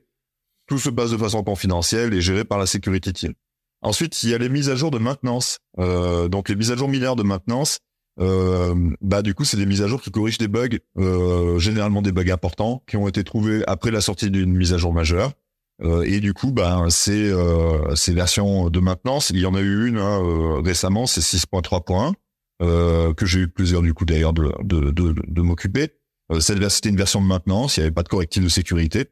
Tout 0.68 0.78
se 0.78 0.90
passe 0.90 1.12
de 1.12 1.18
façon 1.18 1.44
confidentielle 1.44 2.14
et 2.14 2.22
géré 2.22 2.46
par 2.46 2.60
la 2.60 2.68
sécurité 2.68 3.12
team. 3.12 3.34
Ensuite, 3.82 4.22
il 4.24 4.30
y 4.30 4.34
a 4.34 4.38
les 4.38 4.50
mises 4.50 4.70
à 4.70 4.76
jour 4.76 4.92
de 4.92 4.98
maintenance. 4.98 5.60
Euh, 5.80 6.28
donc 6.28 6.50
les 6.50 6.56
mises 6.56 6.72
à 6.72 6.76
jour 6.76 6.90
mineures 6.90 7.16
de 7.16 7.24
maintenance, 7.24 7.80
euh, 8.20 8.76
bah 9.02 9.22
du 9.22 9.34
coup 9.34 9.46
c'est 9.46 9.56
des 9.56 9.66
mises 9.66 9.82
à 9.82 9.88
jour 9.88 10.02
qui 10.02 10.12
corrigent 10.12 10.38
des 10.38 10.50
bugs, 10.50 10.78
euh, 10.98 11.58
généralement 11.60 12.02
des 12.02 12.12
bugs 12.12 12.32
importants 12.32 12.84
qui 12.88 12.98
ont 12.98 13.08
été 13.08 13.24
trouvés 13.24 13.64
après 13.68 13.92
la 13.92 14.02
sortie 14.02 14.30
d'une 14.30 14.54
mise 14.54 14.74
à 14.74 14.78
jour 14.78 14.94
majeure. 14.94 15.32
Euh, 15.82 16.04
et 16.04 16.20
du 16.20 16.34
coup, 16.34 16.52
ben, 16.52 16.90
c'est 16.90 17.32
euh, 17.32 17.96
ces 17.96 18.14
versions 18.14 18.70
de 18.70 18.80
maintenance. 18.82 19.30
Il 19.30 19.40
y 19.40 19.46
en 19.46 19.56
a 19.56 19.62
eu 19.62 19.88
une 19.88 19.98
hein, 19.98 20.22
euh, 20.22 20.62
récemment, 20.62 21.06
c'est 21.08 21.22
6.3.1 21.22 22.14
euh, 22.62 23.14
que 23.14 23.26
j'ai 23.26 23.40
eu 23.40 23.48
plusieurs 23.48 23.82
du 23.82 23.94
coup 23.94 24.04
d'ailleurs 24.04 24.34
de, 24.34 24.52
de, 24.62 24.92
de, 24.92 25.16
de 25.26 25.42
m'occuper. 25.42 25.94
c'était 26.42 26.90
une 26.90 26.98
version 26.98 27.22
de 27.22 27.28
maintenance, 27.28 27.78
il 27.78 27.80
n'y 27.80 27.84
avait 27.86 27.94
pas 27.94 28.04
de 28.04 28.10
correctif 28.10 28.44
de 28.44 28.50
sécurité. 28.50 29.06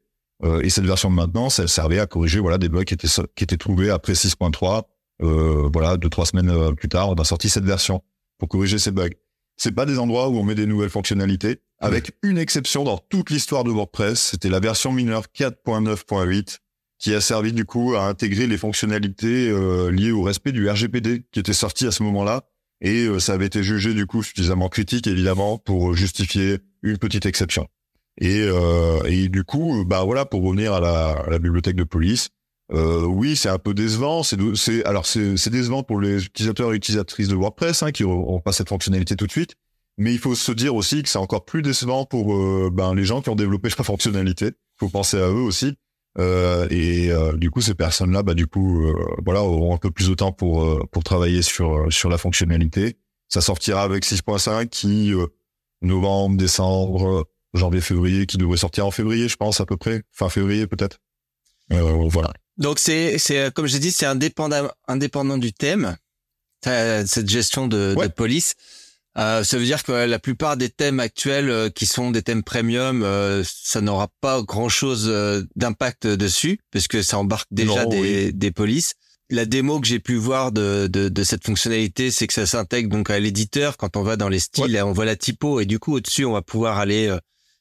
Et 0.44 0.70
cette 0.70 0.86
version 0.86 1.10
de 1.10 1.16
maintenance, 1.16 1.60
elle 1.60 1.70
servait 1.70 2.00
à 2.00 2.06
corriger 2.06 2.40
voilà 2.40 2.58
des 2.58 2.70
bugs 2.70 2.84
qui 2.84 2.94
étaient 2.94 3.08
qui 3.36 3.44
étaient 3.44 3.58
trouvés 3.58 3.90
après 3.90 4.14
6.3. 4.14 4.84
voilà, 5.20 5.98
deux 5.98 6.10
trois 6.10 6.26
semaines 6.26 6.76
plus 6.76 6.90
tard, 6.90 7.10
on 7.10 7.16
a 7.16 7.24
sorti 7.24 7.50
cette 7.50 7.66
version 7.66 8.04
pour 8.38 8.48
corriger 8.48 8.78
ces 8.78 8.92
bugs. 8.92 9.10
C'est 9.58 9.72
pas 9.72 9.88
des 9.88 9.98
endroits 9.98 10.30
où 10.30 10.38
on 10.38 10.44
met 10.44 10.54
des 10.54 10.68
nouvelles 10.68 10.92
fonctionnalités, 10.92 11.62
avec 11.80 12.12
une 12.22 12.38
exception 12.38 12.84
dans 12.84 13.00
toute 13.00 13.32
l'histoire 13.32 13.64
de 13.64 13.72
WordPress. 13.72 14.20
C'était 14.20 14.50
la 14.50 14.60
version 14.60 14.92
mineure 14.92 15.26
4.9.8 15.36 16.60
qui 17.00 17.14
a 17.14 17.22
servi 17.22 17.54
du 17.54 17.66
coup 17.66 17.96
à 17.96 18.08
intégrer 18.08 18.48
les 18.48 18.58
fonctionnalités 18.58 19.50
euh, 19.50 19.92
liées 19.92 20.12
au 20.12 20.24
respect 20.24 20.52
du 20.52 20.70
RGPD 20.70 21.26
qui 21.32 21.40
était 21.40 21.54
sorti 21.54 21.86
à 21.86 21.92
ce 21.92 22.04
moment-là. 22.04 22.44
Et 22.82 23.06
euh, 23.06 23.20
ça 23.20 23.34
avait 23.34 23.46
été 23.46 23.64
jugé 23.64 23.94
du 23.94 24.06
coup 24.06 24.24
suffisamment 24.24 24.70
critique 24.70 25.08
évidemment 25.08 25.58
pour 25.58 25.96
justifier 25.96 26.60
une 26.84 26.98
petite 26.98 27.26
exception. 27.26 27.68
Et, 28.20 28.42
euh, 28.42 29.02
et 29.06 29.30
du 29.30 29.44
coup, 29.44 29.84
bah 29.86 30.04
voilà, 30.04 30.26
pour 30.26 30.42
revenir 30.44 30.74
à 30.74 30.80
la, 30.80 31.10
à 31.12 31.30
la 31.30 31.40
bibliothèque 31.40 31.76
de 31.76 31.84
police, 31.84 32.30
euh, 32.74 33.06
oui, 33.06 33.36
c'est 33.36 33.50
un 33.50 33.60
peu 33.60 33.74
décevant. 33.74 34.24
C'est, 34.24 34.86
alors 34.86 35.06
c'est, 35.06 35.50
décevant 35.50 35.84
pour 35.84 36.02
les 36.02 36.26
utilisateurs 36.26 36.74
et 36.74 36.76
utilisatrices 36.76 37.28
de 37.28 37.36
WordPress 37.36 37.84
hein, 37.84 37.92
qui 37.92 38.04
n'ont 38.04 38.40
pas 38.42 38.52
cette 38.52 38.70
fonctionnalité 38.70 39.16
tout 39.16 39.28
de 39.28 39.32
suite. 39.32 39.56
Mais 39.98 40.14
il 40.14 40.20
faut 40.20 40.36
se 40.36 40.52
dire 40.52 40.76
aussi 40.76 41.02
que 41.02 41.10
c'est 41.10 41.18
encore 41.18 41.46
plus 41.46 41.62
décevant 41.62 42.06
pour 42.06 42.36
euh, 42.36 42.70
ben, 42.72 42.94
les 42.94 43.04
gens 43.04 43.22
qui 43.22 43.30
ont 43.30 43.36
développé 43.36 43.70
la 43.78 43.84
fonctionnalité. 43.84 44.48
Il 44.48 44.80
faut 44.80 44.90
penser 44.90 45.18
à 45.18 45.30
eux 45.30 45.42
aussi. 45.42 45.76
Euh, 46.20 46.68
et 46.70 47.12
euh, 47.12 47.34
du 47.34 47.52
coup, 47.52 47.62
ces 47.62 47.76
personnes-là, 47.76 48.24
bah, 48.24 48.34
du 48.34 48.48
coup, 48.48 48.88
euh, 48.88 48.94
voilà, 49.24 49.44
auront 49.44 49.76
un 49.76 49.78
peu 49.78 49.92
plus 49.92 50.10
de 50.10 50.16
temps 50.16 50.32
pour 50.32 50.88
pour 50.90 51.04
travailler 51.04 51.42
sur 51.42 51.92
sur 51.92 52.10
la 52.10 52.18
fonctionnalité. 52.18 52.98
Ça 53.30 53.42
sortira 53.42 53.84
avec 53.84 54.04
6.5 54.06 54.68
qui 54.68 55.14
novembre, 55.82 56.38
décembre, 56.38 57.26
janvier, 57.54 57.82
février, 57.82 58.26
qui 58.26 58.38
devrait 58.38 58.58
sortir 58.58 58.86
en 58.86 58.92
février, 58.92 59.28
je 59.28 59.36
pense 59.36 59.62
à 59.62 59.66
peu 59.66 59.78
près, 59.78 60.04
fin 60.12 60.30
février 60.30 60.68
peut-être. 60.68 60.98
voilà. 61.70 62.34
Donc 62.58 62.80
c'est 62.80 63.18
c'est 63.18 63.54
comme 63.54 63.68
j'ai 63.68 63.80
dit, 63.80 63.92
c'est 63.92 64.06
indépendant 64.06 64.70
indépendant 64.88 65.38
du 65.38 65.54
thème. 65.54 65.96
Cette 66.64 67.30
gestion 67.30 67.68
de, 67.68 67.96
de 67.96 68.08
police. 68.08 68.56
Euh, 69.18 69.44
ça 69.44 69.58
veut 69.58 69.64
dire 69.64 69.84
que 69.84 69.92
la 69.92 70.20
plupart 70.20 70.58
des 70.58 70.70
thèmes 70.70 71.00
actuels 71.00 71.50
euh, 71.50 71.70
qui 71.70 71.86
sont 71.86 72.12
des 72.12 72.22
thèmes 72.22 72.44
premium, 72.44 73.02
euh, 73.04 73.44
ça 73.46 73.82
n'aura 73.82 74.10
pas 74.22 74.42
grand-chose 74.44 75.08
d'impact 75.56 76.06
dessus, 76.06 76.60
puisque 76.72 77.04
ça 77.04 77.18
embarque 77.18 77.48
déjà 77.52 77.86
des, 77.86 78.32
des 78.32 78.52
polices. 78.52 78.94
La 79.30 79.46
démo 79.46 79.80
que 79.80 79.88
j'ai 79.88 80.00
pu 80.00 80.16
voir 80.16 80.52
de, 80.52 80.88
de, 80.88 81.10
de 81.10 81.24
cette 81.24 81.46
fonctionnalité, 81.46 82.12
c'est 82.12 82.28
que 82.28 82.34
ça 82.34 82.46
s'intègre 82.46 82.90
donc 82.90 83.10
à 83.10 83.20
l'éditeur. 83.20 83.78
Quand 83.78 83.98
on 83.98 84.04
va 84.04 84.18
dans 84.18 84.30
les 84.30 84.40
styles, 84.40 84.80
on 84.84 84.94
voit 84.94 85.06
la 85.06 85.16
typo 85.16 85.60
et 85.60 85.66
du 85.66 85.80
coup 85.80 85.96
au-dessus, 85.96 86.26
on 86.26 86.34
va 86.34 86.42
pouvoir 86.42 86.78
aller 86.78 87.16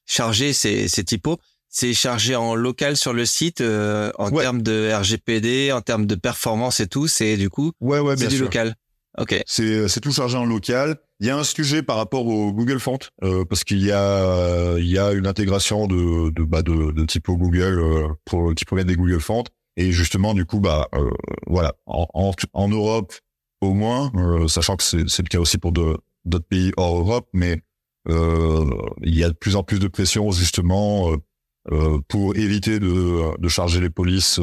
charger 0.07 0.53
ces, 0.53 0.89
ces 0.89 1.05
typos. 1.05 1.39
C'est 1.69 1.93
chargé 1.93 2.35
en 2.37 2.55
local 2.55 2.97
sur 2.97 3.13
le 3.13 3.27
site 3.27 3.61
en 3.61 4.31
termes 4.31 4.63
de 4.63 4.91
RGPD, 4.95 5.73
en 5.73 5.83
termes 5.83 6.07
de 6.07 6.15
performance 6.15 6.81
et 6.81 6.87
tout. 6.87 7.07
C'est 7.07 7.37
du 7.37 7.51
coup, 7.51 7.73
ouais, 7.81 7.99
ouais, 7.99 8.17
c'est 8.17 8.29
du 8.29 8.39
local. 8.39 8.75
Ok. 9.19 9.43
C'est 9.47 9.89
c'est 9.89 10.01
tout 10.01 10.13
chargé 10.13 10.37
en 10.37 10.45
local. 10.45 10.97
Il 11.21 11.27
y 11.27 11.31
a 11.31 11.37
un 11.37 11.45
sujet 11.45 11.83
par 11.83 11.97
rapport 11.97 12.27
au 12.27 12.53
Google 12.53 12.79
Font 12.79 12.99
euh, 13.25 13.45
parce 13.47 13.65
qu'il 13.65 13.83
y 13.83 13.91
a 13.91 14.77
il 14.79 14.87
y 14.87 14.99
a 14.99 15.13
une 15.13 15.27
intégration 15.27 15.87
de 15.87 16.31
de 16.31 16.45
bah 16.45 16.63
de, 16.63 16.93
de 16.93 17.05
typo 17.07 17.37
Google 17.37 17.79
euh, 17.81 18.09
pour 18.27 18.55
qui 18.55 18.65
provient 18.67 18.85
des 18.85 18.97
Google 18.97 19.21
Fonts 19.21 19.45
et 19.79 19.93
justement 19.93 20.35
du 20.35 20.45
coup 20.45 20.61
bah 20.61 20.89
euh, 20.95 21.11
voilà 21.47 21.73
en, 21.87 22.07
en, 22.13 22.33
en 22.53 22.69
Europe 22.69 23.15
au 23.63 23.73
moins 23.73 24.13
euh, 24.17 24.49
sachant 24.49 24.77
que 24.77 24.83
c'est 24.83 25.09
c'est 25.09 25.23
le 25.23 25.29
cas 25.29 25.39
aussi 25.39 25.57
pour 25.57 25.73
d'autres 25.73 26.47
pays 26.51 26.73
hors 26.77 26.99
Europe 26.99 27.29
mais 27.33 27.63
il 28.09 29.17
y 29.17 29.25
a 29.25 29.29
de 29.29 29.35
plus 29.35 29.57
en 29.57 29.63
plus 29.63 29.79
de 29.79 29.89
pression 29.89 30.31
justement 30.31 31.11
pour 32.09 32.37
éviter 32.37 32.79
de 32.79 33.37
de 33.39 33.49
charger 33.49 33.81
les 33.81 33.91
polices 33.91 34.41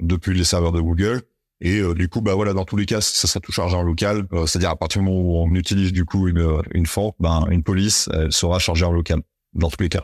depuis 0.00 0.36
les 0.36 0.44
serveurs 0.44 0.72
de 0.72 0.80
Google 0.80 1.22
et 1.64 1.78
euh, 1.78 1.94
du 1.94 2.08
coup, 2.08 2.20
bah 2.20 2.34
voilà, 2.34 2.54
dans 2.54 2.64
tous 2.64 2.76
les 2.76 2.86
cas, 2.86 3.00
ça 3.00 3.28
sera 3.28 3.40
tout 3.40 3.52
chargé 3.52 3.76
en 3.76 3.82
local. 3.82 4.26
Euh, 4.32 4.46
c'est-à-dire 4.46 4.70
à 4.70 4.76
partir 4.76 5.00
du 5.00 5.06
moment 5.06 5.20
où 5.20 5.36
on 5.36 5.54
utilise 5.54 5.92
du 5.92 6.04
coup 6.04 6.26
une, 6.26 6.40
euh, 6.40 6.60
une 6.72 6.86
ben 7.20 7.46
une 7.50 7.62
police, 7.62 8.10
elle 8.12 8.32
sera 8.32 8.58
chargée 8.58 8.84
en 8.84 8.92
local 8.92 9.22
dans 9.54 9.70
tous 9.70 9.80
les 9.80 9.88
cas. 9.88 10.02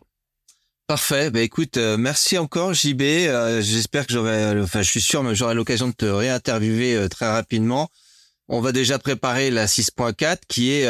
Parfait. 0.86 1.30
Bah 1.30 1.40
écoute, 1.40 1.76
merci 1.76 2.38
encore 2.38 2.72
JB. 2.72 3.02
J'espère 3.60 4.06
que 4.06 4.12
j'aurai, 4.14 4.58
enfin 4.60 4.80
je 4.80 4.88
suis 4.88 5.02
sûr, 5.02 5.22
mais 5.22 5.34
j'aurai 5.34 5.54
l'occasion 5.54 5.88
de 5.88 5.92
te 5.92 6.06
réinterviewer 6.06 7.08
très 7.10 7.30
rapidement. 7.30 7.90
On 8.46 8.62
va 8.62 8.72
déjà 8.72 8.98
préparer 8.98 9.50
la 9.50 9.66
6.4 9.66 10.38
qui 10.48 10.70
est 10.70 10.88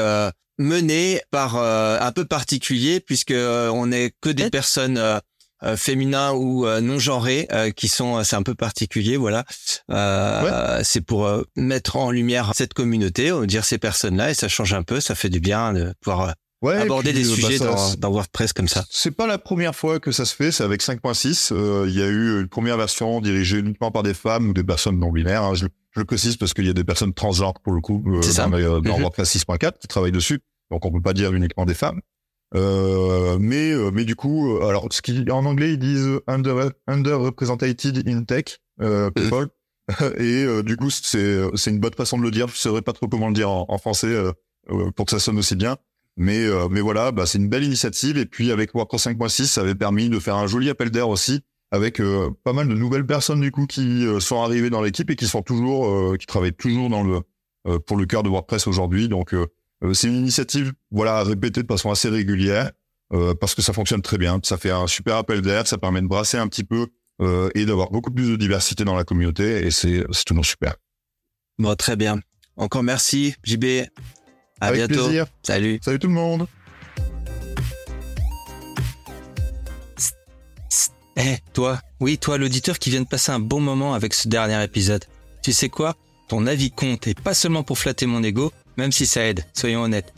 menée 0.59 1.21
par 1.31 1.57
un 1.57 2.13
peu 2.13 2.25
particulier 2.25 3.01
puisque 3.01 3.35
on 3.35 3.93
est 3.93 4.13
que 4.21 4.31
des 4.31 4.51
personnes 4.51 5.21
euh, 5.65 5.77
féminins 5.77 6.31
ou 6.35 6.67
euh, 6.67 6.81
non 6.81 7.01
genrés 7.01 7.49
euh, 7.51 7.71
qui 7.73 7.89
sont 7.89 8.23
c'est 8.23 8.37
un 8.37 8.45
peu 8.45 8.55
particulier 8.55 9.17
voilà 9.17 9.45
c'est 10.85 11.01
pour 11.01 11.29
mettre 11.57 11.97
en 11.97 12.13
lumière 12.13 12.53
cette 12.55 12.75
communauté 12.75 13.33
dire 13.45 13.65
ces 13.65 13.79
personnes 13.79 14.17
là 14.17 14.31
et 14.31 14.35
ça 14.35 14.47
change 14.47 14.73
un 14.73 14.85
peu 14.85 15.01
ça 15.01 15.17
fait 15.17 15.31
du 15.31 15.41
bien 15.41 15.73
de 15.73 15.93
pouvoir 16.01 16.35
aborder 16.63 17.13
des 17.13 17.25
bah, 17.25 17.35
sujets 17.35 17.59
dans, 17.59 17.95
dans, 17.95 18.11
WordPress 18.11 18.53
comme 18.53 18.69
ça. 18.69 18.85
C'est 18.89 19.11
pas 19.11 19.27
la 19.27 19.39
première 19.39 19.75
fois 19.75 20.01
que 20.01 20.11
ça 20.11 20.25
se 20.25 20.35
fait, 20.35 20.51
c'est 20.51 20.65
avec 20.65 20.83
5.6. 20.83 21.53
Il 21.87 21.95
y 21.95 22.03
a 22.03 22.07
eu 22.07 22.41
une 22.41 22.49
première 22.49 22.77
version 22.77 23.21
dirigée 23.21 23.59
uniquement 23.59 23.93
par 23.93 24.03
des 24.03 24.15
femmes 24.15 24.49
ou 24.49 24.53
des 24.53 24.65
personnes 24.65 24.99
non 24.99 25.13
binaires. 25.13 25.45
Hein. 25.45 25.55
Je, 25.55 25.67
je, 25.93 26.01
le 26.01 26.05
précise 26.05 26.37
parce 26.37 26.55
qu'il 26.55 26.67
y 26.67 26.71
a 26.71 26.75
des 26.75 26.85
personnes 26.85 27.15
transgenres 27.15 27.61
pour 27.61 27.73
le 27.73 27.81
coup 27.81 28.03
dans, 28.05 28.49
dans 28.49 28.81
mhm. 28.81 29.03
WordPress 29.03 29.37
6.4 29.37 29.79
qui 29.79 29.89
travaillent 29.89 30.13
dessus. 30.13 30.41
Donc 30.71 30.85
on 30.85 30.93
peut 30.93 31.01
pas 31.01 31.15
dire 31.15 31.33
uniquement 31.33 31.65
des 31.65 31.75
femmes. 31.75 32.01
Euh, 32.55 33.37
mais 33.39 33.73
euh, 33.73 33.91
mais 33.93 34.05
du 34.05 34.17
coup, 34.17 34.57
euh, 34.57 34.69
alors 34.69 34.89
ce 34.91 35.03
qui 35.03 35.31
en 35.31 35.45
anglais 35.45 35.73
ils 35.75 35.79
disent 35.79 36.09
under 36.27 36.71
underrepresented 36.87 38.09
in 38.09 38.25
tech 38.25 38.59
euh, 38.81 39.11
people 39.11 39.49
et 40.19 40.47
du 40.63 40.77
coup 40.79 40.89
c'est 40.89 41.41
c'est 41.55 41.71
une 41.71 41.79
bonne 41.79 41.95
façon 41.95 42.19
de 42.19 42.23
le 42.23 42.31
dire. 42.31 42.49
Je 42.49 42.57
saurais 42.57 42.83
pas 42.83 42.93
trop 42.93 43.07
comment 43.07 43.29
le 43.29 43.35
dire 43.35 43.51
en, 43.51 43.67
en 43.69 43.79
français 43.79 44.15
pour 44.97 45.07
que 45.07 45.11
ça 45.11 45.19
sonne 45.19 45.39
aussi 45.39 45.57
bien. 45.57 45.77
Mais 46.17 46.47
mais 46.71 46.81
voilà, 46.81 47.13
bah, 47.13 47.27
c'est 47.27 47.39
une 47.39 47.49
belle 47.49 47.65
initiative 47.65 48.17
et 48.19 48.27
puis 48.27 48.51
avec 48.51 48.75
WordPress 48.75 49.07
5.6 49.07 49.45
ça 49.47 49.61
avait 49.61 49.75
permis 49.75 50.09
de 50.09 50.19
faire 50.19 50.37
un 50.37 50.47
joli 50.47 50.71
appel 50.71 50.91
d'air 50.91 51.09
aussi 51.09 51.43
avec 51.71 52.01
pas 52.45 52.53
mal 52.53 52.69
de 52.69 52.75
nouvelles 52.75 53.07
personnes 53.07 53.41
du 53.41 53.51
coup 53.51 53.67
qui 53.67 54.07
sont 54.21 54.43
arrivées 54.43 54.71
dans 54.71 54.81
l'équipe 54.81 55.11
et 55.11 55.17
qui 55.17 55.27
sont 55.27 55.43
toujours 55.43 56.17
qui 56.17 56.27
travaillent 56.27 56.55
toujours 56.55 56.89
dans 56.89 57.03
le 57.03 57.21
pour 57.81 57.97
le 57.97 58.07
cœur 58.07 58.23
de 58.23 58.29
WordPress 58.29 58.67
aujourd'hui. 58.67 59.09
Donc 59.09 59.35
euh, 59.85 59.95
c'est 59.95 60.09
une 60.09 60.17
initiative, 60.17 60.73
voilà, 60.91 61.23
répétée 61.23 61.63
de 61.63 61.67
façon 61.67 61.91
assez 61.91 62.09
régulière 62.09 62.71
euh, 63.13 63.35
parce 63.35 63.55
que 63.55 63.63
ça 63.63 63.73
fonctionne 63.73 64.03
très 64.03 64.19
bien. 64.19 64.41
Ça 64.43 64.57
fait 64.57 64.71
un 64.71 64.87
super 64.87 65.17
appel 65.17 65.41
d'air, 65.41 65.67
ça 65.67 65.79
permet 65.79 66.03
de 66.03 66.07
brasser 66.07 66.37
un 66.37 66.49
petit 66.49 66.65
peu 66.65 66.89
euh, 67.21 67.51
et 67.55 67.65
d'avoir 67.65 67.91
beaucoup 67.91 68.11
plus 68.11 68.31
de 68.31 68.37
diversité 68.37 68.85
dans 68.85 68.95
la 68.95 69.05
communauté 69.05 69.67
et 69.67 69.71
c'est 69.71 70.05
c'est 70.13 70.25
toujours 70.25 70.47
super. 70.47 70.77
Bon, 71.59 71.75
très 71.75 71.97
bien. 71.97 72.21
Encore 72.57 72.83
merci, 72.83 73.35
JB. 73.45 73.65
À 74.61 74.67
Avec 74.67 74.89
bientôt. 74.89 75.05
plaisir. 75.05 75.27
Salut. 75.43 75.79
Salut 75.83 75.99
tout 75.99 76.09
le 76.09 76.15
monde. 76.15 76.47
Eh, 81.21 81.39
toi, 81.53 81.81
oui, 81.99 82.17
toi, 82.17 82.39
l'auditeur 82.39 82.79
qui 82.79 82.91
vient 82.91 83.01
de 83.01 83.07
passer 83.07 83.33
un 83.33 83.41
bon 83.41 83.59
moment 83.59 83.93
avec 83.95 84.15
ce 84.15 84.29
dernier 84.29 84.63
épisode. 84.63 85.05
Tu 85.43 85.53
sais 85.53 85.69
quoi? 85.69 85.97
Ton 86.29 86.47
avis 86.47 86.71
compte 86.71 87.09
et 87.09 87.15
pas 87.15 87.35
seulement 87.35 87.65
pour 87.65 87.77
flatter 87.77 88.07
mon 88.07 88.23
ego, 88.23 88.53
même 88.77 88.93
si 88.93 89.05
ça 89.05 89.25
aide, 89.25 89.45
soyons 89.53 89.83
honnêtes. 89.83 90.15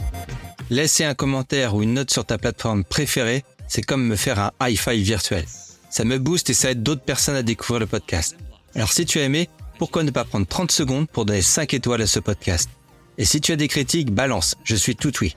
Laisser 0.69 1.05
un 1.05 1.15
commentaire 1.15 1.75
ou 1.75 1.83
une 1.83 1.95
note 1.95 2.11
sur 2.11 2.27
ta 2.27 2.37
plateforme 2.37 2.85
préférée, 2.85 3.45
c'est 3.67 3.81
comme 3.81 4.07
me 4.07 4.17
faire 4.17 4.39
un 4.39 4.53
high 4.61 4.77
five 4.77 5.03
virtuel. 5.03 5.47
Ça 5.89 6.05
me 6.05 6.19
booste 6.19 6.51
et 6.51 6.55
ça 6.55 6.71
aide 6.73 6.83
d'autres 6.83 7.03
personnes 7.03 7.37
à 7.37 7.43
découvrir 7.43 7.81
le 7.81 7.87
podcast. 7.87 8.37
Alors 8.75 8.93
si 8.93 9.07
tu 9.07 9.21
as 9.21 9.25
aimé, 9.25 9.49
pourquoi 9.79 10.03
ne 10.03 10.11
pas 10.11 10.25
prendre 10.25 10.47
30 10.47 10.71
secondes 10.71 11.09
pour 11.09 11.25
donner 11.25 11.41
5 11.41 11.73
étoiles 11.73 12.03
à 12.03 12.07
ce 12.07 12.21
podcast? 12.21 12.69
Et 13.17 13.25
si 13.25 13.41
tu 13.41 13.53
as 13.53 13.57
des 13.57 13.69
critiques, 13.69 14.13
balance, 14.13 14.55
je 14.65 14.77
suis 14.77 14.97
tout 14.97 15.13
oui. 15.23 15.35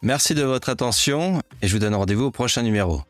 Merci 0.00 0.34
de 0.34 0.42
votre 0.42 0.70
attention 0.70 1.42
et 1.60 1.68
je 1.68 1.72
vous 1.74 1.78
donne 1.78 1.94
rendez-vous 1.94 2.24
au 2.24 2.30
prochain 2.30 2.62
numéro. 2.62 3.02